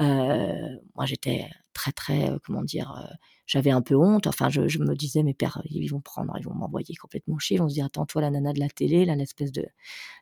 Euh, 0.00 0.52
moi 0.96 1.06
j'étais 1.06 1.46
très 1.72 1.92
très 1.92 2.30
euh, 2.30 2.38
comment 2.44 2.62
dire 2.62 2.92
euh, 2.98 3.14
j'avais 3.46 3.70
un 3.70 3.82
peu 3.82 3.96
honte. 3.96 4.26
Enfin, 4.26 4.48
je, 4.48 4.60
me 4.60 4.94
disais, 4.94 5.22
mes 5.22 5.34
pères, 5.34 5.60
ils 5.66 5.88
vont 5.88 6.00
prendre, 6.00 6.32
ils 6.38 6.44
vont 6.44 6.54
m'envoyer 6.54 6.94
complètement 6.96 7.38
chier. 7.38 7.56
Ils 7.56 7.60
vont 7.60 7.68
se 7.68 7.74
dire, 7.74 7.86
attends, 7.86 8.06
toi, 8.06 8.22
la 8.22 8.30
nana 8.30 8.52
de 8.52 8.60
la 8.60 8.68
télé, 8.68 9.04
là, 9.04 9.14
l'espèce 9.14 9.52
de 9.52 9.66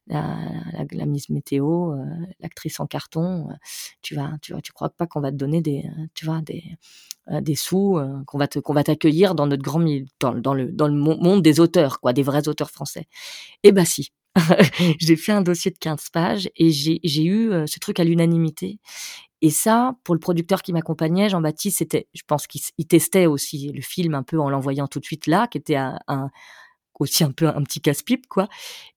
la, 0.08 0.36
la, 0.72 0.84
la, 0.90 1.06
Miss 1.06 1.28
Météo, 1.28 1.92
euh, 1.92 2.04
l'actrice 2.40 2.80
en 2.80 2.86
carton, 2.86 3.48
tu 4.02 4.16
vas, 4.16 4.32
tu 4.42 4.52
vois, 4.52 4.62
tu 4.62 4.72
crois 4.72 4.88
pas 4.90 5.06
qu'on 5.06 5.20
va 5.20 5.30
te 5.30 5.36
donner 5.36 5.60
des, 5.60 5.84
tu 6.14 6.24
vois, 6.24 6.40
des, 6.40 6.64
des 7.40 7.54
sous, 7.54 8.00
qu'on 8.26 8.38
va 8.38 8.48
te, 8.48 8.58
qu'on 8.58 8.74
va 8.74 8.82
t'accueillir 8.82 9.34
dans 9.34 9.46
notre 9.46 9.62
grand, 9.62 9.84
dans, 10.18 10.34
dans 10.34 10.54
le, 10.54 10.72
dans 10.72 10.88
le 10.88 10.94
monde 10.94 11.42
des 11.42 11.60
auteurs, 11.60 12.00
quoi, 12.00 12.12
des 12.12 12.22
vrais 12.22 12.48
auteurs 12.48 12.70
français. 12.70 13.06
Eh 13.62 13.70
ben 13.70 13.84
si, 13.84 14.12
j'ai 14.98 15.16
fait 15.16 15.32
un 15.32 15.42
dossier 15.42 15.70
de 15.70 15.78
15 15.78 16.08
pages 16.12 16.50
et 16.56 16.70
j'ai 16.70 17.24
eu 17.24 17.50
ce 17.66 17.78
truc 17.78 18.00
à 18.00 18.04
l'unanimité. 18.04 18.80
Et 19.42 19.50
ça, 19.50 19.96
pour 20.04 20.14
le 20.14 20.20
producteur 20.20 20.62
qui 20.62 20.72
m'accompagnait, 20.72 21.28
Jean-Baptiste, 21.28 21.78
c'était, 21.78 22.08
je 22.14 22.22
pense 22.26 22.46
qu'il 22.46 22.86
testait 22.86 23.26
aussi 23.26 23.72
le 23.72 23.80
film 23.80 24.14
un 24.14 24.22
peu 24.22 24.38
en 24.38 24.50
l'envoyant 24.50 24.86
tout 24.86 25.00
de 25.00 25.04
suite 25.04 25.26
là, 25.26 25.46
qui 25.46 25.58
était 25.58 25.76
un, 25.76 25.98
aussi 26.98 27.24
un 27.24 27.32
peu 27.32 27.48
un 27.48 27.62
petit 27.62 27.80
casse-pipe, 27.80 28.26
quoi. 28.28 28.48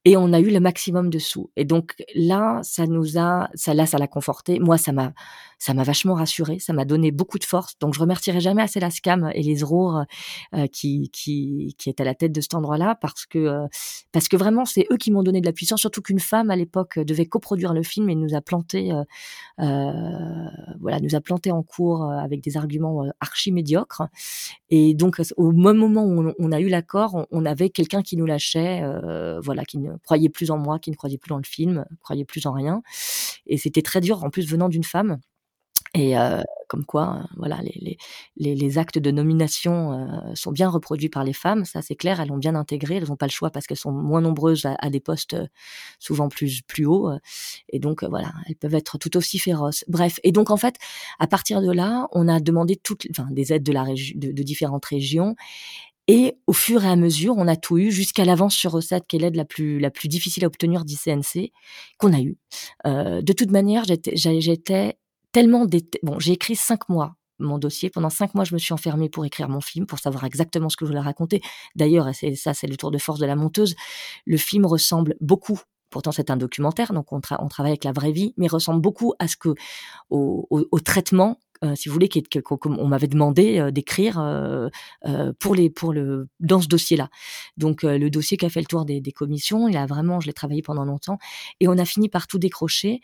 Et 0.06 0.18
on 0.18 0.34
a 0.34 0.42
eu 0.42 0.50
le 0.50 0.60
maximum 0.60 1.10
de 1.10 1.18
sous. 1.18 1.50
Et 1.56 1.64
donc 1.64 1.96
là, 2.14 2.60
ça 2.62 2.88
nous 2.88 3.18
a, 3.18 3.50
ça 3.56 3.74
là, 3.74 3.86
ça 3.86 3.98
l'a 3.98 4.08
conforté. 4.08 4.60
Moi, 4.60 4.78
ça 4.78 4.92
m'a, 4.92 5.14
ça 5.60 5.74
m'a 5.74 5.84
vachement 5.84 6.16
rassuré. 6.16 6.60
Ça 6.60 6.74
m'a 6.74 6.84
donné 6.84 7.12
beaucoup 7.12 7.40
de 7.40 7.46
force. 7.46 7.80
Donc 7.80 7.94
je 7.94 8.02
remercierai 8.02 8.42
jamais 8.42 8.62
assez 8.62 8.82
la 8.82 8.92
SCAM 8.92 9.32
et 9.34 9.42
les 9.42 9.64
Rour 9.64 10.04
euh, 10.54 10.68
qui, 10.68 11.10
qui, 11.14 11.74
qui 11.78 11.88
est 11.88 12.02
à 12.02 12.04
la 12.04 12.16
tête 12.16 12.34
de 12.34 12.42
cet 12.42 12.54
endroit-là 12.54 12.96
parce 12.96 13.26
que, 13.26 13.40
euh, 13.40 13.68
parce 14.12 14.28
que 14.28 14.36
vraiment, 14.36 14.66
c'est 14.66 14.86
eux 14.92 14.98
qui 14.98 15.10
m'ont 15.10 15.24
donné 15.24 15.40
de 15.40 15.46
la 15.46 15.54
puissance. 15.54 15.80
Surtout 15.80 16.02
qu'une 16.02 16.20
femme 16.20 16.52
à 16.52 16.58
l'époque 16.58 17.00
devait 17.00 17.26
coproduire 17.26 17.74
le 17.74 17.84
film 17.84 18.10
et 18.10 18.16
nous 18.16 18.36
a 18.36 18.42
planté, 18.42 18.92
euh, 18.92 19.04
euh 19.62 19.92
voilà, 20.82 21.00
nous 21.00 21.16
a 21.16 21.22
planté 21.22 21.50
en 21.52 21.64
cours 21.64 22.12
avec 22.12 22.42
des 22.42 22.58
arguments 22.58 23.06
archi 23.22 23.54
médiocres. 23.54 24.04
Et 24.70 24.94
donc 24.96 25.22
au 25.38 25.52
moment 25.54 26.04
où 26.04 26.28
on, 26.28 26.34
on 26.38 26.52
a 26.52 26.60
eu 26.60 26.68
l'accord, 26.68 27.16
on, 27.16 27.26
on, 27.32 27.46
avait 27.46 27.70
quelqu'un 27.70 28.02
qui 28.02 28.18
nous 28.18 28.26
lâchait, 28.26 28.84
voilà, 29.42 29.64
qui 29.64 29.78
ne 29.78 29.93
croyait 30.04 30.30
plus 30.30 30.52
en 30.52 30.58
moi, 30.58 30.80
qui 30.80 30.92
ne 30.92 30.96
croyait 30.96 31.18
plus 31.18 31.30
dans 31.30 31.38
le 31.38 31.44
film, 31.44 31.86
croyait 32.02 32.26
plus 32.26 32.46
en 32.46 32.54
rien. 32.54 32.82
Et 33.46 33.58
c'était 33.58 33.82
très 33.82 34.02
dur, 34.02 34.24
en 34.24 34.30
plus 34.30 34.48
venant 34.48 34.70
d'une 34.70 34.84
femme. 34.84 35.20
Et 35.96 36.18
euh, 36.18 36.42
comme 36.70 36.86
quoi, 36.86 37.20
euh, 37.20 37.28
voilà, 37.38 37.60
les, 37.62 37.98
les, 38.36 38.56
les, 38.56 38.78
actes 38.80 38.98
de 38.98 39.12
nomination 39.12 39.94
euh, 39.94 40.34
sont 40.34 40.52
bien 40.52 40.68
reproduits 40.68 41.10
par 41.10 41.24
les 41.24 41.34
femmes, 41.34 41.66
ça 41.66 41.84
c'est 41.84 41.94
clair, 41.96 42.20
elles 42.20 42.32
ont 42.32 42.38
bien 42.38 42.56
intégré, 42.56 42.96
elles 42.96 43.10
n'ont 43.10 43.16
pas 43.16 43.28
le 43.28 43.32
choix 43.32 43.52
parce 43.52 43.68
qu'elles 43.68 43.78
sont 43.78 43.92
moins 43.92 44.22
nombreuses 44.22 44.66
à, 44.66 44.90
des 44.90 45.00
postes 45.00 45.36
souvent 46.00 46.30
plus 46.30 46.64
plus 46.64 46.88
hauts, 46.88 47.12
et 47.70 47.78
donc 47.78 48.04
voilà, 48.04 48.34
elles 48.48 48.56
peuvent 48.56 48.74
être 48.74 48.98
tout 48.98 49.16
aussi 49.18 49.38
féroces. 49.38 49.86
Bref, 49.88 50.20
et 50.24 50.32
donc 50.32 50.50
en 50.50 50.58
fait, 50.58 50.78
à 51.20 51.28
partir 51.28 51.62
de 51.62 51.72
là, 51.72 52.08
on 52.12 52.28
a 52.28 52.40
demandé 52.40 52.76
toutes, 52.76 53.06
enfin, 53.12 53.28
des 53.30 53.54
aides 53.54 53.64
de 53.64 53.74
la 53.74 53.86
de 53.86 54.44
différentes 54.44 54.86
régions, 54.86 55.36
et 56.08 56.38
au 56.48 56.54
fur 56.54 56.84
et 56.84 56.90
à 56.90 56.96
mesure, 56.96 57.36
on 57.38 57.48
a 57.48 57.56
tout 57.56 57.78
eu 57.78 57.92
jusqu'à 57.92 58.26
l'avance 58.26 58.56
sur 58.56 58.72
recette, 58.72 59.06
qui 59.08 59.16
est 59.16 59.20
l'aide 59.20 59.36
la 59.36 59.46
plus, 59.46 59.80
la 59.80 59.90
plus 59.90 60.10
difficile 60.10 60.44
à 60.44 60.48
obtenir 60.48 60.84
d'ICNC, 60.84 61.52
qu'on 61.98 62.14
a 62.14 62.20
eu. 62.20 62.38
Euh, 62.86 63.22
de 63.22 63.34
toute 63.34 63.52
manière, 63.52 63.86
j'étais 63.86 64.98
tellement... 65.32 65.66
Bon, 66.04 66.20
j'ai 66.20 66.34
écrit 66.34 66.56
cinq 66.56 66.90
mois 66.90 67.16
mon 67.40 67.58
dossier. 67.58 67.90
Pendant 67.90 68.10
cinq 68.10 68.36
mois, 68.36 68.44
je 68.46 68.54
me 68.54 68.60
suis 68.60 68.74
enfermée 68.74 69.10
pour 69.10 69.26
écrire 69.26 69.50
mon 69.50 69.60
film, 69.62 69.86
pour 69.86 70.00
savoir 70.00 70.24
exactement 70.24 70.70
ce 70.70 70.78
que 70.78 70.86
je 70.86 70.90
voulais 70.90 71.02
raconter. 71.02 71.42
D'ailleurs, 71.76 72.10
ça, 72.36 72.54
c'est 72.54 72.68
le 72.68 72.78
tour 72.78 72.92
de 72.92 72.98
force 72.98 73.20
de 73.20 73.26
la 73.26 73.36
monteuse, 73.36 73.76
le 74.26 74.38
film 74.38 74.66
ressemble 74.66 75.16
beaucoup 75.20 75.60
pourtant 75.94 76.12
c'est 76.12 76.32
un 76.32 76.38
documentaire, 76.38 76.92
donc 76.92 77.14
on, 77.14 77.22
tra 77.22 77.38
on, 77.40 77.48
travaille 77.48 77.74
avec 77.74 77.84
la 77.84 77.92
vraie 77.92 78.12
vie, 78.12 78.34
mais 78.36 78.48
ressemble 78.48 78.82
beaucoup 78.82 79.14
à 79.20 79.28
ce 79.28 79.38
que 79.38 79.54
au, 80.10 80.80
traitement 80.84 81.38
si 81.76 81.88
vous 81.88 81.94
voulez, 81.94 82.10
qu'on 82.10 82.88
m'avait 82.88 83.08
demandé 83.08 83.60
euh, 83.60 83.72
d'écrire 83.72 84.20
euh, 84.20 84.70
pour 85.40 85.56
les 85.56 85.70
pour 85.70 85.94
le 85.94 86.28
dans 86.40 86.62
ce 86.62 86.68
dossier-là. 86.68 87.10
Donc 87.58 87.84
le 87.84 88.10
dossier 88.10 88.38
qui 88.38 88.46
a 88.46 88.50
fait 88.50 88.60
le 88.60 88.66
tour 88.66 88.86
des, 88.86 89.02
commissions, 89.14 89.68
il 89.68 89.78
a 89.78 89.86
vraiment, 89.86 90.20
je 90.20 90.28
l'ai 90.28 90.34
travaillé 90.34 90.62
pendant 90.62 90.86
longtemps, 90.86 91.18
et 91.60 91.68
on 91.68 91.78
a 91.78 91.86
fini 91.86 92.10
par 92.10 92.28
tout 92.28 92.40
décrocher. 92.40 93.02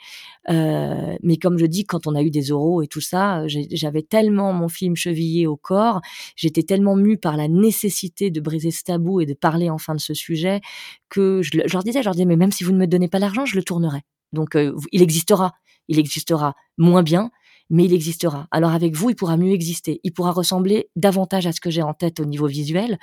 mais 0.48 1.38
comme 1.42 1.58
je 1.58 1.66
dis, 1.66 1.86
quand 1.86 2.08
on 2.08 2.16
a 2.16 2.22
eu 2.22 2.32
des 2.32 2.52
oraux 2.52 2.82
et 2.82 2.88
tout 2.88 3.02
ça, 3.02 3.44
j'avais 3.48 4.02
tellement 4.02 4.54
mon 4.54 4.68
film 4.68 4.96
chevillé 4.96 5.48
au 5.48 5.58
corps, 5.58 6.02
j'étais 6.36 6.64
tellement 6.64 6.96
mue 6.96 7.18
par 7.18 7.38
la 7.38 7.48
nécessité 7.48 8.32
de 8.32 8.42
briser 8.42 8.72
ce 8.72 8.84
tabou 8.84 9.22
et 9.22 9.26
de 9.26 9.34
parler 9.34 9.70
enfin 9.70 9.96
de 9.96 10.00
ce 10.00 10.14
sujet 10.14 10.62
que 11.10 11.42
je 11.42 11.60
leur 11.72 11.84
disais, 11.84 12.00
je 12.00 12.06
leur 12.06 12.14
disais, 12.14 12.26
mais 12.26 12.38
même 12.38 12.52
si 12.52 12.64
vous 12.64 12.72
ne 12.72 12.78
me 12.78 12.88
donnez 12.88 13.08
pas 13.08 13.20
l'argent, 13.20 13.46
je 13.46 13.56
le 13.56 13.64
tournerai. 13.64 14.02
Donc 14.34 14.58
il 14.92 15.02
existera, 15.02 15.54
il 15.88 16.00
existera 16.00 16.56
moins 16.78 17.04
bien, 17.04 17.32
mais 17.70 17.86
il 17.86 17.94
existera. 17.94 18.48
Alors 18.52 18.72
avec 18.72 18.96
vous, 18.96 19.10
il 19.10 19.16
pourra 19.16 19.38
mieux 19.38 19.52
exister. 19.52 20.00
Il 20.04 20.14
pourra 20.14 20.32
ressembler 20.32 20.90
davantage 20.96 21.48
à 21.48 21.52
ce 21.52 21.62
que 21.62 21.70
j'ai 21.70 21.82
en 21.82 21.94
tête 21.94 22.20
au 22.20 22.26
niveau 22.26 22.48
visuel, 22.48 23.00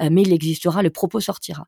euh, 0.00 0.08
mais 0.10 0.22
il 0.22 0.32
existera, 0.32 0.82
le 0.82 0.90
propos 0.90 1.20
sortira. 1.20 1.66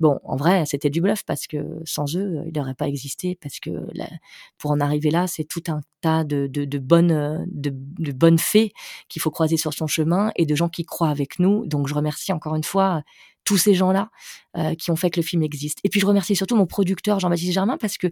Bon, 0.00 0.18
en 0.24 0.36
vrai, 0.36 0.64
c'était 0.66 0.90
du 0.90 1.00
bluff 1.00 1.24
parce 1.24 1.46
que 1.46 1.80
sans 1.84 2.16
eux, 2.16 2.42
il 2.46 2.52
n'aurait 2.56 2.74
pas 2.74 2.88
existé 2.88 3.38
parce 3.40 3.60
que 3.60 3.70
là, 3.94 4.08
pour 4.58 4.70
en 4.70 4.80
arriver 4.80 5.10
là, 5.10 5.26
c'est 5.26 5.44
tout 5.44 5.62
un 5.68 5.80
tas 6.00 6.24
de, 6.24 6.46
de, 6.46 6.64
de 6.64 6.78
bonnes 6.78 7.46
de, 7.50 7.72
de 7.72 8.12
bonnes 8.12 8.38
fées 8.38 8.72
qu'il 9.08 9.22
faut 9.22 9.30
croiser 9.30 9.56
sur 9.56 9.72
son 9.72 9.86
chemin 9.86 10.32
et 10.36 10.46
de 10.46 10.54
gens 10.54 10.68
qui 10.68 10.84
croient 10.84 11.10
avec 11.10 11.38
nous. 11.38 11.66
Donc 11.66 11.88
je 11.88 11.94
remercie 11.94 12.32
encore 12.32 12.56
une 12.56 12.64
fois 12.64 13.02
tous 13.44 13.58
ces 13.58 13.74
gens-là 13.74 14.10
euh, 14.56 14.74
qui 14.74 14.90
ont 14.90 14.96
fait 14.96 15.10
que 15.10 15.18
le 15.18 15.24
film 15.24 15.42
existe. 15.42 15.78
Et 15.82 15.88
puis 15.88 15.98
je 15.98 16.06
remercie 16.06 16.36
surtout 16.36 16.56
mon 16.56 16.66
producteur 16.66 17.18
Jean-Baptiste 17.18 17.52
Germain 17.52 17.78
parce 17.78 17.96
que 17.96 18.08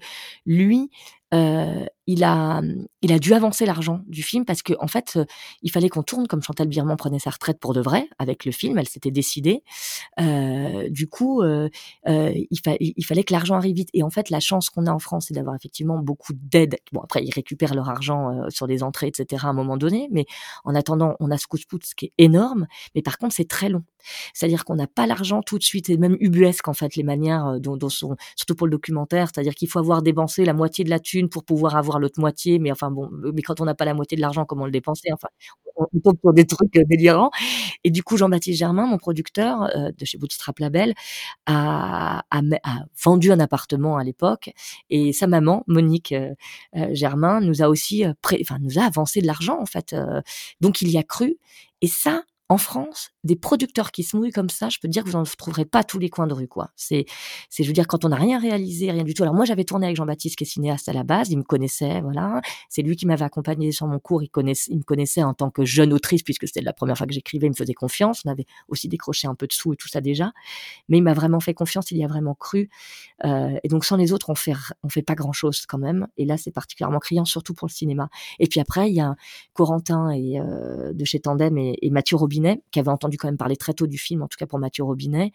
lui, 0.46 0.90
euh, 1.32 1.84
il 2.06 2.24
a, 2.24 2.60
il 3.02 3.12
a 3.12 3.18
dû 3.20 3.34
avancer 3.34 3.64
l'argent 3.64 4.00
du 4.08 4.22
film 4.22 4.44
parce 4.44 4.62
que 4.62 4.72
en 4.80 4.88
fait, 4.88 5.12
euh, 5.16 5.24
il 5.62 5.70
fallait 5.70 5.88
qu'on 5.88 6.02
tourne 6.02 6.26
comme 6.26 6.42
Chantal 6.42 6.66
Birman 6.66 6.96
prenait 6.96 7.20
sa 7.20 7.30
retraite 7.30 7.60
pour 7.60 7.74
de 7.74 7.80
vrai 7.80 8.08
avec 8.18 8.44
le 8.44 8.52
film. 8.52 8.78
Elle 8.78 8.88
s'était 8.88 9.10
décidée. 9.10 9.62
Du 10.18 11.08
coup, 11.08 11.42
il, 11.44 12.60
fa 12.64 12.72
il, 12.80 13.04
fallait 13.04 13.22
que 13.22 13.32
l'argent 13.32 13.54
arrive 13.54 13.76
vite. 13.76 13.90
Et 13.94 14.02
en 14.02 14.10
fait, 14.10 14.30
la 14.30 14.40
chance 14.40 14.70
qu'on 14.70 14.86
a 14.86 14.92
en 14.92 14.98
France, 14.98 15.26
c'est 15.28 15.34
d'avoir 15.34 15.54
effectivement 15.54 15.98
beaucoup 15.98 16.32
d'aides. 16.34 16.78
Bon, 16.92 17.00
après, 17.00 17.22
ils 17.24 17.32
récupèrent 17.32 17.74
leur 17.74 17.88
argent 17.88 18.48
sur 18.48 18.66
les 18.66 18.82
entrées, 18.82 19.08
etc. 19.08 19.44
à 19.44 19.48
un 19.48 19.52
moment 19.52 19.76
donné. 19.76 20.08
Mais 20.10 20.26
en 20.64 20.74
attendant, 20.74 21.14
on 21.20 21.30
a 21.30 21.38
ce 21.38 21.46
coup 21.46 21.58
de 21.58 21.64
pouce 21.64 21.94
qui 21.94 22.06
est 22.06 22.12
énorme. 22.18 22.66
Mais 22.94 23.02
par 23.02 23.18
contre, 23.18 23.34
c'est 23.34 23.48
très 23.48 23.68
long. 23.68 23.84
C'est-à-dire 24.32 24.64
qu'on 24.64 24.74
n'a 24.74 24.86
pas 24.86 25.06
l'argent 25.06 25.19
tout 25.44 25.58
de 25.58 25.62
suite. 25.62 25.90
Et 25.90 25.96
même 25.96 26.16
ubuesque 26.20 26.68
en 26.68 26.74
fait 26.74 26.96
les 26.96 27.02
manières 27.02 27.60
dont, 27.60 27.76
dont 27.76 27.88
sont, 27.88 28.16
surtout 28.36 28.54
pour 28.54 28.66
le 28.66 28.72
documentaire. 28.72 29.28
C'est-à-dire 29.32 29.54
qu'il 29.54 29.68
faut 29.68 29.78
avoir 29.78 30.02
dépensé 30.02 30.44
la 30.44 30.54
moitié 30.54 30.84
de 30.84 30.90
la 30.90 31.00
thune 31.00 31.28
pour 31.28 31.44
pouvoir 31.44 31.76
avoir 31.76 31.98
l'autre 31.98 32.20
moitié. 32.20 32.58
Mais 32.58 32.70
enfin 32.72 32.90
bon, 32.90 33.08
mais 33.34 33.42
quand 33.42 33.60
on 33.60 33.64
n'a 33.64 33.74
pas 33.74 33.84
la 33.84 33.94
moitié 33.94 34.16
de 34.16 34.22
l'argent, 34.22 34.44
comment 34.44 34.66
le 34.66 34.72
dépenser? 34.72 35.08
Enfin, 35.12 35.28
on, 35.76 36.00
tombe 36.00 36.18
sur 36.20 36.32
des 36.32 36.46
trucs 36.46 36.76
euh, 36.76 36.84
délirants. 36.86 37.30
Et 37.84 37.90
du 37.90 38.02
coup, 38.02 38.16
Jean-Baptiste 38.16 38.58
Germain, 38.58 38.86
mon 38.86 38.98
producteur 38.98 39.62
euh, 39.62 39.90
de 39.96 40.04
chez 40.04 40.18
Bootstrap 40.18 40.58
Label, 40.58 40.94
a, 41.46 42.24
a, 42.30 42.40
a, 42.64 42.78
vendu 43.02 43.32
un 43.32 43.40
appartement 43.40 43.96
à 43.96 44.04
l'époque. 44.04 44.50
Et 44.90 45.12
sa 45.12 45.26
maman, 45.26 45.64
Monique 45.66 46.12
euh, 46.12 46.34
euh 46.76 46.88
Germain, 46.92 47.40
nous 47.40 47.62
a 47.62 47.68
aussi, 47.68 48.04
pré 48.22 48.38
enfin, 48.42 48.58
nous 48.60 48.78
a 48.78 48.82
avancé 48.82 49.20
de 49.20 49.26
l'argent 49.26 49.60
en 49.60 49.66
fait. 49.66 49.94
donc 50.60 50.82
il 50.82 50.90
y 50.90 50.98
a 50.98 51.02
cru. 51.02 51.38
Et 51.82 51.88
ça, 51.88 52.22
en 52.50 52.58
France, 52.58 53.12
des 53.22 53.36
producteurs 53.36 53.92
qui 53.92 54.02
se 54.02 54.16
mouillent 54.16 54.32
comme 54.32 54.50
ça, 54.50 54.68
je 54.68 54.78
peux 54.82 54.88
dire 54.88 55.04
que 55.04 55.08
vous 55.08 55.16
n'en 55.16 55.22
trouverez 55.22 55.64
pas 55.64 55.84
tous 55.84 56.00
les 56.00 56.08
coins 56.08 56.26
de 56.26 56.34
rue. 56.34 56.48
C'est, 56.74 57.06
c'est, 57.48 57.62
je 57.62 57.68
veux 57.68 57.72
dire, 57.72 57.86
quand 57.86 58.04
on 58.04 58.08
n'a 58.08 58.16
rien 58.16 58.40
réalisé, 58.40 58.90
rien 58.90 59.04
du 59.04 59.14
tout. 59.14 59.22
Alors 59.22 59.36
moi, 59.36 59.44
j'avais 59.44 59.62
tourné 59.62 59.86
avec 59.86 59.96
Jean-Baptiste, 59.96 60.34
qui 60.34 60.42
est 60.42 60.48
cinéaste 60.48 60.88
à 60.88 60.92
la 60.92 61.04
base, 61.04 61.30
il 61.30 61.38
me 61.38 61.44
connaissait, 61.44 62.00
voilà. 62.00 62.40
C'est 62.68 62.82
lui 62.82 62.96
qui 62.96 63.06
m'avait 63.06 63.24
accompagné 63.24 63.70
sur 63.70 63.86
mon 63.86 64.00
cours, 64.00 64.24
il 64.24 64.30
connaissait, 64.30 64.72
il 64.72 64.78
me 64.78 64.82
connaissait 64.82 65.22
en 65.22 65.32
tant 65.32 65.48
que 65.52 65.64
jeune 65.64 65.92
autrice, 65.92 66.24
puisque 66.24 66.48
c'était 66.48 66.60
la 66.60 66.72
première 66.72 66.98
fois 66.98 67.06
que 67.06 67.12
j'écrivais, 67.12 67.46
il 67.46 67.50
me 67.50 67.54
faisait 67.54 67.72
confiance. 67.72 68.22
On 68.24 68.30
avait 68.30 68.46
aussi 68.66 68.88
décroché 68.88 69.28
un 69.28 69.36
peu 69.36 69.46
de 69.46 69.52
sous 69.52 69.74
et 69.74 69.76
tout 69.76 69.86
ça 69.86 70.00
déjà. 70.00 70.32
Mais 70.88 70.98
il 70.98 71.02
m'a 71.02 71.14
vraiment 71.14 71.38
fait 71.38 71.54
confiance, 71.54 71.92
il 71.92 71.98
y 71.98 72.04
a 72.04 72.08
vraiment 72.08 72.34
cru. 72.34 72.68
Euh, 73.24 73.60
et 73.62 73.68
donc, 73.68 73.84
sans 73.84 73.96
les 73.96 74.12
autres, 74.12 74.28
on 74.28 74.34
fait, 74.34 74.54
on 74.82 74.88
fait 74.88 75.02
pas 75.02 75.14
grand 75.14 75.32
chose 75.32 75.66
quand 75.66 75.78
même. 75.78 76.08
Et 76.16 76.24
là, 76.24 76.36
c'est 76.36 76.50
particulièrement 76.50 76.98
criant, 76.98 77.24
surtout 77.24 77.54
pour 77.54 77.68
le 77.68 77.72
cinéma. 77.72 78.08
Et 78.40 78.48
puis 78.48 78.58
après, 78.58 78.90
il 78.90 78.96
y 78.96 79.00
a 79.00 79.14
Corentin 79.52 80.10
et, 80.10 80.40
euh, 80.40 80.92
de 80.92 81.04
chez 81.04 81.20
Tandem 81.20 81.56
et 81.56 81.90
Mathieu 81.90 82.16
Robin 82.16 82.39
Qui 82.70 82.80
avait 82.80 82.90
entendu 82.90 83.16
quand 83.16 83.28
même 83.28 83.36
parler 83.36 83.56
très 83.56 83.74
tôt 83.74 83.86
du 83.86 83.98
film, 83.98 84.22
en 84.22 84.28
tout 84.28 84.36
cas 84.38 84.46
pour 84.46 84.58
Mathieu 84.58 84.84
Robinet, 84.84 85.32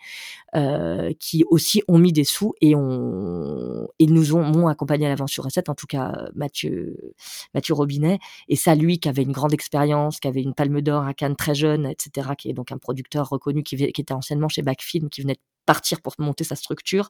qui 1.19 1.43
aussi 1.49 1.81
ont 1.87 1.97
mis 1.97 2.13
des 2.13 2.23
sous 2.23 2.53
et 2.61 2.75
ont 2.75 3.87
ils 3.99 4.13
nous 4.13 4.35
ont 4.35 4.43
m'ont 4.43 4.67
accompagné 4.67 5.05
à 5.05 5.09
l'aventure 5.09 5.43
recette, 5.45 5.69
en 5.69 5.75
tout 5.75 5.87
cas 5.87 6.29
Mathieu 6.35 7.13
Mathieu 7.53 7.73
Robinet. 7.73 8.19
Et 8.47 8.55
ça, 8.55 8.75
lui 8.75 8.99
qui 8.99 9.09
avait 9.09 9.23
une 9.23 9.31
grande 9.31 9.53
expérience, 9.53 10.19
qui 10.19 10.27
avait 10.27 10.41
une 10.41 10.53
Palme 10.53 10.81
d'Or 10.81 11.03
à 11.05 11.13
Cannes 11.13 11.35
très 11.35 11.55
jeune, 11.55 11.85
etc., 11.85 12.29
qui 12.37 12.49
est 12.49 12.53
donc 12.53 12.71
un 12.71 12.77
producteur 12.77 13.29
reconnu, 13.29 13.63
qui, 13.63 13.75
qui 13.77 14.01
était 14.01 14.13
anciennement 14.13 14.49
chez 14.49 14.61
Backfilm, 14.61 15.09
qui 15.09 15.21
venait 15.21 15.33
de 15.35 15.39
partir 15.65 16.01
pour 16.01 16.13
monter 16.19 16.43
sa 16.43 16.55
structure. 16.55 17.09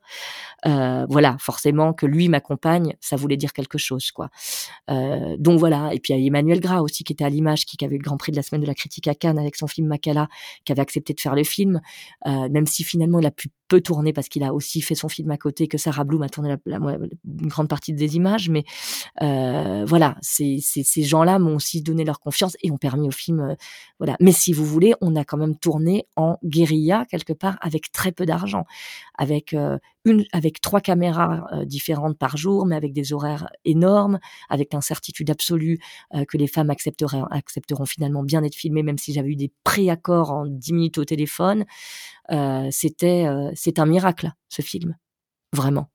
Euh, 0.66 1.06
voilà, 1.10 1.38
forcément 1.40 1.94
que 1.94 2.06
lui 2.06 2.30
m'accompagne, 2.30 2.96
ça 3.00 3.16
voulait 3.16 3.38
dire 3.38 3.54
quelque 3.54 3.78
chose, 3.78 4.12
quoi. 4.12 4.30
Euh, 4.90 5.36
donc 5.38 5.60
voilà. 5.60 5.94
Et 5.94 6.00
puis 6.00 6.14
Emmanuel 6.14 6.60
Gras 6.60 6.82
aussi 6.82 7.04
qui 7.04 7.14
était 7.14 7.26
à 7.26 7.30
l'image, 7.30 7.66
qui, 7.66 7.84
avait 7.86 7.98
le 7.98 8.04
Grand 8.04 8.18
Prix 8.18 8.32
de 8.32 8.38
la 8.38 8.44
semaine 8.44 8.62
de 8.62 8.68
la 8.68 8.74
critique 8.74 9.08
à 9.08 9.16
Cannes 9.16 9.38
avec 9.38 9.56
son 9.56 9.68
film 9.68 9.88
Makala, 9.88 10.28
qui 10.64 10.72
avait 10.72 10.82
accepté 10.82 11.14
de 11.14 11.20
faire 11.20 11.36
le 11.36 11.44
film, 11.44 11.82
euh, 12.26 12.50
même 12.50 12.66
si 12.66 12.84
finalement 12.84 13.20
il 13.20 13.26
a 13.26 13.32
pu 13.32 13.50
peu 13.68 13.82
tourner 13.82 14.14
parce 14.14 14.30
qu'il 14.30 14.44
a 14.44 14.54
aussi 14.54 14.82
fait 14.82 14.96
son 14.96 15.10
film 15.10 15.32
à 15.32 15.38
côté, 15.38 15.68
que 15.68 15.78
Sarah 15.78 16.04
Bloom 16.04 16.22
a 16.22 16.30
tourné 16.30 16.56
la, 16.66 16.80
une 16.80 17.48
grande 17.48 17.68
partie 17.68 17.94
des 17.94 18.16
images. 18.16 18.50
Mais 18.50 18.64
euh, 19.22 19.86
voilà, 19.86 20.18
c'est, 20.22 20.60
ces 20.62 21.04
gens-là 21.04 21.40
m'ont 21.40 21.56
aussi 21.56 21.82
donné 21.82 22.04
leur 22.04 22.20
confiance 22.20 22.58
et 22.62 22.72
ont 22.72 22.78
permis 22.78 23.08
au 23.08 23.12
film, 23.12 23.40
euh, 23.40 23.56
voilà. 24.00 24.16
Mais 24.20 24.32
si 24.32 24.54
vous 24.54 24.66
voulez, 24.66 24.94
on 25.02 25.16
a 25.16 25.24
quand 25.24 25.38
même 25.38 25.58
tourné 25.58 26.08
en 26.16 26.38
guérilla 26.44 27.06
quelque 27.10 27.34
part 27.34 27.58
avec 27.62 27.92
très 27.92 28.12
peu 28.12 28.26
d'argent, 28.26 28.66
avec 29.18 29.54
euh, 29.54 29.78
une, 30.06 30.26
avec 30.32 30.62
trois 30.62 30.80
caméras 30.80 31.48
euh, 31.52 31.66
différentes 31.66 32.18
par 32.18 32.38
jour, 32.38 32.66
mais 32.66 32.76
avec 32.76 32.94
des 32.94 33.12
horaires 33.12 33.50
énormes, 33.66 34.20
avec 34.50 34.74
l'incertitude 34.74 35.30
absolue 35.30 35.80
euh, 36.14 36.26
que 36.26 36.38
les 36.38 36.48
femmes 36.48 36.70
accepteraient, 36.70 37.24
accepteront 37.32 37.86
finalement 37.86 38.24
bien 38.24 38.42
d'être 38.42 38.56
filmées, 38.56 38.84
même 38.84 38.98
si 38.98 39.14
j'avais 39.14 39.30
eu 39.30 39.36
des 39.36 39.52
préaccords 39.64 40.32
en 40.32 40.46
dix 40.46 40.74
minutes 40.74 40.98
au 40.98 41.06
téléphone. 41.06 41.66
Euh, 42.32 42.68
c'était, 42.72 43.26
c'est 43.56 43.80
un 43.80 43.86
miracle, 43.86 44.32
ce 44.50 44.62
film, 44.62 44.96
vraiment. 45.54 45.90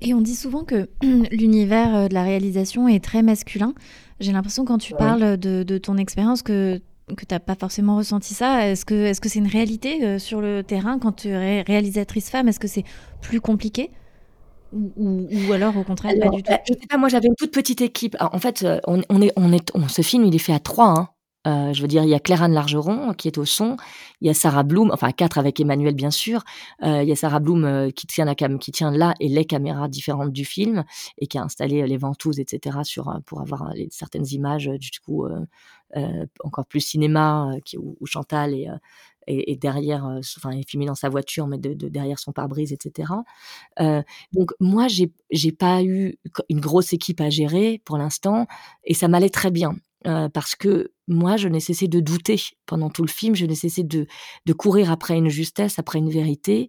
Et 0.00 0.12
on 0.12 0.20
dit 0.20 0.36
souvent 0.36 0.64
que 0.64 0.88
l'univers 1.02 2.08
de 2.08 2.14
la 2.14 2.22
réalisation 2.22 2.88
est 2.88 3.02
très 3.02 3.22
masculin. 3.22 3.74
J'ai 4.18 4.32
l'impression 4.32 4.64
quand 4.64 4.78
tu 4.78 4.94
parles 4.94 5.38
de, 5.38 5.62
de 5.62 5.78
ton 5.78 5.96
expérience 5.96 6.42
que 6.42 6.82
que 7.16 7.24
tu 7.26 7.34
n'as 7.34 7.40
pas 7.40 7.54
forcément 7.54 7.96
ressenti 7.96 8.34
ça. 8.34 8.68
Est-ce 8.68 8.84
que 8.84 9.12
c'est 9.12 9.20
-ce 9.24 9.28
c'est 9.28 9.38
une 9.38 9.46
réalité 9.46 10.04
euh, 10.04 10.18
sur 10.18 10.40
le 10.40 10.62
terrain 10.62 10.98
quand 10.98 11.12
tu 11.12 11.28
es 11.28 11.62
réalisatrice 11.62 12.30
femme 12.30 12.48
Est-ce 12.48 12.60
que 12.60 12.68
c'est 12.68 12.84
plus 13.20 13.40
compliqué 13.40 13.90
ou, 14.72 15.26
ou, 15.30 15.52
alors 15.52 15.76
au 15.76 15.82
contraire 15.84 16.14
pas 16.20 16.28
du 16.28 16.42
tout? 16.44 16.52
euh, 16.52 16.56
Je 16.68 16.74
sais 16.74 16.86
pas, 16.88 16.96
moi 16.96 17.08
j'avais 17.08 17.26
une 17.28 17.34
toute 17.36 17.52
petite 17.52 17.80
équipe. 17.80 18.16
en 18.20 18.38
fait, 18.38 18.62
euh, 18.62 18.78
on, 18.86 19.02
on, 19.08 19.20
est, 19.20 19.32
on 19.36 19.52
est, 19.52 19.70
on, 19.74 19.88
ce 19.88 20.02
film 20.02 20.24
il 20.24 20.34
est 20.34 20.38
fait 20.38 20.52
à 20.54 20.60
trois. 20.60 20.88
Hein. 20.96 21.08
Euh, 21.46 21.72
je 21.72 21.80
veux 21.80 21.88
dire, 21.88 22.04
il 22.04 22.10
y 22.10 22.14
a 22.14 22.20
Claire 22.20 22.42
Anne 22.42 22.52
Largeron 22.52 23.14
qui 23.14 23.26
est 23.26 23.38
au 23.38 23.46
son, 23.46 23.78
il 24.20 24.26
y 24.26 24.30
a 24.30 24.34
Sarah 24.34 24.62
Bloom, 24.62 24.90
enfin 24.92 25.10
quatre 25.10 25.38
avec 25.38 25.58
Emmanuel 25.58 25.94
bien 25.94 26.10
sûr. 26.10 26.44
Euh, 26.82 27.02
il 27.02 27.08
y 27.08 27.12
a 27.12 27.16
Sarah 27.16 27.40
Bloom 27.40 27.64
euh, 27.64 27.90
qui 27.90 28.06
tient 28.06 28.26
la 28.26 28.34
cam, 28.34 28.58
qui 28.58 28.72
tient 28.72 28.90
là 28.90 29.14
et 29.20 29.28
les 29.28 29.46
caméras 29.46 29.88
différentes 29.88 30.32
du 30.32 30.44
film 30.44 30.84
et 31.16 31.26
qui 31.26 31.38
a 31.38 31.42
installé 31.42 31.86
les 31.86 31.96
ventouses, 31.96 32.38
etc. 32.40 32.80
sur 32.84 33.18
pour 33.24 33.40
avoir 33.40 33.72
les, 33.72 33.88
certaines 33.90 34.26
images 34.30 34.66
du 34.66 34.90
coup 35.04 35.26
encore 36.44 36.66
plus 36.66 36.80
cinéma 36.80 37.52
qui, 37.64 37.76
où, 37.78 37.96
Chantal 38.06 38.54
est, 38.54 38.68
et, 39.26 39.56
derrière, 39.56 40.04
enfin, 40.36 40.50
est 40.50 40.68
filmé 40.68 40.86
dans 40.86 40.94
sa 40.94 41.08
voiture, 41.08 41.46
mais 41.46 41.58
de, 41.58 41.74
derrière 41.88 42.18
son 42.18 42.32
pare-brise, 42.32 42.72
etc. 42.72 43.12
donc 44.32 44.52
moi, 44.60 44.88
j'ai 44.88 45.12
j'ai 45.30 45.52
pas 45.52 45.82
eu 45.82 46.16
une 46.48 46.60
grosse 46.60 46.92
équipe 46.92 47.20
à 47.20 47.30
gérer 47.30 47.80
pour 47.84 47.98
l'instant, 47.98 48.46
et 48.84 48.94
ça 48.94 49.08
m'allait 49.08 49.30
très 49.30 49.50
bien. 49.50 49.76
parce 50.32 50.56
que 50.56 50.92
moi, 51.08 51.36
je 51.36 51.48
n'ai 51.48 51.60
cessé 51.60 51.88
de 51.88 52.00
douter 52.00 52.40
pendant 52.66 52.88
tout 52.90 53.02
le 53.02 53.08
film, 53.08 53.34
je 53.34 53.46
n'ai 53.46 53.54
cessé 53.54 53.82
de 53.84 54.06
courir 54.54 54.90
après 54.90 55.16
une 55.16 55.28
justesse, 55.28 55.78
après 55.78 55.98
une 55.98 56.10
vérité. 56.10 56.68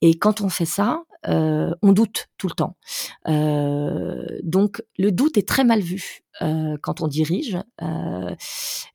Et 0.00 0.14
quand 0.18 0.40
on 0.40 0.48
fait 0.48 0.64
ça, 0.66 1.02
euh, 1.28 1.74
on 1.82 1.92
doute 1.92 2.28
tout 2.38 2.48
le 2.48 2.54
temps. 2.54 2.76
Euh, 3.28 4.24
donc 4.42 4.82
le 4.96 5.12
doute 5.12 5.36
est 5.36 5.46
très 5.46 5.64
mal 5.64 5.80
vu 5.80 6.20
euh, 6.40 6.76
quand 6.82 7.00
on 7.00 7.08
dirige. 7.08 7.58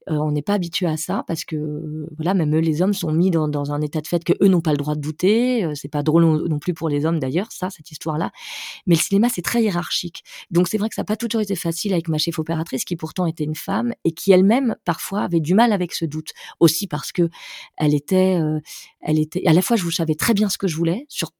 on 0.07 0.31
n'est 0.31 0.41
pas 0.41 0.53
habitué 0.53 0.87
à 0.87 0.97
ça 0.97 1.23
parce 1.27 1.45
que 1.45 2.07
voilà, 2.15 2.33
même 2.33 2.55
eux, 2.55 2.59
les 2.59 2.81
hommes 2.81 2.93
sont 2.93 3.11
mis 3.11 3.29
dans, 3.31 3.71
un 3.71 3.81
état 3.81 4.01
de 4.01 4.07
fait 4.07 4.23
que 4.23 4.33
eux 4.41 4.47
n'ont 4.47 4.61
pas 4.61 4.71
le 4.71 4.77
droit 4.77 4.95
de 4.95 5.01
douter. 5.01 5.69
c'est 5.75 5.89
pas 5.89 6.03
drôle 6.03 6.23
non, 6.47 6.59
plus 6.59 6.73
pour 6.73 6.89
les 6.89 7.05
hommes 7.05 7.19
d'ailleurs, 7.19 7.51
ça, 7.51 7.69
cette 7.69 7.91
histoire-là. 7.91 8.31
Mais 8.87 8.95
le 8.95 8.99
cinéma, 9.01 9.29
c'est 9.29 9.41
très 9.41 9.63
hiérarchique. 9.63 10.23
Donc 10.51 10.67
c'est 10.67 10.77
vrai 10.77 10.89
que 10.89 10.95
ça 10.95 11.01
n'a 11.01 11.05
pas 11.05 11.17
toujours 11.17 11.41
été 11.41 11.55
facile 11.55 11.93
avec 11.93 12.07
ma 12.07 12.17
chef 12.17 12.39
opératrice 12.39 12.85
qui 12.85 12.95
pourtant 12.95 13.25
était 13.25 13.43
une 13.43 13.55
femme 13.55 13.93
et 14.03 14.11
qui 14.11 14.31
elle-même 14.31 14.75
parfois 14.85 15.21
avait 15.21 15.41
du 15.41 15.53
mal 15.53 15.71
avec 15.73 15.93
ce 15.93 16.05
doute 16.05 16.31
aussi 16.59 16.87
parce 16.87 17.11
que 17.11 17.29
elle 17.77 17.93
était, 17.93 18.39
elle 19.01 19.19
était 19.19 19.45
à 19.45 19.53
la 19.53 19.61
fois 19.61 19.77
je 19.77 19.89
savais 19.89 20.15
très 20.15 20.33
bien 20.33 20.49
ce 20.49 20.57
que 20.57 20.67
je 20.67 20.75
voulais 20.75 21.05
sur 21.09 21.31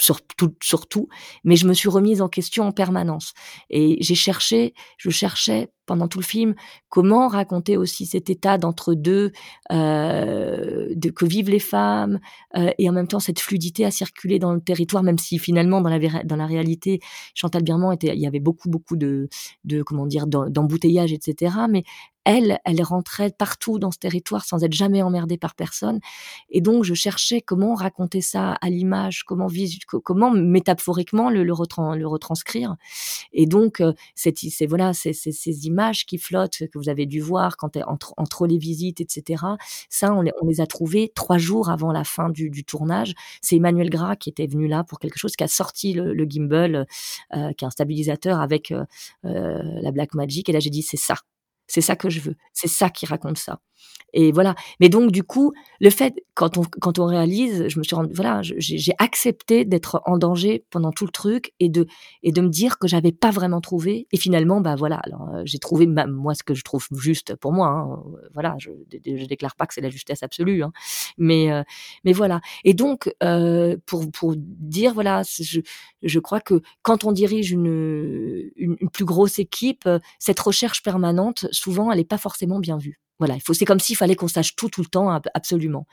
surtout, 0.00 0.54
surtout, 0.62 1.08
mais 1.44 1.56
je 1.56 1.66
me 1.66 1.74
suis 1.74 1.88
remise 1.88 2.22
en 2.22 2.28
question 2.28 2.64
en 2.64 2.72
permanence. 2.72 3.34
Et 3.68 3.98
j'ai 4.00 4.14
cherché, 4.14 4.74
je 4.96 5.10
cherchais 5.10 5.70
pendant 5.86 6.06
tout 6.06 6.20
le 6.20 6.24
film, 6.24 6.54
comment 6.88 7.26
raconter 7.26 7.76
aussi 7.76 8.06
cet 8.06 8.30
état 8.30 8.58
d'entre-deux, 8.58 9.32
euh, 9.72 10.86
de 10.94 11.10
que 11.10 11.26
vivent 11.26 11.50
les 11.50 11.58
femmes, 11.58 12.20
euh, 12.56 12.70
et 12.78 12.88
en 12.88 12.92
même 12.92 13.08
temps 13.08 13.18
cette 13.18 13.40
fluidité 13.40 13.84
à 13.84 13.90
circuler 13.90 14.38
dans 14.38 14.52
le 14.52 14.60
territoire, 14.60 15.02
même 15.02 15.18
si 15.18 15.38
finalement 15.38 15.80
dans 15.80 15.90
la, 15.90 15.98
dans 16.22 16.36
la 16.36 16.46
réalité, 16.46 17.00
Chantal 17.34 17.64
Birman 17.64 17.92
était, 17.92 18.14
il 18.14 18.20
y 18.20 18.26
avait 18.26 18.38
beaucoup 18.38 18.70
beaucoup 18.70 18.96
de, 18.96 19.28
de 19.64 19.82
comment 19.82 20.06
dire, 20.06 20.28
d'embouteillage, 20.28 21.12
etc. 21.12 21.56
Mais 21.68 21.82
elle, 22.24 22.58
elle 22.64 22.82
rentrait 22.82 23.30
partout 23.30 23.78
dans 23.78 23.90
ce 23.90 23.98
territoire 23.98 24.44
sans 24.44 24.62
être 24.62 24.72
jamais 24.72 25.02
emmerdée 25.02 25.38
par 25.38 25.54
personne. 25.54 26.00
Et 26.50 26.60
donc, 26.60 26.84
je 26.84 26.94
cherchais 26.94 27.40
comment 27.40 27.74
raconter 27.74 28.20
ça 28.20 28.52
à 28.60 28.70
l'image, 28.70 29.24
comment, 29.24 29.48
comment 30.04 30.30
métaphoriquement 30.30 31.30
le, 31.30 31.50
retranscrire. 31.52 32.76
Et 33.32 33.46
donc, 33.46 33.80
euh, 33.80 33.92
c'est 34.14 34.66
voilà, 34.66 34.92
ces 34.92 35.66
images 35.66 36.06
qui 36.06 36.18
flottent, 36.18 36.58
que 36.70 36.78
vous 36.78 36.88
avez 36.88 37.06
dû 37.06 37.20
voir 37.20 37.56
quand 37.56 37.76
entre, 37.86 38.14
entre 38.16 38.46
les 38.46 38.58
visites, 38.58 39.00
etc. 39.00 39.44
Ça, 39.88 40.14
on 40.14 40.22
les, 40.22 40.60
a 40.60 40.66
trouvés 40.66 41.12
trois 41.14 41.38
jours 41.38 41.70
avant 41.70 41.92
la 41.92 42.04
fin 42.04 42.28
du, 42.30 42.50
tournage. 42.64 43.14
C'est 43.40 43.56
Emmanuel 43.56 43.90
Gras 43.90 44.16
qui 44.16 44.28
était 44.28 44.46
venu 44.46 44.68
là 44.68 44.84
pour 44.84 44.98
quelque 44.98 45.18
chose, 45.18 45.36
qui 45.36 45.44
a 45.44 45.48
sorti 45.48 45.94
le, 45.94 46.26
gimbal, 46.28 46.86
euh, 47.34 47.52
qui 47.54 47.64
est 47.64 47.66
un 47.66 47.70
stabilisateur 47.70 48.40
avec 48.40 48.72
euh, 48.72 48.84
la 49.24 49.90
Black 49.92 50.14
Magic. 50.14 50.48
Et 50.48 50.52
là, 50.52 50.60
j'ai 50.60 50.70
dit, 50.70 50.82
c'est 50.82 50.96
ça. 50.96 51.16
C'est 51.70 51.80
ça 51.80 51.94
que 51.94 52.10
je 52.10 52.20
veux. 52.20 52.36
C'est 52.52 52.68
ça 52.68 52.90
qui 52.90 53.06
raconte 53.06 53.38
ça. 53.38 53.60
Et 54.12 54.32
voilà. 54.32 54.54
Mais 54.80 54.88
donc, 54.88 55.12
du 55.12 55.22
coup, 55.22 55.52
le 55.80 55.90
fait, 55.90 56.14
quand 56.34 56.58
on, 56.58 56.62
quand 56.62 56.98
on 56.98 57.06
réalise, 57.06 57.68
je 57.68 57.78
me 57.78 57.84
suis 57.84 57.94
rendu, 57.94 58.12
voilà, 58.12 58.40
j'ai 58.42 58.92
accepté 58.98 59.64
d'être 59.64 60.02
en 60.04 60.18
danger 60.18 60.64
pendant 60.70 60.90
tout 60.90 61.04
le 61.04 61.12
truc 61.12 61.52
et 61.60 61.68
de, 61.68 61.86
et 62.22 62.32
de 62.32 62.40
me 62.40 62.48
dire 62.48 62.78
que 62.78 62.88
j'avais 62.88 63.12
pas 63.12 63.30
vraiment 63.30 63.60
trouvé. 63.60 64.08
Et 64.12 64.16
finalement, 64.16 64.60
bah 64.60 64.74
voilà, 64.74 64.96
alors, 64.96 65.28
euh, 65.34 65.42
j'ai 65.44 65.58
trouvé 65.58 65.86
moi 65.86 66.34
ce 66.34 66.42
que 66.42 66.54
je 66.54 66.64
trouve 66.64 66.86
juste 66.98 67.36
pour 67.36 67.52
moi. 67.52 67.68
Hein. 67.68 68.02
Voilà, 68.34 68.56
je, 68.58 68.70
je 68.92 69.24
déclare 69.26 69.54
pas 69.54 69.66
que 69.66 69.74
c'est 69.74 69.80
la 69.80 69.90
justesse 69.90 70.22
absolue, 70.22 70.62
hein. 70.62 70.72
mais, 71.16 71.52
euh, 71.52 71.62
mais 72.04 72.12
voilà. 72.12 72.40
Et 72.64 72.74
donc, 72.74 73.14
euh, 73.22 73.76
pour, 73.86 74.10
pour 74.10 74.34
dire, 74.36 74.92
voilà, 74.92 75.22
je, 75.22 75.60
je 76.02 76.18
crois 76.18 76.40
que 76.40 76.62
quand 76.82 77.04
on 77.04 77.12
dirige 77.12 77.52
une, 77.52 78.50
une 78.56 78.76
plus 78.92 79.04
grosse 79.04 79.38
équipe, 79.38 79.88
cette 80.18 80.40
recherche 80.40 80.82
permanente, 80.82 81.46
souvent, 81.60 81.90
elle 81.92 81.98
n'est 81.98 82.04
pas 82.04 82.18
forcément 82.18 82.58
bien 82.60 82.78
vue. 82.78 83.00
Voilà, 83.20 83.36
il 83.36 83.42
faut, 83.42 83.52
c'est 83.52 83.66
comme 83.66 83.78
s'il 83.78 83.96
fallait 83.96 84.16
qu'on 84.16 84.28
sache 84.28 84.56
tout 84.56 84.68
tout 84.68 84.80
le 84.80 84.86
temps, 84.86 85.10
absolument. 85.34 85.86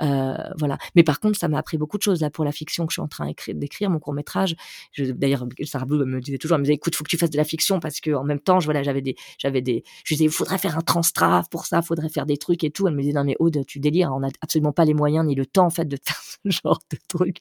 Euh, 0.00 0.34
voilà. 0.58 0.78
Mais 0.96 1.02
par 1.02 1.20
contre, 1.20 1.38
ça 1.38 1.46
m'a 1.48 1.58
appris 1.58 1.76
beaucoup 1.76 1.98
de 1.98 2.02
choses 2.02 2.22
là 2.22 2.30
pour 2.30 2.44
la 2.44 2.52
fiction 2.52 2.86
que 2.86 2.92
je 2.92 2.94
suis 2.94 3.02
en 3.02 3.08
train 3.08 3.30
d'écrire, 3.48 3.90
mon 3.90 3.98
court 3.98 4.14
métrage. 4.14 4.56
D'ailleurs, 4.98 5.46
Sarah 5.64 5.84
Blue 5.84 6.04
me 6.04 6.20
disait 6.20 6.38
toujours, 6.38 6.56
elle 6.56 6.62
me 6.62 6.64
disait, 6.64 6.74
écoute, 6.74 6.96
faut 6.96 7.04
que 7.04 7.10
tu 7.10 7.18
fasses 7.18 7.30
de 7.30 7.36
la 7.36 7.44
fiction 7.44 7.78
parce 7.78 8.00
que 8.00 8.10
en 8.12 8.24
même 8.24 8.40
temps, 8.40 8.58
je, 8.58 8.64
voilà, 8.64 8.82
j'avais 8.82 9.02
des, 9.02 9.16
j'avais 9.38 9.60
des, 9.60 9.84
je 10.04 10.14
disais, 10.14 10.24
il 10.24 10.30
faudrait 10.30 10.58
faire 10.58 10.78
un 10.78 10.80
transtrave 10.80 11.48
pour 11.50 11.66
ça, 11.66 11.82
faudrait 11.82 12.08
faire 12.08 12.24
des 12.24 12.38
trucs 12.38 12.64
et 12.64 12.70
tout. 12.70 12.88
Elle 12.88 12.94
me 12.94 13.02
disait, 13.02 13.12
non 13.12 13.24
mais 13.24 13.36
Aude, 13.38 13.66
tu 13.66 13.78
délires, 13.78 14.10
on 14.14 14.20
n'a 14.20 14.28
absolument 14.40 14.72
pas 14.72 14.86
les 14.86 14.94
moyens 14.94 15.26
ni 15.26 15.34
le 15.34 15.44
temps 15.44 15.66
en 15.66 15.70
fait 15.70 15.86
de 15.86 15.98
faire 16.02 16.22
ce 16.44 16.50
genre 16.50 16.80
de 16.90 16.96
trucs. 17.08 17.38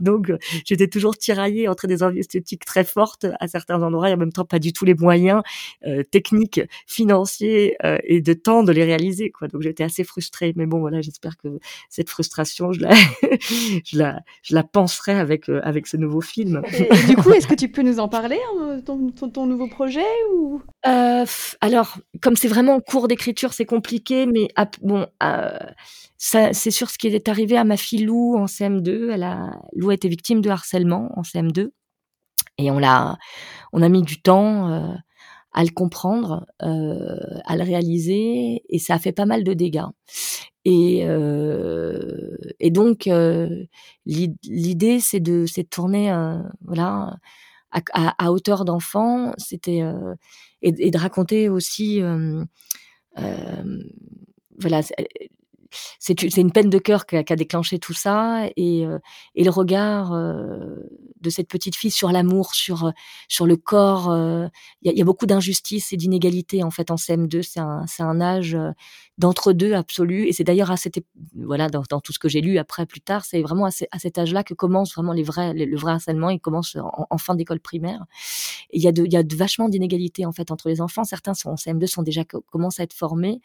Donc, 0.00 0.32
j'étais 0.64 0.88
toujours 0.88 1.18
tiraillée 1.18 1.68
entre 1.68 1.86
des 1.86 2.02
envies 2.02 2.20
esthétiques 2.20 2.64
très 2.64 2.84
fortes 2.84 3.26
à 3.38 3.46
certains 3.46 3.82
endroits 3.82 4.08
et 4.08 4.14
en 4.14 4.16
même 4.16 4.32
temps 4.32 4.44
pas 4.44 4.58
du 4.58 4.72
tout 4.72 4.84
les 4.84 4.94
moyens 4.94 5.42
euh, 5.86 6.02
techniques, 6.02 6.60
financiers 6.86 7.76
euh, 7.84 7.98
et 8.04 8.20
de 8.20 8.32
temps 8.32 8.62
les 8.72 8.84
réaliser 8.84 9.30
quoi. 9.30 9.48
Donc 9.48 9.62
j'étais 9.62 9.84
assez 9.84 10.04
frustrée, 10.04 10.52
mais 10.56 10.66
bon 10.66 10.80
voilà, 10.80 11.00
j'espère 11.00 11.36
que 11.36 11.58
cette 11.88 12.08
frustration, 12.08 12.72
je 12.72 12.80
la, 12.80 12.90
je 13.84 13.98
la, 13.98 14.20
je 14.42 14.54
la 14.54 14.62
penserai 14.62 15.12
avec 15.12 15.48
euh, 15.48 15.60
avec 15.62 15.86
ce 15.86 15.96
nouveau 15.96 16.20
film. 16.20 16.62
du 17.08 17.16
coup, 17.16 17.32
est-ce 17.32 17.46
que 17.46 17.54
tu 17.54 17.68
peux 17.68 17.82
nous 17.82 18.00
en 18.00 18.08
parler, 18.08 18.38
hein, 18.58 18.80
ton, 18.84 19.10
ton, 19.10 19.46
nouveau 19.46 19.68
projet 19.68 20.06
ou? 20.34 20.62
Euh, 20.86 21.24
Alors, 21.60 21.98
comme 22.20 22.36
c'est 22.36 22.48
vraiment 22.48 22.74
en 22.74 22.80
cours 22.80 23.08
d'écriture, 23.08 23.52
c'est 23.52 23.66
compliqué, 23.66 24.26
mais 24.26 24.48
bon. 24.82 25.06
Euh, 25.22 25.58
ça, 26.22 26.52
c'est 26.52 26.70
sur 26.70 26.90
ce 26.90 26.98
qui 26.98 27.06
est 27.06 27.28
arrivé 27.28 27.56
à 27.56 27.64
ma 27.64 27.78
fille 27.78 28.04
Lou 28.04 28.36
en 28.36 28.44
CM2. 28.44 29.10
Elle 29.10 29.22
a, 29.22 29.52
Lou 29.74 29.88
a 29.88 29.94
été 29.94 30.06
victime 30.06 30.42
de 30.42 30.50
harcèlement 30.50 31.10
en 31.16 31.22
CM2 31.22 31.70
et 32.58 32.70
on 32.70 32.78
l'a, 32.78 33.16
on 33.72 33.80
a 33.80 33.88
mis 33.88 34.02
du 34.02 34.20
temps 34.20 34.98
à 35.52 35.64
le 35.64 35.70
comprendre, 35.70 36.46
euh, 36.62 37.18
à 37.44 37.56
le 37.56 37.64
réaliser, 37.64 38.62
et 38.68 38.78
ça 38.78 38.94
a 38.94 38.98
fait 38.98 39.12
pas 39.12 39.26
mal 39.26 39.44
de 39.44 39.52
dégâts. 39.54 39.86
Et, 40.64 41.06
euh, 41.06 42.36
et 42.60 42.70
donc 42.70 43.06
euh, 43.06 43.64
l'idée 44.04 45.00
c'est 45.00 45.20
de, 45.20 45.46
c'est 45.46 45.62
de 45.64 45.68
tourner, 45.68 46.12
euh, 46.12 46.38
voilà, 46.62 47.16
à, 47.92 48.32
hauteur 48.32 48.64
d'enfant, 48.64 49.32
c'était 49.38 49.82
euh, 49.82 50.14
et, 50.62 50.74
et, 50.78 50.90
de 50.90 50.98
raconter 50.98 51.48
aussi, 51.48 52.02
voilà 54.60 54.82
c'est 55.98 56.22
une 56.22 56.52
peine 56.52 56.70
de 56.70 56.78
cœur 56.78 57.06
qui 57.06 57.16
a, 57.16 57.22
déclenché 57.22 57.78
tout 57.78 57.92
ça 57.92 58.46
et, 58.56 58.86
euh, 58.86 58.98
et 59.34 59.44
le 59.44 59.50
regard 59.50 60.12
euh, 60.12 60.76
de 61.20 61.30
cette 61.30 61.48
petite 61.48 61.76
fille 61.76 61.90
sur 61.90 62.12
l'amour, 62.12 62.54
sur 62.54 62.92
sur 63.28 63.46
le 63.46 63.56
corps. 63.56 64.10
Euh, 64.10 64.48
il 64.82 64.90
y, 64.90 64.94
a, 64.94 64.98
y, 64.98 65.02
a, 65.02 65.04
beaucoup 65.04 65.26
d'injustice 65.26 65.92
et 65.92 65.96
d'inégalité 65.96 66.62
en 66.62 66.70
fait 66.70 66.90
en 66.90 66.96
CM2. 66.96 67.42
C'est 67.42 67.60
un, 67.60 67.84
un 67.98 68.20
âge 68.20 68.56
d'entre-deux 69.20 69.74
absolu. 69.74 70.26
Et 70.26 70.32
c'est 70.32 70.44
d'ailleurs 70.44 70.70
à 70.70 70.78
cette 70.78 71.00
voilà 71.34 71.68
dans, 71.68 71.82
tout 72.00 72.12
ce 72.12 72.18
que 72.18 72.28
j'ai 72.28 72.40
lu 72.40 72.56
après 72.56 72.86
plus 72.86 73.02
tard, 73.02 73.24
c'est 73.24 73.42
vraiment 73.42 73.66
à, 73.66 73.70
cet 73.70 74.18
âge-là 74.18 74.42
que 74.44 74.54
commence 74.54 74.94
vraiment 74.94 75.12
les 75.12 75.22
vrais 75.22 75.52
le 75.52 75.76
vrai 75.76 75.92
harcèlement. 75.92 76.30
Il 76.30 76.40
commence 76.40 76.76
en, 76.76 77.18
fin 77.18 77.34
d'école 77.34 77.60
primaire. 77.60 78.04
Il 78.72 78.82
y 78.82 78.88
a 78.88 78.92
de 78.92 79.04
il 79.04 79.12
y 79.12 79.16
a 79.16 79.22
de, 79.22 79.36
vachement 79.36 79.68
d'inégalités 79.68 80.24
en 80.24 80.32
fait 80.32 80.50
entre 80.50 80.68
les 80.68 80.80
enfants. 80.80 81.04
Certains 81.04 81.34
sont 81.34 81.50
en 81.50 81.54
CM2 81.56 81.86
sont 81.86 82.02
déjà 82.02 82.24
commencent 82.24 82.80
à 82.80 82.84
être 82.84 82.94
formés 82.94 83.40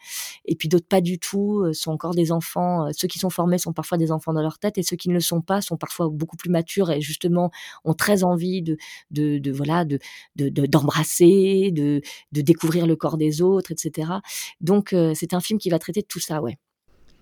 et 0.45 0.55
puis 0.55 0.69
d'autres 0.69 0.88
pas 0.88 1.01
du 1.01 1.19
tout 1.19 1.65
sont 1.73 1.91
encore 1.91 2.15
des 2.15 2.32
enfants, 2.32 2.88
euh, 2.88 2.91
ceux 2.93 3.07
qui 3.07 3.19
sont 3.19 3.30
formés 3.30 3.57
sont 3.57 3.73
parfois 3.73 3.97
des 3.97 4.11
enfants 4.11 4.34
dans 4.34 4.41
leur 4.41 4.59
tête 4.59 4.78
et 4.78 4.84
ceux 4.84 4.95
qui 4.95 5.09
ne 5.09 5.13
le 5.13 5.19
sont 5.19 5.41
pas 5.41 5.61
sont 5.61 5.78
parfois 5.78 6.09
beaucoup 6.09 6.38
plus 6.38 6.49
matures 6.49 6.89
et 6.89 7.01
justement 7.01 7.51
ont 7.84 7.93
très 7.93 8.23
envie 8.23 8.61
de, 8.61 8.78
de, 9.11 9.38
de 9.38 9.51
voilà, 9.51 9.86
de, 9.86 9.99
d'embrasser, 10.36 11.71
de, 11.71 12.01
de, 12.32 12.41
découvrir 12.41 12.88
le 12.88 12.95
corps 12.95 13.17
des 13.17 13.41
autres, 13.41 13.71
etc. 13.71 14.13
Donc 14.61 14.93
euh, 14.93 15.13
c'est 15.15 15.34
un 15.34 15.41
film 15.41 15.59
qui 15.59 15.64
va 15.72 15.80
traiter 15.80 16.01
de 16.01 16.07
tout 16.07 16.20
ça, 16.20 16.41
ouais. 16.41 16.57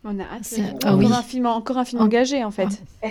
On 0.06 0.20
a 0.20 0.24
hâte. 0.24 0.60
Ah, 0.84 0.94
encore, 0.94 0.98
oui. 0.98 1.06
un 1.14 1.24
film, 1.24 1.46
encore 1.46 1.78
un 1.78 1.86
film 1.86 2.02
engagé, 2.02 2.44
en 2.44 2.52
fait. 2.52 2.68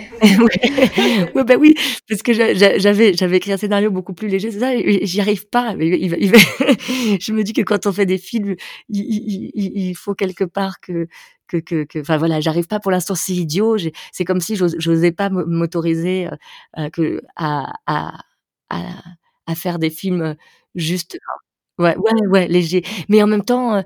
Oui, 1.35 1.43
bah 1.43 1.55
oui, 1.59 1.75
parce 2.07 2.21
que 2.21 2.33
j'avais, 2.33 3.13
j'avais 3.13 3.37
écrit 3.37 3.51
un 3.51 3.57
scénario 3.57 3.89
beaucoup 3.89 4.13
plus 4.13 4.27
léger, 4.27 4.51
c'est 4.51 4.59
ça, 4.59 4.71
j'y 4.77 5.19
arrive 5.19 5.47
pas. 5.47 5.75
Mais 5.75 5.87
il, 5.87 6.15
il, 6.19 6.31
je 7.19 7.33
me 7.33 7.43
dis 7.43 7.53
que 7.53 7.63
quand 7.63 7.87
on 7.87 7.91
fait 7.91 8.05
des 8.05 8.19
films, 8.19 8.55
il, 8.89 9.51
il 9.55 9.95
faut 9.95 10.13
quelque 10.13 10.43
part 10.43 10.79
que, 10.79 11.07
que, 11.47 11.57
que, 11.57 11.83
que, 11.83 11.99
enfin 11.99 12.17
voilà, 12.17 12.39
j'arrive 12.41 12.67
pas 12.67 12.79
pour 12.79 12.91
l'instant, 12.91 13.15
c'est 13.15 13.33
idiot. 13.33 13.77
C'est 14.11 14.25
comme 14.25 14.39
si 14.41 14.55
j'osais 14.55 15.11
pas 15.11 15.29
m'autoriser 15.29 16.27
euh, 16.27 16.35
euh, 16.77 16.89
que 16.89 17.21
à, 17.35 17.73
à, 17.87 18.19
à, 18.69 18.81
à, 19.47 19.55
faire 19.55 19.79
des 19.79 19.89
films 19.89 20.35
juste 20.75 21.17
Ouais, 21.79 21.97
ouais, 21.97 22.27
ouais, 22.27 22.47
léger. 22.47 22.83
Mais 23.09 23.23
en 23.23 23.27
même 23.27 23.43
temps, 23.43 23.75
euh, 23.75 23.81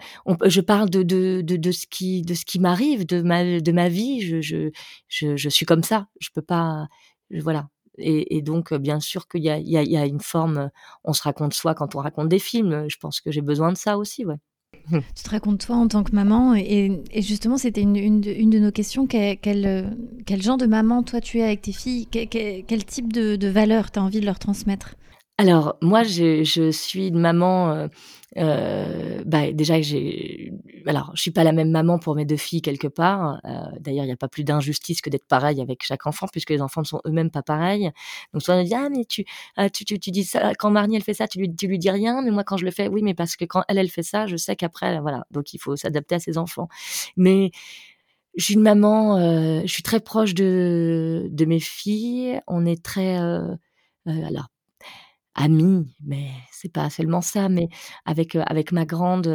je 0.46 0.60
parle 0.60 0.90
de, 0.90 1.04
de, 1.04 1.42
de, 1.42 1.72
ce 1.72 1.88
qui, 1.88 2.26
qui 2.46 2.60
m'arrive, 2.60 3.06
de 3.06 3.22
ma, 3.22 3.62
de 3.62 3.72
ma 3.72 3.88
vie. 3.88 4.22
Je, 4.22 4.42
je, 4.42 5.36
je, 5.38 5.50
suis 5.50 5.66
comme 5.66 5.84
ça. 5.84 6.08
Je 6.20 6.30
peux 6.34 6.42
pas, 6.42 6.88
voilà. 7.32 7.70
Et, 7.98 8.42
donc, 8.42 8.74
bien 8.74 9.00
sûr 9.00 9.28
qu'il 9.28 9.44
y 9.44 9.50
a, 9.50 9.58
y, 9.58 9.78
a, 9.78 9.84
y 9.84 9.98
a 9.98 10.06
une 10.06 10.20
forme. 10.20 10.70
On 11.04 11.14
se 11.14 11.24
raconte 11.24 11.54
soi 11.54 11.74
quand 11.76 11.96
on 11.96 12.00
raconte 12.00 12.30
des 12.30 12.40
films. 12.40 12.86
Je 12.90 12.98
pense 12.98 13.22
que 13.22 13.32
j'ai 13.32 13.42
besoin 13.42 13.72
de 13.72 13.78
ça 13.78 13.98
aussi, 13.98 14.26
ouais. 14.26 14.38
Tu 14.92 15.24
te 15.24 15.30
racontes 15.30 15.66
toi 15.66 15.78
en 15.78 15.88
tant 15.88 16.04
que 16.04 16.14
maman 16.14 16.54
et, 16.56 17.02
justement 17.16 17.58
c'était 17.58 17.82
une, 17.82 17.96
une, 17.96 18.24
une, 18.26 18.50
de 18.50 18.60
nos 18.60 18.72
questions 18.72 19.08
quel, 19.08 19.38
quel, 19.40 19.98
quel, 20.26 20.42
genre 20.42 20.58
de 20.58 20.66
maman 20.66 21.04
toi 21.04 21.20
tu 21.20 21.40
es 21.40 21.44
avec 21.44 21.62
tes 21.62 21.72
filles? 21.72 22.08
Quel, 22.10 22.28
quel 22.28 22.86
type 22.86 23.12
de, 23.12 23.36
de 23.36 23.48
valeurs 23.48 23.92
tu 23.92 24.00
as 24.00 24.04
envie 24.04 24.20
de 24.20 24.26
leur 24.26 24.40
transmettre? 24.40 24.96
Alors 25.40 25.78
moi, 25.84 26.04
je, 26.04 26.44
je 26.44 26.72
suis 26.72 27.10
une 27.10 27.20
maman. 27.20 27.72
Euh, 27.72 27.88
euh, 28.38 29.22
bah, 29.24 29.52
déjà, 29.52 29.80
j'ai. 29.82 30.52
Alors, 30.88 31.12
je 31.14 31.22
suis 31.22 31.32
pas 31.32 31.44
la 31.44 31.52
même 31.52 31.70
maman 31.70 32.00
pour 32.00 32.16
mes 32.16 32.26
deux 32.26 32.38
filles 32.38 32.64
quelque 32.64 32.88
part. 32.88 33.40
Euh, 33.46 33.66
D'ailleurs, 33.80 34.06
il 34.06 34.08
n'y 34.08 34.14
a 34.14 34.18
pas 34.18 34.30
plus 34.30 34.44
d'injustice 34.44 35.00
que 35.00 35.12
d'être 35.12 35.28
pareil 35.28 35.62
avec 35.62 35.84
chaque 35.84 36.08
enfant, 36.08 36.28
puisque 36.32 36.50
les 36.50 36.62
enfants 36.62 36.82
ne 36.82 36.88
sont 36.88 37.02
eux-mêmes 37.06 37.30
pas 37.30 37.44
pareils. 37.44 37.92
Donc, 38.34 38.42
soit 38.42 38.56
on 38.56 38.64
dit 38.64 38.74
ah 38.74 38.90
mais 38.90 39.06
tu, 39.06 39.26
ah, 39.58 39.70
tu, 39.70 39.86
tu, 39.86 40.00
tu, 40.00 40.10
dis 40.10 40.24
ça 40.24 40.54
quand 40.56 40.72
Marnie 40.72 40.96
elle 40.96 41.04
fait 41.04 41.14
ça, 41.14 41.28
tu 41.28 41.38
lui, 41.40 41.56
tu 41.56 41.68
lui 41.68 41.78
dis 41.78 41.92
rien, 41.92 42.22
mais 42.24 42.32
moi 42.32 42.44
quand 42.44 42.58
je 42.58 42.66
le 42.66 42.72
fais, 42.72 42.88
oui, 42.88 43.04
mais 43.04 43.14
parce 43.14 43.36
que 43.36 43.46
quand 43.46 43.64
elle 43.68 43.78
elle 43.78 43.90
fait 43.90 44.04
ça, 44.04 44.26
je 44.28 44.38
sais 44.38 44.56
qu'après, 44.56 45.00
voilà. 45.02 45.26
Donc, 45.32 45.54
il 45.54 45.60
faut 45.60 45.76
s'adapter 45.76 46.16
à 46.16 46.20
ses 46.20 46.38
enfants. 46.40 46.68
Mais 47.16 47.52
je 48.38 48.46
suis 48.46 48.54
une 48.56 48.62
maman. 48.62 49.18
Euh, 49.18 49.62
je 49.64 49.72
suis 49.72 49.84
très 49.84 50.00
proche 50.00 50.34
de 50.36 51.28
de 51.32 51.46
mes 51.46 51.60
filles. 51.60 52.42
On 52.48 52.66
est 52.66 52.84
très 52.84 53.18
alors 54.08 54.48
amie, 55.38 55.88
mais 56.04 56.32
c'est 56.52 56.72
pas 56.72 56.90
seulement 56.90 57.22
ça. 57.22 57.48
Mais 57.48 57.70
avec 58.06 58.36
avec 58.36 58.72
ma 58.72 58.86
grande, 58.86 59.28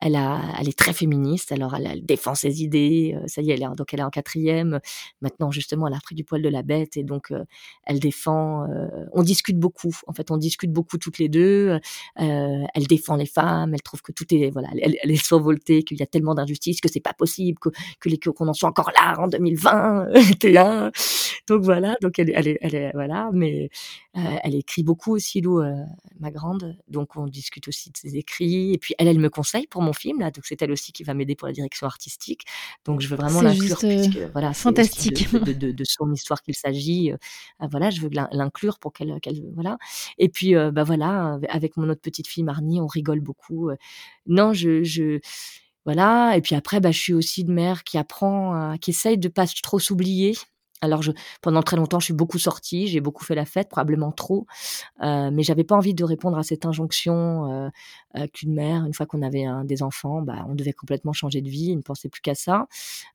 elle 0.00 0.16
a, 0.16 0.42
elle 0.60 0.68
est 0.68 0.78
très 0.78 0.92
féministe. 0.92 1.52
Alors 1.52 1.74
elle, 1.76 2.04
défend 2.04 2.34
ses 2.34 2.62
idées. 2.62 3.16
ça 3.26 3.40
y 3.42 3.50
est, 3.50 3.54
elle 3.54 3.62
est, 3.62 3.76
donc 3.76 3.94
elle 3.94 4.00
est 4.00 4.04
en 4.04 4.10
quatrième. 4.10 4.80
Maintenant 5.22 5.50
justement, 5.50 5.86
elle 5.86 5.94
a 5.94 6.00
pris 6.00 6.14
du 6.14 6.24
poil 6.24 6.42
de 6.42 6.48
la 6.48 6.62
bête 6.62 6.96
et 6.96 7.04
donc 7.04 7.32
elle 7.84 8.00
défend. 8.00 8.66
on 9.12 9.22
discute 9.22 9.58
beaucoup. 9.58 9.94
En 10.06 10.12
fait, 10.12 10.30
on 10.30 10.36
discute 10.36 10.72
beaucoup 10.72 10.98
toutes 10.98 11.18
les 11.18 11.28
deux. 11.28 11.78
elle 12.16 12.86
défend 12.88 13.16
les 13.16 13.26
femmes. 13.26 13.72
Elle 13.72 13.82
trouve 13.82 14.02
que 14.02 14.12
tout 14.12 14.26
est 14.34 14.50
voilà, 14.50 14.68
elle, 14.82 14.96
elle 15.02 15.10
est 15.10 15.24
survoltée, 15.24 15.84
qu'il 15.84 15.98
y 15.98 16.02
a 16.02 16.06
tellement 16.06 16.34
d'injustice 16.34 16.80
que 16.80 16.88
c'est 16.88 17.00
pas 17.00 17.14
possible 17.14 17.58
que 17.60 17.70
que 18.00 18.08
les 18.08 18.18
qu'on 18.18 18.48
en 18.48 18.54
soit 18.54 18.68
encore 18.68 18.90
là 18.90 19.14
en 19.20 19.28
2020, 19.28 20.08
Donc 21.48 21.62
voilà. 21.62 21.96
Donc 22.02 22.18
elle, 22.18 22.32
elle 22.34 22.58
elle 22.60 22.74
est 22.74 22.90
voilà. 22.94 23.30
Mais 23.32 23.70
elle 24.14 24.54
écrit 24.54 24.82
beaucoup 24.82 25.14
aussi 25.14 25.35
euh, 25.44 25.84
ma 26.18 26.30
grande, 26.30 26.76
donc 26.88 27.16
on 27.16 27.26
discute 27.26 27.68
aussi 27.68 27.90
de 27.90 27.96
ses 27.96 28.16
écrits. 28.16 28.72
Et 28.72 28.78
puis 28.78 28.94
elle, 28.98 29.08
elle 29.08 29.18
me 29.18 29.28
conseille 29.28 29.66
pour 29.66 29.82
mon 29.82 29.92
film, 29.92 30.20
là, 30.20 30.30
donc 30.30 30.44
c'est 30.46 30.60
elle 30.62 30.72
aussi 30.72 30.92
qui 30.92 31.04
va 31.04 31.14
m'aider 31.14 31.34
pour 31.34 31.46
la 31.48 31.52
direction 31.52 31.86
artistique. 31.86 32.42
Donc 32.84 33.00
je 33.00 33.08
veux 33.08 33.16
vraiment 33.16 33.42
l'inclure, 33.42 33.78
euh, 33.84 34.28
voilà, 34.32 34.52
fantastique. 34.52 35.30
De, 35.32 35.52
de, 35.52 35.72
de, 35.72 35.84
son 35.84 36.12
histoire 36.12 36.42
qu'il 36.42 36.54
s'agit. 36.54 37.12
Euh, 37.12 37.16
voilà, 37.70 37.90
je 37.90 38.00
veux 38.00 38.10
l'inclure 38.32 38.78
pour 38.78 38.92
qu'elle, 38.92 39.18
qu'elle, 39.20 39.42
voilà. 39.54 39.78
Et 40.18 40.28
puis 40.28 40.54
bah 40.54 40.84
voilà, 40.84 41.38
avec 41.48 41.76
mon 41.76 41.88
autre 41.88 42.00
petite 42.00 42.26
fille 42.26 42.44
Marnie, 42.44 42.80
on 42.80 42.86
rigole 42.86 43.20
beaucoup. 43.20 43.70
Non, 44.26 44.52
je, 44.52 44.82
je 44.84 45.20
voilà. 45.84 46.36
Et 46.36 46.40
puis 46.40 46.54
après, 46.54 46.80
bah, 46.80 46.90
je 46.90 46.98
suis 46.98 47.14
aussi 47.14 47.42
une 47.42 47.52
mère 47.52 47.84
qui 47.84 47.98
apprend, 47.98 48.76
qui 48.78 48.90
essaye 48.90 49.18
de 49.18 49.28
pas 49.28 49.46
trop 49.62 49.78
s'oublier 49.78 50.36
alors, 50.82 51.02
je, 51.02 51.12
pendant 51.42 51.62
très 51.62 51.76
longtemps, 51.76 51.98
je 52.00 52.06
suis 52.06 52.14
beaucoup 52.14 52.38
sortie, 52.38 52.86
j'ai 52.86 53.00
beaucoup 53.00 53.24
fait 53.24 53.34
la 53.34 53.44
fête, 53.46 53.68
probablement 53.68 54.12
trop, 54.12 54.46
euh, 55.02 55.30
mais 55.32 55.42
j'avais 55.42 55.64
pas 55.64 55.76
envie 55.76 55.94
de 55.94 56.04
répondre 56.04 56.38
à 56.38 56.42
cette 56.42 56.66
injonction 56.66 57.50
euh, 57.50 57.68
euh, 58.18 58.26
qu'une 58.32 58.54
mère, 58.54 58.84
une 58.84 58.94
fois 58.94 59.06
qu'on 59.06 59.22
avait 59.22 59.44
un, 59.44 59.64
des 59.64 59.82
enfants, 59.82 60.22
bah, 60.22 60.44
on 60.48 60.54
devait 60.54 60.72
complètement 60.72 61.12
changer 61.12 61.40
de 61.42 61.48
vie, 61.48 61.74
ne 61.76 61.82
pensait 61.82 62.08
plus 62.08 62.20
qu'à 62.20 62.34
ça. 62.34 62.66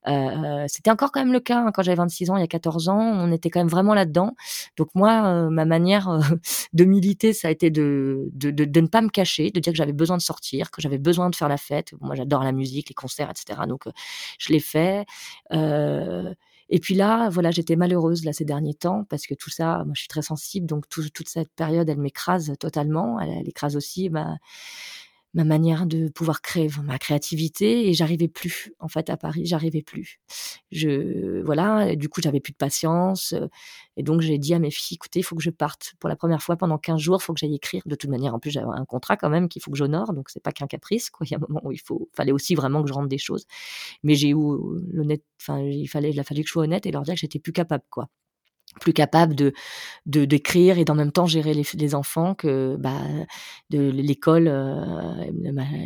Euh, 0.07 0.65
C'était 0.67 0.91
encore 0.91 1.11
quand 1.11 1.21
même 1.21 1.33
le 1.33 1.39
cas 1.39 1.59
hein, 1.59 1.71
quand 1.73 1.83
j'avais 1.83 1.95
26 1.97 2.29
ans, 2.29 2.37
il 2.37 2.41
y 2.41 2.43
a 2.43 2.47
14 2.47 2.89
ans, 2.89 2.99
on 2.99 3.31
était 3.31 3.49
quand 3.49 3.59
même 3.59 3.67
vraiment 3.67 3.93
là-dedans. 3.93 4.35
Donc 4.77 4.89
moi, 4.95 5.23
euh, 5.25 5.49
ma 5.49 5.65
manière 5.65 6.09
euh, 6.09 6.19
de 6.73 6.83
militer, 6.85 7.33
ça 7.33 7.47
a 7.49 7.51
été 7.51 7.69
de, 7.69 8.29
de, 8.33 8.51
de, 8.51 8.65
de, 8.65 8.81
ne 8.81 8.87
pas 8.87 9.01
me 9.01 9.09
cacher, 9.09 9.51
de 9.51 9.59
dire 9.59 9.73
que 9.73 9.77
j'avais 9.77 9.93
besoin 9.93 10.17
de 10.17 10.21
sortir, 10.21 10.71
que 10.71 10.81
j'avais 10.81 10.97
besoin 10.97 11.29
de 11.29 11.35
faire 11.35 11.49
la 11.49 11.57
fête. 11.57 11.93
Moi, 12.01 12.15
j'adore 12.15 12.43
la 12.43 12.51
musique, 12.51 12.89
les 12.89 12.95
concerts, 12.95 13.29
etc. 13.31 13.61
Donc, 13.67 13.83
je 14.39 14.53
l'ai 14.53 14.59
fait. 14.59 15.05
Euh, 15.53 16.33
et 16.71 16.79
puis 16.79 16.95
là, 16.95 17.29
voilà, 17.29 17.51
j'étais 17.51 17.75
malheureuse 17.75 18.23
là 18.23 18.31
ces 18.31 18.45
derniers 18.45 18.73
temps 18.73 19.05
parce 19.09 19.27
que 19.27 19.35
tout 19.35 19.49
ça, 19.49 19.83
moi 19.85 19.91
je 19.93 19.99
suis 20.01 20.07
très 20.07 20.21
sensible, 20.21 20.65
donc 20.65 20.87
toute 20.87 21.27
cette 21.27 21.53
période, 21.53 21.89
elle 21.89 21.99
m'écrase 21.99 22.53
totalement. 22.59 23.19
Elle, 23.19 23.29
elle, 23.29 23.49
écrase 23.49 23.75
aussi 23.75 24.09
ma 24.09 24.37
ma 25.33 25.43
manière 25.45 25.85
de 25.85 26.09
pouvoir 26.09 26.41
créer 26.41 26.69
ma 26.83 26.97
créativité 26.99 27.87
et 27.89 27.93
j'arrivais 27.93 28.27
plus 28.27 28.73
en 28.79 28.87
fait 28.87 29.09
à 29.09 29.17
Paris 29.17 29.45
j'arrivais 29.45 29.81
plus. 29.81 30.19
Je 30.71 31.41
voilà 31.43 31.95
du 31.95 32.09
coup 32.09 32.21
j'avais 32.21 32.39
plus 32.39 32.51
de 32.51 32.57
patience 32.57 33.33
et 33.97 34.03
donc 34.03 34.21
j'ai 34.21 34.37
dit 34.37 34.53
à 34.53 34.59
mes 34.59 34.71
filles 34.71 34.95
écoutez 34.95 35.19
il 35.19 35.23
faut 35.23 35.35
que 35.35 35.43
je 35.43 35.49
parte 35.49 35.93
pour 35.99 36.09
la 36.09 36.15
première 36.15 36.41
fois 36.41 36.57
pendant 36.57 36.77
15 36.77 36.99
jours 36.99 37.17
il 37.21 37.23
faut 37.23 37.33
que 37.33 37.39
j'aille 37.39 37.55
écrire. 37.55 37.81
De 37.85 37.95
toute 37.95 38.09
manière 38.09 38.33
en 38.35 38.39
plus 38.39 38.51
j'avais 38.51 38.67
un 38.67 38.85
contrat 38.85 39.17
quand 39.17 39.29
même 39.29 39.47
qu'il 39.49 39.61
faut 39.61 39.71
que 39.71 39.77
j'honore 39.77 40.13
donc 40.13 40.29
c'est 40.29 40.43
pas 40.43 40.51
qu'un 40.51 40.67
caprice 40.67 41.09
quoi. 41.09 41.25
Il 41.31 41.31
y 41.31 41.35
a 41.35 41.37
un 41.37 41.41
moment 41.47 41.61
où 41.63 41.71
il 41.71 41.79
faut 41.79 42.09
fallait 42.13 42.33
aussi 42.33 42.55
vraiment 42.55 42.81
que 42.83 42.89
je 42.89 42.93
rentre 42.93 43.07
des 43.09 43.17
choses. 43.17 43.45
Mais 44.03 44.15
j'ai 44.15 44.29
eu 44.29 44.35
l'honnête 44.91 45.23
enfin 45.41 45.59
il 45.61 45.87
fallait 45.87 46.11
il 46.11 46.19
a 46.19 46.23
fallu 46.23 46.41
que 46.41 46.47
je 46.47 46.53
sois 46.53 46.63
honnête 46.63 46.85
et 46.85 46.91
leur 46.91 47.03
dire 47.03 47.13
que 47.15 47.19
j'étais 47.21 47.39
plus 47.39 47.53
capable 47.53 47.83
quoi 47.89 48.09
plus 48.79 48.93
capable 48.93 49.35
de 49.35 49.53
d'écrire 50.05 50.77
et 50.77 50.85
d'en 50.85 50.95
même 50.95 51.11
temps 51.11 51.25
gérer 51.25 51.53
les, 51.53 51.95
enfants 51.95 52.35
que 52.35 52.77
bah 52.79 53.01
de 53.69 53.89
l'école 53.89 54.47
euh, 54.47 55.25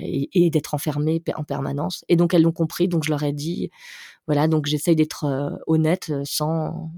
et, 0.01 0.29
et 0.33 0.49
d'être 0.49 0.73
enfermée 0.73 1.21
en 1.35 1.43
permanence. 1.43 2.05
Et 2.09 2.15
donc 2.15 2.33
elles 2.33 2.43
l'ont 2.43 2.51
compris 2.51 2.87
donc 2.87 3.03
je 3.03 3.09
leur 3.09 3.23
ai 3.23 3.33
dit 3.33 3.71
voilà 4.27 4.47
donc 4.47 4.65
j'essaye 4.67 4.95
d'être 4.95 5.25
euh, 5.25 5.49
honnête 5.67 6.09
euh, 6.11 6.21
sans 6.25 6.91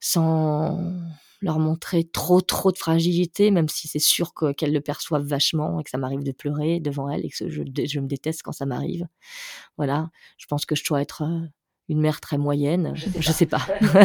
sans 0.00 0.78
leur 1.42 1.58
montrer 1.58 2.04
trop 2.04 2.40
trop 2.40 2.70
de 2.72 2.78
fragilité 2.78 3.50
même 3.50 3.68
si 3.68 3.88
c'est 3.88 3.98
sûr 3.98 4.32
qu'elles 4.56 4.72
le 4.72 4.80
perçoivent 4.80 5.26
vachement 5.26 5.80
et 5.80 5.84
que 5.84 5.90
ça 5.90 5.98
m'arrive 5.98 6.22
de 6.22 6.32
pleurer 6.32 6.80
devant 6.80 7.10
elles 7.10 7.24
et 7.24 7.28
que 7.28 7.48
je, 7.48 7.62
je 7.84 8.00
me 8.00 8.06
déteste 8.06 8.42
quand 8.42 8.52
ça 8.52 8.66
m'arrive. 8.66 9.06
Voilà 9.76 10.10
je 10.38 10.46
pense 10.46 10.64
que 10.64 10.74
je 10.76 10.84
dois 10.84 11.02
être 11.02 11.24
une 11.88 12.00
mère 12.00 12.20
très 12.20 12.36
moyenne. 12.36 12.94
Je 13.20 13.30
sais 13.30 13.46
pas. 13.46 13.64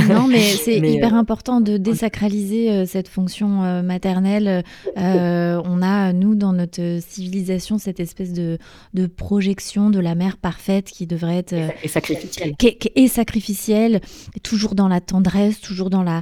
non, 0.09 0.27
mais 0.27 0.41
c'est 0.63 0.77
hyper 0.77 1.15
important 1.15 1.61
de 1.61 1.77
désacraliser 1.77 2.85
cette 2.85 3.07
fonction 3.07 3.81
maternelle. 3.81 4.63
on 4.95 5.81
a, 5.81 6.13
nous, 6.13 6.35
dans 6.35 6.53
notre 6.53 6.99
civilisation, 7.01 7.79
cette 7.79 7.99
espèce 7.99 8.33
de, 8.33 8.59
de 8.93 9.07
projection 9.07 9.89
de 9.89 9.99
la 9.99 10.13
mère 10.13 10.37
parfaite 10.37 10.91
qui 10.91 11.07
devrait 11.07 11.37
être... 11.37 11.55
et 11.83 11.87
sacrificielle. 11.87 12.55
Qui, 12.57 12.77
et 12.95 13.07
sacrificielle, 13.07 14.01
toujours 14.43 14.75
dans 14.75 14.87
la 14.87 15.01
tendresse, 15.01 15.59
toujours 15.59 15.89
dans 15.89 16.03
la... 16.03 16.21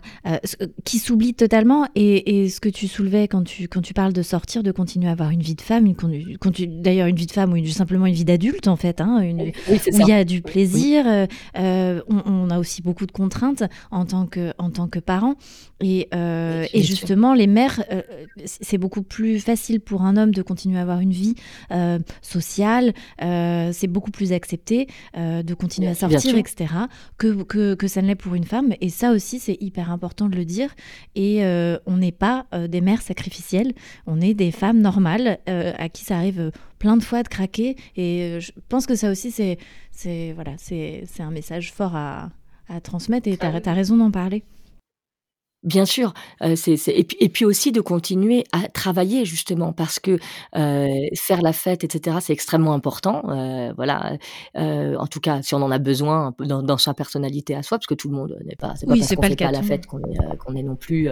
qui 0.86 1.00
s'oublie 1.00 1.34
totalement. 1.34 1.88
Et, 1.96 2.44
et, 2.44 2.50
ce 2.50 2.62
que 2.62 2.70
tu 2.70 2.88
soulevais 2.88 3.28
quand 3.28 3.44
tu, 3.44 3.68
quand 3.68 3.82
tu 3.82 3.94
parles 3.94 4.14
de 4.14 4.22
sortir, 4.22 4.64
de 4.64 4.72
continuer 4.72 5.10
à 5.10 5.12
avoir 5.12 5.30
une 5.32 5.42
vie 5.42 5.56
de 5.56 5.62
femme, 5.62 5.92
d'ailleurs 6.68 7.08
une 7.08 7.16
vie 7.18 7.26
de 7.26 7.32
femme 7.32 7.52
ou 7.52 7.66
simplement 7.68 8.06
une 8.06 8.14
vie 8.14 8.26
d'adulte, 8.26 8.70
en 8.70 8.78
fait, 8.78 9.02
hein, 9.02 9.20
une, 9.20 9.42
où 9.42 10.00
il 10.00 10.08
y 10.08 10.14
a 10.14 10.24
du 10.24 10.42
plaisir... 10.42 11.04
Euh, 11.06 11.26
on, 11.56 12.50
a 12.50 12.60
aussi 12.60 12.82
beaucoup 12.82 13.06
de 13.06 13.12
contraintes 13.12 13.64
en 13.92 14.06
tant 14.06 14.26
que, 14.26 14.54
en 14.58 14.70
tant 14.70 14.88
que 14.88 15.00
parent. 15.00 15.36
Et, 15.82 16.08
euh, 16.14 16.66
justement, 16.74 17.34
les 17.34 17.48
mères, 17.48 17.84
euh, 17.92 18.02
c'est 18.46 18.78
beaucoup 18.78 19.02
plus 19.02 19.40
facile 19.40 19.80
pour 19.80 20.02
un 20.02 20.18
homme 20.18 20.34
de 20.34 20.42
continuer 20.42 20.78
à 20.78 20.82
avoir 20.82 21.00
une 21.00 21.14
vie 21.14 21.36
sociale. 22.22 22.94
c'est 23.20 23.88
beaucoup 23.88 24.12
plus 24.12 24.34
accepté 24.34 24.88
de 25.16 25.54
continuer 25.54 25.90
à 25.90 25.96
sortir, 25.96 26.38
etc. 26.38 26.74
Que, 27.18 27.44
que, 27.44 27.76
que 27.76 27.88
ça 27.88 28.02
ne 28.02 28.08
l'est 28.08 28.16
pour 28.16 28.36
une 28.36 28.44
femme. 28.44 28.74
Et 28.82 28.90
ça 28.90 29.12
aussi, 29.12 29.40
c'est 29.40 29.58
hyper 29.62 29.92
important 29.92 30.28
de 30.30 30.36
le 30.36 30.46
dire. 30.46 30.74
Et 31.16 31.44
on 31.86 31.98
n'est 31.98 32.12
pas 32.12 32.46
des 32.68 32.82
mères 32.82 33.02
sacrificielles. 33.02 33.74
On 34.08 34.22
est 34.22 34.34
des 34.34 34.52
femmes 34.52 34.80
normales 34.80 35.40
à 35.46 35.90
qui 35.90 36.04
ça 36.04 36.18
arrive 36.18 36.52
plein 36.80 36.98
de 36.98 37.04
fois 37.04 37.24
de 37.24 37.28
craquer. 37.28 37.76
Et 37.96 38.40
je 38.40 38.52
pense 38.70 38.88
que 38.88 38.96
ça 38.96 39.12
aussi, 39.12 39.32
c'est 39.32 40.34
voilà, 40.34 40.54
c'est 40.58 41.06
un 41.20 41.32
message 41.32 41.72
fort 41.72 41.96
à, 41.96 42.30
à 42.70 42.80
transmettre 42.82 43.28
et 43.28 43.38
tu 43.38 43.46
as, 43.46 43.74
raison 43.74 43.98
d'en 43.98 44.12
parler. 44.12 44.44
Bien 45.64 45.84
sûr, 45.84 46.14
euh, 46.42 46.56
c'est, 46.56 46.76
et, 46.88 47.04
puis, 47.04 47.18
et 47.20 47.28
puis 47.28 47.44
aussi 47.44 47.74
de 47.74 47.82
continuer 47.82 48.46
à 48.54 48.70
travailler 48.70 49.26
justement 49.26 49.74
parce 49.74 50.00
que 50.00 50.18
euh, 50.56 50.88
faire 51.18 51.42
la 51.42 51.52
fête, 51.52 51.84
etc., 51.84 52.16
c'est 52.22 52.32
extrêmement 52.32 52.72
important. 52.72 53.24
Euh, 53.28 53.74
voilà, 53.76 54.18
en 54.56 55.08
tout 55.08 55.20
cas, 55.20 55.42
si 55.42 55.56
on 55.56 55.62
en 55.62 55.70
a 55.70 55.78
besoin 55.78 56.34
dans, 56.40 56.64
dans, 56.64 56.78
sa 56.78 56.94
personnalité 56.94 57.56
à 57.56 57.64
soi, 57.64 57.78
parce 57.78 57.88
que 57.88 57.94
tout 57.94 58.08
le 58.08 58.16
monde 58.16 58.40
n'est 58.46 58.56
pas, 58.56 58.76
c'est 58.78 58.86
pas 58.86 58.96
parce 58.96 59.14
qu'on 59.14 59.22
fait 59.22 59.36
pas 59.36 59.52
la 59.52 59.62
fête 59.62 59.86
qu'on 59.86 60.00
est, 60.00 60.38
qu'on 60.38 60.56
est 60.56 60.64
non 60.64 60.78
plus, 60.78 61.10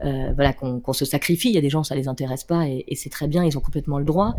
voilà, 0.00 0.52
qu'on, 0.52 0.92
se 0.92 1.04
sacrifie. 1.04 1.50
Il 1.50 1.54
y 1.54 1.58
a 1.58 1.60
des 1.60 1.70
gens 1.70 1.84
ça 1.84 1.94
les 1.94 2.08
intéresse 2.08 2.42
pas 2.42 2.66
et, 2.66 2.84
et 2.88 2.96
c'est 2.96 3.10
très 3.10 3.28
bien, 3.28 3.44
ils 3.44 3.56
ont 3.56 3.60
complètement 3.60 4.00
le 4.00 4.04
droit. 4.04 4.34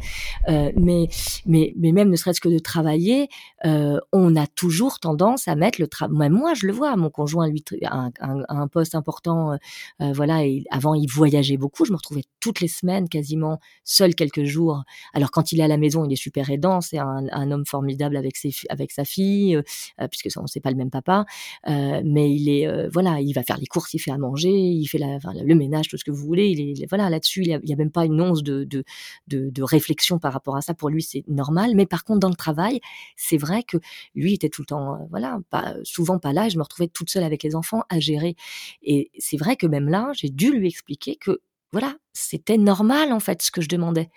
mais, 0.49 1.07
mais, 1.45 1.73
mais 1.77 1.93
même 1.93 2.09
ne 2.09 2.17
serait-ce 2.17 2.41
que 2.41 2.49
de 2.49 2.59
travailler, 2.59 3.29
on 3.63 4.35
a 4.35 4.47
toujours 4.47 4.99
tendance 4.99 5.47
à 5.47 5.55
mettre 5.55 5.79
le 5.79 5.87
travail. 5.87 6.29
Moi, 6.29 6.53
je 6.55 6.67
le 6.67 6.73
vois, 6.73 6.93
mon 6.97 7.09
conjoint 7.09 7.47
lui 7.47 7.63
a 7.85 8.09
un, 8.19 8.43
un 8.49 8.67
poste 8.67 8.95
important 8.95 9.44
euh, 9.51 9.57
euh, 10.01 10.13
voilà, 10.13 10.41
avant 10.71 10.93
il 10.93 11.07
voyageait 11.07 11.57
beaucoup. 11.57 11.85
Je 11.85 11.91
me 11.91 11.97
retrouvais 11.97 12.23
toutes 12.39 12.61
les 12.61 12.67
semaines 12.67 13.09
quasiment 13.09 13.59
seul 13.83 14.15
quelques 14.15 14.43
jours. 14.43 14.83
Alors 15.13 15.31
quand 15.31 15.51
il 15.51 15.59
est 15.59 15.63
à 15.63 15.67
la 15.67 15.77
maison, 15.77 16.05
il 16.05 16.13
est 16.13 16.17
super 16.17 16.49
aidant, 16.49 16.81
c'est 16.81 16.97
un, 16.99 17.51
homme 17.51 17.65
formidable 17.65 18.17
avec 18.17 18.37
ses 18.37 18.51
avec 18.69 18.91
sa 18.91 19.05
fille, 19.05 19.55
euh, 19.55 20.07
puisque 20.09 20.29
on 20.39 20.47
sait 20.47 20.59
pas 20.59 20.71
le 20.71 20.77
même 20.77 20.89
papa, 20.89 21.25
mais 21.67 22.33
il 22.33 22.49
est 22.49 22.89
voilà, 22.89 23.21
il 23.21 23.33
va 23.33 23.43
faire 23.43 23.57
les 23.57 23.67
courses, 23.67 23.93
il 23.93 23.99
fait 23.99 24.11
à 24.11 24.17
manger, 24.17 24.51
il 24.51 24.87
fait 24.87 24.99
le 24.99 25.55
ménage, 25.55 25.87
tout 25.87 25.97
ce 25.97 26.03
que 26.03 26.11
vous 26.11 26.25
voulez. 26.25 26.49
Il 26.49 26.81
est 26.81 26.85
voilà 26.89 27.09
là-dessus, 27.09 27.41
il 27.43 27.47
y 27.47 27.73
a, 27.73 27.75
même 27.75 27.91
pas 27.91 28.05
une 28.05 28.19
once 28.21 28.43
de, 28.43 28.63
de, 28.63 28.83
de, 29.27 29.63
réflexion 29.63 30.19
par 30.19 30.33
rapport 30.33 30.55
à 30.55 30.61
ça. 30.61 30.73
Pour 30.73 30.89
lui, 30.89 31.03
c'est 31.03 31.23
normal. 31.27 31.73
Mais 31.75 31.85
par 31.85 32.03
contre, 32.03 32.19
dans 32.19 32.29
le 32.29 32.35
travail, 32.35 32.79
c'est 33.15 33.37
vrai 33.37 33.63
que 33.63 33.77
lui 34.15 34.33
était 34.33 34.49
tout 34.49 34.61
le 34.61 34.65
temps, 34.67 35.07
voilà, 35.09 35.39
pas, 35.49 35.75
souvent 35.83 36.19
pas 36.19 36.33
là. 36.33 36.49
Je 36.49 36.57
me 36.57 36.63
retrouvais 36.63 36.87
toute 36.87 37.09
seule 37.09 37.23
avec 37.23 37.43
les 37.43 37.55
enfants 37.55 37.83
à 37.89 37.99
gérer. 37.99 38.35
Et 38.81 39.11
c'est 39.17 39.34
c'est 39.35 39.43
vrai 39.43 39.55
que 39.55 39.67
même 39.67 39.89
là, 39.89 40.11
j'ai 40.13 40.29
dû 40.29 40.51
lui 40.51 40.67
expliquer 40.69 41.17
que 41.17 41.41
voilà, 41.73 41.95
c'était 42.13 42.57
normal 42.57 43.11
en 43.11 43.19
fait 43.19 43.41
ce 43.41 43.51
que 43.51 43.61
je 43.61 43.67
demandais. 43.67 44.09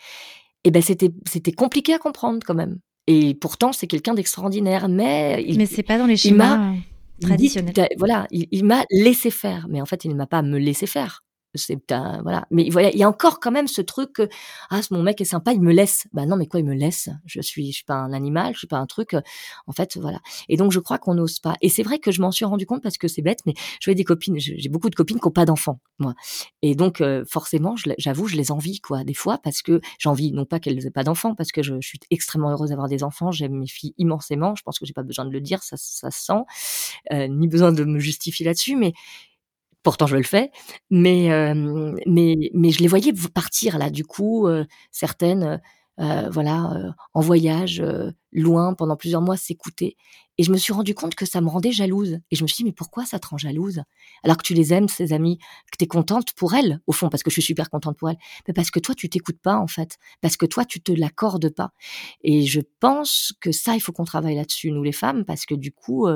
Et 0.65 0.71
ben 0.71 0.83
c'était 0.83 1.11
c'était 1.27 1.53
compliqué 1.53 1.93
à 1.93 1.99
comprendre 1.99 2.41
quand 2.47 2.55
même. 2.55 2.79
Et 3.07 3.35
pourtant 3.35 3.73
c'est 3.73 3.87
quelqu'un 3.87 4.15
d'extraordinaire, 4.15 4.89
mais 4.89 5.45
il, 5.47 5.59
mais 5.59 5.67
c'est 5.67 5.83
pas 5.83 5.99
dans 5.99 6.07
les 6.07 6.17
schémas 6.17 6.73
traditionnels. 7.21 7.75
voilà, 7.97 8.27
il, 8.31 8.47
il 8.53 8.65
m'a 8.65 8.85
laissé 8.91 9.31
faire, 9.31 9.67
mais 9.69 9.81
en 9.81 9.87
fait 9.87 10.05
il 10.05 10.11
ne 10.11 10.15
m'a 10.15 10.27
pas 10.27 10.43
me 10.43 10.59
laisser 10.59 10.87
faire 10.87 11.25
voilà. 12.23 12.47
Mais 12.51 12.71
voilà 12.71 12.91
il 12.91 12.99
y 12.99 13.03
a 13.03 13.09
encore 13.09 13.41
quand 13.41 13.51
même 13.51 13.69
ce 13.69 13.83
truc 13.83 14.13
que 14.13 14.29
ah 14.71 14.81
mon 14.91 15.03
mec 15.03 15.21
est 15.21 15.25
sympa 15.25 15.53
il 15.53 15.61
me 15.61 15.73
laisse 15.73 16.07
bah 16.13 16.27
non 16.27 16.37
mais 16.37 16.47
quoi 16.47 16.61
il 16.61 16.67
me 16.67 16.75
laisse? 16.75 17.09
Je 17.27 17.41
suis 17.41 17.69
je 17.69 17.77
suis 17.77 17.85
pas 17.85 17.95
un 17.95 18.13
animal 18.13 18.55
je 18.55 18.59
suis 18.59 18.67
pas 18.67 18.79
un 18.79 18.87
truc 18.87 19.15
en 19.67 19.73
fait 19.73 19.97
voilà. 19.97 20.21
Et 20.49 20.57
donc 20.57 20.73
je 20.73 20.81
crois 20.81 20.99
qu'on 20.99 21.15
n'ose 21.15 21.39
pas. 21.39 21.55
Et 21.61 21.69
c'est 21.69 21.83
vrai 21.83 21.99
que 21.99 22.13
je 22.13 22.21
m'en 22.21 22.31
suis 22.31 22.45
rendu 22.45 22.67
compte 22.67 22.83
parce 22.83 22.99
que 22.99 23.09
c'est 23.09 23.23
bête 23.23 23.41
mais 23.47 23.55
je 23.81 23.91
des 23.91 24.05
copines 24.05 24.39
j'ai 24.39 24.69
beaucoup 24.69 24.91
de 24.91 24.95
copines 24.95 25.19
qui 25.19 25.27
ont 25.27 25.33
pas 25.33 25.45
d'enfants 25.45 25.81
moi. 25.99 26.15
Et 26.63 26.75
donc 26.75 27.03
forcément 27.29 27.75
j'avoue 27.99 28.27
je 28.27 28.37
les 28.37 28.53
envie 28.53 28.81
quoi 28.81 29.05
des 29.05 29.15
fois 29.15 29.39
parce 29.39 29.63
que 29.63 29.81
j'envie 29.99 30.33
non 30.33 30.45
pas 30.45 30.61
qu'elles 30.61 30.87
aient 30.87 30.91
pas 30.91 31.05
d'enfants 31.05 31.35
parce 31.35 31.53
que 31.53 31.63
je, 31.63 31.81
suis 31.81 31.99
extrêmement 32.11 32.51
heureuse 32.51 32.71
d'avoir 32.71 32.89
des 32.89 33.03
enfants 33.03 33.31
j'aime 33.31 33.55
mes 33.55 33.67
filles 33.67 33.95
immensément 33.99 34.55
je 34.55 34.63
pense 34.63 34.79
que 34.79 34.87
j'ai 34.87 34.93
pas 34.93 35.03
besoin 35.03 35.25
de 35.25 35.31
le 35.31 35.41
dire 35.41 35.63
ça 35.63 35.77
ça 35.77 36.11
se 36.11 36.25
sent 36.25 37.29
ni 37.29 37.49
besoin 37.49 37.73
de 37.73 37.85
me 37.85 37.99
justifier 37.99 38.47
là-dessus 38.47 38.77
mais 38.77 38.93
Pourtant, 39.83 40.07
je 40.07 40.17
le 40.17 40.23
fais, 40.23 40.51
mais 40.91 41.29
mais 42.07 42.37
mais 42.55 42.71
je 42.71 42.81
les 42.81 42.89
voyais 42.89 43.13
partir 43.35 43.79
là. 43.79 43.91
Du 43.91 44.05
coup, 44.05 44.47
certaines, 44.91 45.61
voilà, 45.99 46.95
en 47.15 47.21
voyage 47.21 47.83
loin 48.33 48.75
pendant 48.75 48.97
plusieurs 48.97 49.23
mois, 49.23 49.37
s'écouter. 49.37 49.97
Et 50.41 50.45
je 50.45 50.53
me 50.53 50.57
suis 50.57 50.73
rendu 50.73 50.95
compte 50.95 51.17
que 51.17 51.27
ça 51.27 51.41
me 51.41 51.49
rendait 51.49 51.73
jalouse. 51.73 52.21
Et 52.31 52.37
je 52.37 52.43
me 52.45 52.47
suis 52.47 52.59
dit, 52.59 52.65
mais 52.65 52.73
pourquoi 52.73 53.05
ça 53.05 53.19
te 53.19 53.27
rend 53.27 53.39
jalouse? 53.39 53.83
Alors 54.23 54.37
que 54.37 54.45
tu 54.45 54.55
les 54.55 54.73
aimes, 54.73 54.87
ces 54.89 55.13
amis, 55.13 55.39
que 55.73 55.77
tu 55.77 55.85
es 55.85 55.89
contente 55.89 56.33
pour 56.35 56.55
elles, 56.55 56.79
au 56.87 56.93
fond, 56.93 57.09
parce 57.09 57.25
que 57.25 57.31
je 57.31 57.35
suis 57.35 57.43
super 57.43 57.71
contente 57.71 57.97
pour 57.99 58.09
elles. 58.11 58.19
Mais 58.47 58.55
parce 58.55 58.71
que 58.71 58.79
toi, 58.79 58.95
tu 58.95 59.09
t'écoutes 59.09 59.41
pas, 59.41 59.57
en 59.57 59.67
fait. 59.67 59.99
Parce 60.21 60.37
que 60.37 60.47
toi, 60.47 60.65
tu 60.65 60.81
te 60.81 60.93
l'accordes 60.93 61.49
pas. 61.49 61.73
Et 62.23 62.47
je 62.47 62.61
pense 62.79 63.33
que 63.41 63.51
ça, 63.51 63.75
il 63.75 63.81
faut 63.81 63.91
qu'on 63.91 64.05
travaille 64.05 64.37
là-dessus, 64.37 64.71
nous 64.71 64.85
les 64.85 64.93
femmes, 64.93 65.25
parce 65.25 65.45
que 65.45 65.57
du 65.57 65.73
coup, 65.73 66.07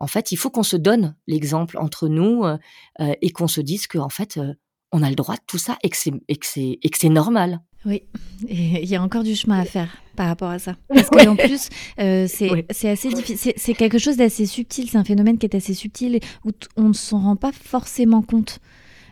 en 0.00 0.06
fait, 0.06 0.32
il 0.32 0.36
faut 0.36 0.50
qu'on 0.50 0.62
se 0.62 0.76
donne 0.76 1.14
l'exemple 1.26 1.78
entre 1.78 2.08
nous 2.08 2.44
euh, 2.44 2.56
euh, 3.00 3.14
et 3.22 3.30
qu'on 3.30 3.48
se 3.48 3.60
dise 3.60 3.86
qu'en 3.86 4.08
fait, 4.08 4.36
euh, 4.36 4.54
on 4.92 5.02
a 5.02 5.08
le 5.08 5.16
droit 5.16 5.34
de 5.34 5.42
tout 5.46 5.58
ça 5.58 5.78
et 5.82 5.88
que 5.90 5.96
c'est 5.96 7.08
normal. 7.08 7.60
Oui, 7.84 8.02
il 8.48 8.84
y 8.84 8.96
a 8.96 9.02
encore 9.02 9.22
du 9.22 9.34
chemin 9.34 9.60
à 9.60 9.64
faire 9.64 9.96
par 10.16 10.28
rapport 10.28 10.50
à 10.50 10.58
ça. 10.58 10.76
Parce 10.88 11.08
qu'en 11.10 11.36
plus, 11.36 11.68
c'est 11.98 12.88
assez 12.88 13.08
difficile. 13.08 13.52
C'est 13.56 13.74
quelque 13.74 13.98
chose 13.98 14.16
d'assez 14.16 14.46
subtil. 14.46 14.88
C'est 14.90 14.98
un 14.98 15.04
phénomène 15.04 15.38
qui 15.38 15.46
est 15.46 15.54
assez 15.54 15.74
subtil 15.74 16.20
où 16.44 16.50
on 16.76 16.88
ne 16.88 16.94
s'en 16.94 17.20
rend 17.20 17.36
pas 17.36 17.52
forcément 17.52 18.22
compte. 18.22 18.60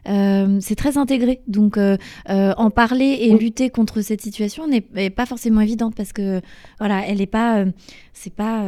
c'est 0.07 0.77
très 0.77 0.97
intégré. 0.97 1.43
Donc, 1.47 1.79
en 2.27 2.71
parler 2.71 3.19
et 3.21 3.37
lutter 3.37 3.69
contre 3.71 4.01
cette 4.01 4.23
situation 4.23 4.67
n'est 4.67 5.11
pas 5.11 5.27
forcément 5.27 5.61
évidente 5.61 5.95
parce 5.95 6.13
que, 6.13 6.41
voilà, 6.79 7.07
elle 7.07 7.19
n'est 7.19 7.27
pas. 7.27 7.65
c'est 8.13 8.35
pas 8.35 8.65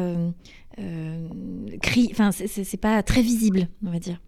cri, 1.83 2.09
enfin, 2.11 2.31
c'est 2.33 2.81
pas 2.81 3.03
très 3.03 3.23
visible, 3.23 3.69
on 3.85 3.91
va 3.91 3.99
dire. 3.99 4.21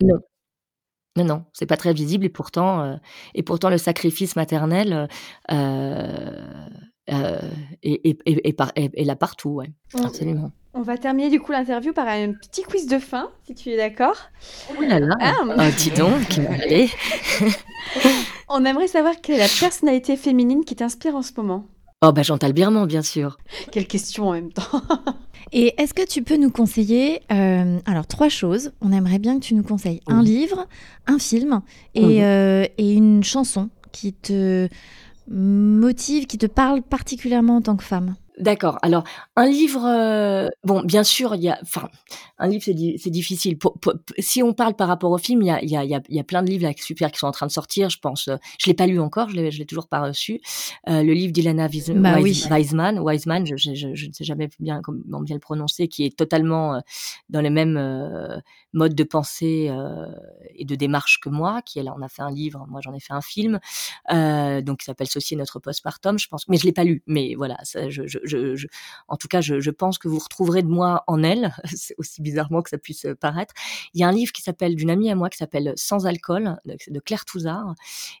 Non. 0.00 0.18
Non, 1.16 1.24
non, 1.24 1.44
c'est 1.52 1.66
pas 1.66 1.76
très 1.76 1.92
visible 1.92 2.24
et 2.24 2.28
pourtant, 2.28 2.82
euh, 2.82 2.96
et 3.34 3.42
pourtant 3.42 3.68
le 3.68 3.78
sacrifice 3.78 4.36
maternel 4.36 5.08
euh, 5.50 6.30
est, 7.82 9.04
là 9.04 9.16
partout, 9.16 9.50
ouais, 9.50 9.72
absolument. 10.04 10.52
On 10.72 10.82
va 10.82 10.96
terminer 10.96 11.28
du 11.28 11.40
coup 11.40 11.50
l'interview 11.50 11.92
par 11.92 12.06
un 12.06 12.32
petit 12.32 12.62
quiz 12.62 12.86
de 12.86 13.00
fin, 13.00 13.30
si 13.44 13.56
tu 13.56 13.70
es 13.70 13.76
d'accord. 13.76 14.16
Oh 14.70 14.80
là 14.80 15.00
là, 15.00 15.16
ah, 15.20 15.34
oh, 15.42 15.62
dis 15.76 15.90
donc, 15.90 16.38
allez. 16.62 16.88
On 18.48 18.64
aimerait 18.64 18.86
savoir 18.86 19.14
quelle 19.20 19.36
est 19.36 19.38
la 19.38 19.48
personnalité 19.60 20.16
féminine 20.16 20.64
qui 20.64 20.76
t'inspire 20.76 21.16
en 21.16 21.22
ce 21.22 21.32
moment. 21.36 21.66
Oh 22.02 22.12
bah 22.12 22.22
Chantal 22.22 22.52
Birman, 22.52 22.86
bien 22.86 23.02
sûr. 23.02 23.36
Quelle 23.72 23.86
question 23.86 24.28
en 24.28 24.32
même 24.32 24.52
temps. 24.52 24.62
Et 25.52 25.74
est-ce 25.78 25.94
que 25.94 26.06
tu 26.06 26.22
peux 26.22 26.36
nous 26.36 26.50
conseiller, 26.50 27.20
euh, 27.32 27.78
alors 27.84 28.06
trois 28.06 28.28
choses, 28.28 28.72
on 28.80 28.92
aimerait 28.92 29.18
bien 29.18 29.38
que 29.38 29.44
tu 29.44 29.54
nous 29.54 29.64
conseilles 29.64 30.00
un 30.06 30.22
livre, 30.22 30.66
un 31.06 31.18
film 31.18 31.60
et, 31.94 32.24
euh, 32.24 32.66
et 32.78 32.92
une 32.94 33.24
chanson 33.24 33.68
qui 33.90 34.12
te 34.12 34.68
motive, 35.28 36.26
qui 36.26 36.38
te 36.38 36.46
parle 36.46 36.82
particulièrement 36.82 37.56
en 37.56 37.62
tant 37.62 37.76
que 37.76 37.84
femme 37.84 38.14
D'accord. 38.38 38.78
Alors, 38.82 39.04
un 39.36 39.46
livre, 39.46 39.84
euh, 39.84 40.48
bon, 40.64 40.82
bien 40.82 41.04
sûr, 41.04 41.34
il 41.34 41.42
y 41.42 41.48
a, 41.48 41.58
enfin, 41.62 41.88
un 42.38 42.48
livre, 42.48 42.62
c'est, 42.64 43.10
difficile. 43.10 43.58
si 44.18 44.42
on 44.42 44.54
parle 44.54 44.74
par 44.74 44.88
rapport 44.88 45.10
au 45.10 45.18
film, 45.18 45.42
il 45.42 45.46
y 45.46 45.50
a, 45.50 45.62
il 45.62 45.70
y 45.70 45.76
a, 45.76 45.82
il 45.84 46.16
y 46.16 46.20
a 46.20 46.24
plein 46.24 46.42
de 46.42 46.48
livres 46.48 46.64
là, 46.64 46.72
super 46.76 47.10
qui 47.12 47.18
sont 47.18 47.26
en 47.26 47.32
train 47.32 47.46
de 47.46 47.52
sortir. 47.52 47.90
Je 47.90 47.98
pense, 47.98 48.28
euh, 48.28 48.36
je 48.58 48.68
l'ai 48.68 48.74
pas 48.74 48.86
lu 48.86 48.98
encore, 49.00 49.28
je 49.28 49.36
l'ai, 49.36 49.50
je 49.50 49.58
l'ai 49.58 49.66
toujours 49.66 49.88
pas 49.88 50.00
reçu. 50.00 50.40
Euh, 50.88 51.02
le 51.02 51.12
livre 51.12 51.32
d'Ilana 51.32 51.68
bah 51.68 52.18
Wiseman, 52.20 52.98
Wiseman, 53.00 53.46
je, 53.46 53.56
je, 53.56 53.94
je, 53.94 54.06
ne 54.06 54.12
sais 54.12 54.24
jamais 54.24 54.48
bien 54.58 54.80
comment 54.82 55.20
bien 55.20 55.36
le 55.36 55.40
prononcer, 55.40 55.88
qui 55.88 56.04
est 56.06 56.16
totalement 56.16 56.80
dans 57.28 57.40
les 57.40 57.50
mêmes 57.50 57.76
modes 58.72 58.94
de 58.94 59.04
pensée 59.04 59.70
et 60.54 60.64
de 60.64 60.74
démarche 60.74 61.20
que 61.20 61.28
moi. 61.28 61.62
Qui 61.62 61.78
elle, 61.78 61.90
on 61.90 62.02
a 62.02 62.08
fait 62.08 62.22
un 62.22 62.30
livre, 62.30 62.66
moi 62.68 62.80
j'en 62.82 62.94
ai 62.94 63.00
fait 63.00 63.12
un 63.12 63.20
film, 63.20 63.60
donc 64.10 64.78
qui 64.78 64.84
s'appelle 64.84 65.08
Ceci 65.08 65.36
notre 65.36 65.58
postpartum, 65.58 66.18
je 66.18 66.28
pense. 66.28 66.48
Mais 66.48 66.56
je 66.56 66.64
l'ai 66.64 66.72
pas 66.72 66.84
lu. 66.84 67.02
Mais 67.06 67.34
voilà, 67.34 67.56
je, 67.88 68.06
je 68.06 68.18
je, 68.56 68.66
en 69.08 69.16
tout 69.16 69.28
cas, 69.28 69.40
je, 69.40 69.70
pense 69.70 69.98
que 69.98 70.08
vous 70.08 70.18
retrouverez 70.18 70.62
de 70.62 70.68
moi 70.68 71.04
en 71.06 71.22
elle, 71.22 71.54
c'est 71.64 71.94
aussi 71.98 72.22
bizarrement 72.22 72.62
que 72.62 72.70
ça 72.70 72.78
puisse 72.78 73.06
paraître. 73.20 73.54
Il 73.94 74.00
y 74.00 74.04
a 74.04 74.08
un 74.08 74.12
livre 74.12 74.32
qui 74.32 74.42
s'appelle 74.42 74.74
d'une 74.74 74.90
amie 74.90 75.10
à 75.10 75.14
moi 75.14 75.30
qui 75.30 75.38
s'appelle 75.38 75.72
Sans 75.76 76.06
alcool 76.06 76.56
de 76.64 77.00
Claire 77.00 77.24
Touzard 77.24 77.74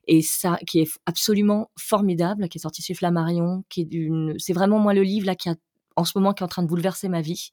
et 0.06 0.22
ça 0.22 0.58
qui 0.66 0.80
est 0.80 0.90
absolument 1.06 1.70
formidable, 1.76 2.48
qui 2.48 2.58
est 2.58 2.62
sorti 2.62 2.82
chez 2.82 2.94
Flammarion, 2.94 3.64
qui 3.68 3.82
est 3.82 3.84
d'une, 3.84 4.34
c'est 4.38 4.52
vraiment 4.52 4.78
moi 4.78 4.94
le 4.94 5.02
livre 5.02 5.26
là 5.26 5.34
qui 5.34 5.48
a 5.48 5.54
en 5.96 6.04
ce 6.04 6.16
moment 6.16 6.32
qui 6.32 6.42
est 6.42 6.44
en 6.44 6.48
train 6.48 6.62
de 6.62 6.68
bouleverser 6.68 7.08
ma 7.08 7.20
vie 7.20 7.52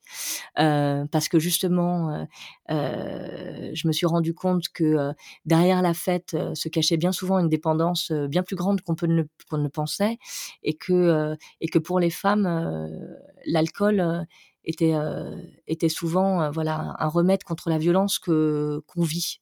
euh, 0.59 1.05
parce 1.11 1.27
que 1.27 1.39
justement 1.39 2.11
euh, 2.11 2.25
euh, 2.71 3.71
je 3.73 3.87
me 3.87 3.93
suis 3.93 4.05
rendu 4.05 4.33
compte 4.33 4.69
que 4.69 5.13
derrière 5.45 5.81
la 5.81 5.93
fête 5.93 6.35
se 6.53 6.69
cachait 6.69 6.97
bien 6.97 7.11
souvent 7.11 7.39
une 7.39 7.49
dépendance 7.49 8.11
bien 8.11 8.43
plus 8.43 8.55
grande 8.55 8.81
qu'on 8.81 8.95
peut 8.95 9.07
ne, 9.07 9.23
qu'on 9.49 9.57
ne 9.57 9.67
pensait 9.67 10.17
et 10.63 10.75
que 10.75 11.35
et 11.61 11.67
que 11.67 11.79
pour 11.79 11.99
les 11.99 12.09
femmes 12.09 12.89
l'alcool 13.45 14.25
était 14.63 14.93
était 15.67 15.89
souvent 15.89 16.51
voilà 16.51 16.95
un 16.99 17.07
remède 17.07 17.43
contre 17.43 17.69
la 17.69 17.77
violence 17.77 18.19
que 18.19 18.81
qu'on 18.87 19.03
vit 19.03 19.41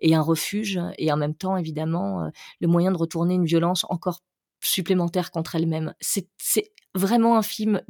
et 0.00 0.14
un 0.14 0.20
refuge 0.20 0.80
et 0.98 1.10
en 1.12 1.16
même 1.16 1.34
temps 1.34 1.56
évidemment 1.56 2.30
le 2.60 2.68
moyen 2.68 2.92
de 2.92 2.98
retourner 2.98 3.34
une 3.34 3.46
violence 3.46 3.86
encore 3.88 4.20
supplémentaire 4.60 5.30
contre 5.30 5.54
elle-même. 5.54 5.94
C'est 6.00 6.26
vraiment 6.94 7.36
un 7.36 7.42
film, 7.42 7.80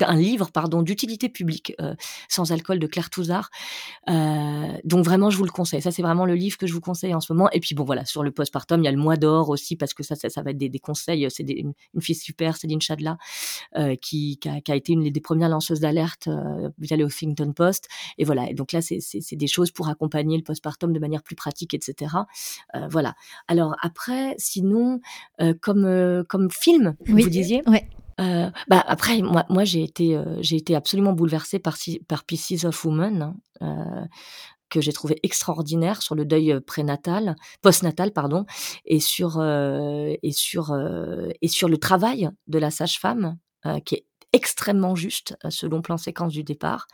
un 0.00 0.16
livre 0.16 0.50
pardon 0.50 0.82
d'utilité 0.82 1.28
publique 1.28 1.74
euh, 1.80 1.94
sans 2.28 2.52
alcool 2.52 2.78
de 2.78 2.86
Claire 2.86 3.10
Touzard. 3.10 3.50
Euh, 4.08 4.72
donc 4.84 5.04
vraiment, 5.04 5.30
je 5.30 5.36
vous 5.36 5.44
le 5.44 5.50
conseille. 5.50 5.82
Ça, 5.82 5.90
c'est 5.90 6.02
vraiment 6.02 6.24
le 6.24 6.34
livre 6.34 6.56
que 6.56 6.66
je 6.66 6.72
vous 6.72 6.80
conseille 6.80 7.14
en 7.14 7.20
ce 7.20 7.32
moment. 7.32 7.48
Et 7.50 7.60
puis 7.60 7.74
bon, 7.74 7.84
voilà, 7.84 8.04
sur 8.04 8.22
le 8.22 8.30
postpartum, 8.30 8.80
il 8.80 8.84
y 8.84 8.88
a 8.88 8.92
le 8.92 8.98
mois 8.98 9.16
d'or 9.16 9.50
aussi 9.50 9.76
parce 9.76 9.94
que 9.94 10.02
ça, 10.02 10.14
ça, 10.16 10.42
va 10.42 10.50
être 10.50 10.58
des, 10.58 10.78
conseils. 10.78 11.26
C'est 11.30 11.44
une, 11.44 11.74
fille 12.00 12.14
super, 12.14 12.56
Céline 12.56 12.80
Chadla, 12.80 13.18
euh, 13.76 13.96
qui, 13.96 14.38
a, 14.46 14.74
été 14.74 14.92
une 14.92 15.10
des 15.10 15.20
premières 15.20 15.48
lanceuses 15.48 15.80
d'alerte 15.80 16.28
via 16.78 16.96
le 16.96 17.06
Huffington 17.06 17.52
Post. 17.52 17.88
Et 18.18 18.24
voilà. 18.24 18.52
Donc 18.52 18.72
là, 18.72 18.80
c'est 18.82 19.36
des 19.36 19.46
choses 19.46 19.70
pour 19.70 19.88
accompagner 19.88 20.36
le 20.36 20.42
postpartum 20.42 20.92
de 20.92 20.98
manière 20.98 21.22
plus 21.22 21.36
pratique, 21.36 21.74
etc. 21.74 22.14
voilà. 22.90 23.14
Alors 23.48 23.74
après, 23.82 24.34
sinon, 24.38 25.00
comme 25.60 26.13
comme 26.22 26.50
film, 26.50 26.96
vous 27.06 27.28
disiez. 27.28 27.62
Ouais. 27.66 27.88
Euh, 28.20 28.50
bah 28.68 28.82
après, 28.86 29.20
moi, 29.22 29.44
moi 29.48 29.64
j'ai 29.64 29.82
été, 29.82 30.16
euh, 30.16 30.36
j'ai 30.40 30.56
été 30.56 30.76
absolument 30.76 31.12
bouleversée 31.12 31.58
par, 31.58 31.76
par 32.06 32.24
Pieces 32.24 32.64
of 32.64 32.84
Woman, 32.84 33.22
hein, 33.22 33.36
euh, 33.62 34.06
que 34.70 34.80
j'ai 34.80 34.92
trouvé 34.92 35.18
extraordinaire 35.22 36.02
sur 36.02 36.14
le 36.14 36.24
deuil 36.24 36.60
prénatal, 36.60 37.36
postnatal, 37.62 38.12
pardon, 38.12 38.44
et 38.84 38.98
sur, 38.98 39.40
et 39.42 40.32
sur, 40.32 40.76
et 41.40 41.48
sur 41.48 41.68
le 41.68 41.78
travail 41.78 42.30
de 42.48 42.58
la 42.58 42.72
sage-femme, 42.72 43.36
qui 43.84 43.94
est 43.96 44.06
extrêmement 44.32 44.96
juste 44.96 45.36
selon 45.48 45.80
plan 45.80 45.96
séquence 45.96 46.32
du 46.32 46.42
départ. 46.42 46.88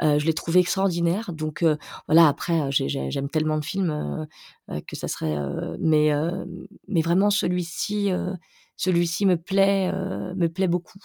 Je 0.00 0.24
l'ai 0.24 0.34
trouvé 0.34 0.60
extraordinaire. 0.60 1.32
Donc 1.32 1.64
voilà, 2.06 2.28
après, 2.28 2.70
j'aime 2.70 3.28
tellement 3.28 3.58
de 3.58 3.64
films 3.64 4.26
que 4.86 4.96
ça 4.96 5.08
serait. 5.08 5.36
mais, 5.80 6.12
mais 6.86 7.02
vraiment, 7.02 7.30
celui-ci, 7.30 8.10
celui-ci 8.76 9.26
me 9.26 9.36
plaît, 9.36 9.92
me 9.92 10.46
plaît 10.46 10.68
beaucoup. 10.68 11.00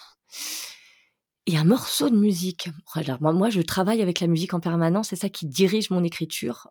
Et 1.45 1.57
un 1.57 1.65
morceau 1.65 2.09
de 2.09 2.15
musique. 2.15 2.69
Alors, 2.95 3.21
moi, 3.21 3.49
je 3.49 3.59
travaille 3.59 4.01
avec 4.01 4.21
la 4.21 4.27
musique 4.27 4.53
en 4.53 4.61
permanence, 4.61 5.09
c'est 5.09 5.17
ça 5.17 5.27
qui 5.27 5.45
dirige 5.45 5.89
mon 5.89 6.01
écriture. 6.01 6.69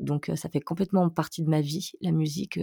Donc, 0.00 0.30
ça 0.34 0.48
fait 0.48 0.62
complètement 0.62 1.10
partie 1.10 1.42
de 1.42 1.50
ma 1.50 1.60
vie, 1.60 1.92
la 2.00 2.10
musique. 2.10 2.58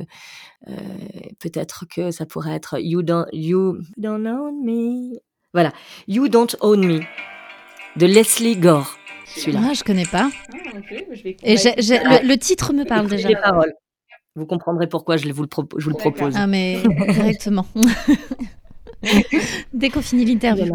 Peut-être 1.37 1.85
que 1.87 2.09
ça 2.09 2.25
pourrait 2.25 2.55
être 2.55 2.79
You 2.79 3.03
Don't, 3.03 3.27
you 3.31 3.77
don't 3.95 4.25
Own 4.25 4.65
Me. 4.65 5.19
Voilà, 5.53 5.71
You 6.07 6.29
Don't 6.29 6.55
Own 6.61 6.83
Me 6.83 7.01
de 7.95 8.05
Leslie 8.05 8.57
Gore. 8.57 8.97
Celui-là. 9.25 9.59
Moi, 9.61 9.73
je 9.73 9.83
connais 9.83 10.05
pas. 10.05 10.29
Ah, 10.53 10.57
Et 11.43 11.55
le, 11.55 12.35
titre 12.35 12.73
me 12.73 12.85
parle 12.85 13.07
déjà. 13.07 13.29
Les 13.29 13.35
paroles. 13.35 13.73
Vous 14.35 14.45
comprendrez 14.45 14.87
pourquoi 14.87 15.17
je, 15.17 15.31
vous 15.31 15.43
le, 15.43 15.49
je 15.77 15.83
vous 15.83 15.91
le 15.91 15.97
propose. 15.97 16.33
Ah, 16.35 16.47
mais 16.47 16.81
directement. 17.09 17.65
Dès 19.73 19.89
qu'on 19.89 20.01
finit 20.01 20.25
l'interview. 20.25 20.73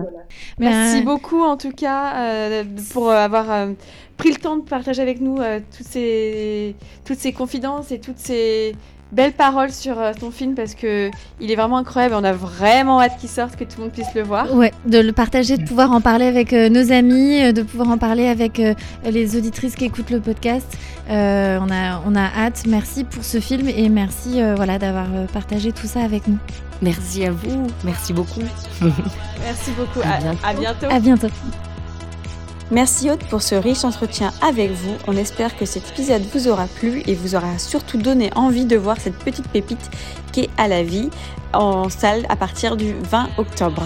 Merci 0.58 1.02
beaucoup 1.02 1.42
en 1.42 1.56
tout 1.56 1.72
cas 1.72 2.14
euh, 2.16 2.64
pour 2.92 3.10
avoir 3.10 3.50
euh, 3.50 3.72
pris 4.16 4.30
le 4.30 4.36
temps 4.36 4.58
de 4.58 4.62
partager 4.62 5.00
avec 5.00 5.20
nous 5.20 5.38
euh, 5.38 5.60
toutes, 5.76 5.86
ces, 5.86 6.76
toutes 7.04 7.18
ces 7.18 7.32
confidences 7.32 7.90
et 7.90 8.00
toutes 8.00 8.18
ces, 8.18 8.74
belle 9.12 9.32
parole 9.32 9.70
sur 9.70 9.98
euh, 9.98 10.12
ton 10.18 10.30
film 10.30 10.54
parce 10.54 10.74
que 10.74 11.10
il 11.40 11.50
est 11.50 11.56
vraiment 11.56 11.78
incroyable. 11.78 12.14
On 12.14 12.24
a 12.24 12.32
vraiment 12.32 13.00
hâte 13.00 13.18
qu'il 13.18 13.28
sorte, 13.28 13.56
que 13.56 13.64
tout 13.64 13.78
le 13.78 13.84
monde 13.84 13.92
puisse 13.92 14.14
le 14.14 14.22
voir. 14.22 14.52
Ouais, 14.54 14.72
de 14.86 14.98
le 14.98 15.12
partager, 15.12 15.56
de 15.56 15.64
pouvoir 15.64 15.92
en 15.92 16.00
parler 16.00 16.26
avec 16.26 16.52
euh, 16.52 16.68
nos 16.68 16.92
amis, 16.92 17.42
euh, 17.42 17.52
de 17.52 17.62
pouvoir 17.62 17.88
en 17.90 17.98
parler 17.98 18.26
avec 18.26 18.60
les 19.04 19.36
auditrices 19.36 19.74
qui 19.74 19.84
écoutent 19.84 20.10
le 20.10 20.20
podcast. 20.20 20.66
on, 21.08 21.12
a, 21.12 22.02
on 22.06 22.14
a 22.14 22.24
hâte. 22.24 22.64
Merci 22.66 23.04
pour 23.04 23.24
ce 23.24 23.40
film 23.40 23.68
et 23.68 23.88
merci 23.88 24.40
voilà, 24.56 24.78
d'avoir 24.78 25.06
partagé 25.32 25.72
tout 25.72 25.86
ça 25.86 26.00
avec 26.00 26.26
nous. 26.26 26.38
Merci 26.82 27.24
à 27.24 27.32
vous. 27.32 27.66
Merci 27.84 28.12
beaucoup. 28.12 28.42
merci 28.80 29.70
beaucoup. 29.72 30.00
À, 30.00 30.54
bientôt. 30.54 30.86
À 30.90 31.00
bientôt. 31.00 31.28
Merci 32.70 33.10
Aude 33.10 33.24
pour 33.30 33.40
ce 33.40 33.54
riche 33.54 33.84
entretien 33.84 34.30
avec 34.42 34.70
vous. 34.72 34.94
On 35.06 35.16
espère 35.16 35.56
que 35.56 35.64
cet 35.64 35.88
épisode 35.88 36.20
vous 36.34 36.48
aura 36.48 36.66
plu 36.66 37.02
et 37.06 37.14
vous 37.14 37.34
aura 37.34 37.58
surtout 37.58 37.96
donné 37.96 38.30
envie 38.36 38.66
de 38.66 38.76
voir 38.76 39.00
cette 39.00 39.16
petite 39.16 39.48
pépite 39.48 39.90
qui 40.32 40.40
est 40.40 40.50
à 40.58 40.68
la 40.68 40.82
vie 40.82 41.08
en 41.54 41.88
salle 41.88 42.26
à 42.28 42.36
partir 42.36 42.76
du 42.76 42.92
20 42.92 43.30
octobre. 43.38 43.84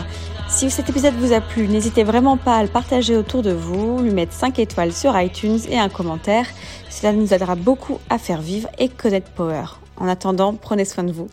Si 0.48 0.68
cet 0.68 0.90
épisode 0.90 1.14
vous 1.14 1.32
a 1.32 1.40
plu, 1.40 1.68
n'hésitez 1.68 2.02
vraiment 2.02 2.36
pas 2.36 2.56
à 2.56 2.62
le 2.64 2.68
partager 2.68 3.16
autour 3.16 3.42
de 3.42 3.52
vous, 3.52 4.00
lui 4.00 4.10
mettre 4.10 4.32
5 4.32 4.58
étoiles 4.58 4.92
sur 4.92 5.18
iTunes 5.18 5.60
et 5.68 5.78
un 5.78 5.88
commentaire. 5.88 6.46
Cela 6.90 7.12
nous 7.12 7.32
aidera 7.32 7.54
beaucoup 7.54 8.00
à 8.10 8.18
faire 8.18 8.40
vivre 8.40 8.68
et 8.78 8.88
connaître 8.88 9.30
Power. 9.30 9.64
En 9.96 10.08
attendant, 10.08 10.54
prenez 10.54 10.84
soin 10.84 11.04
de 11.04 11.12
vous. 11.12 11.28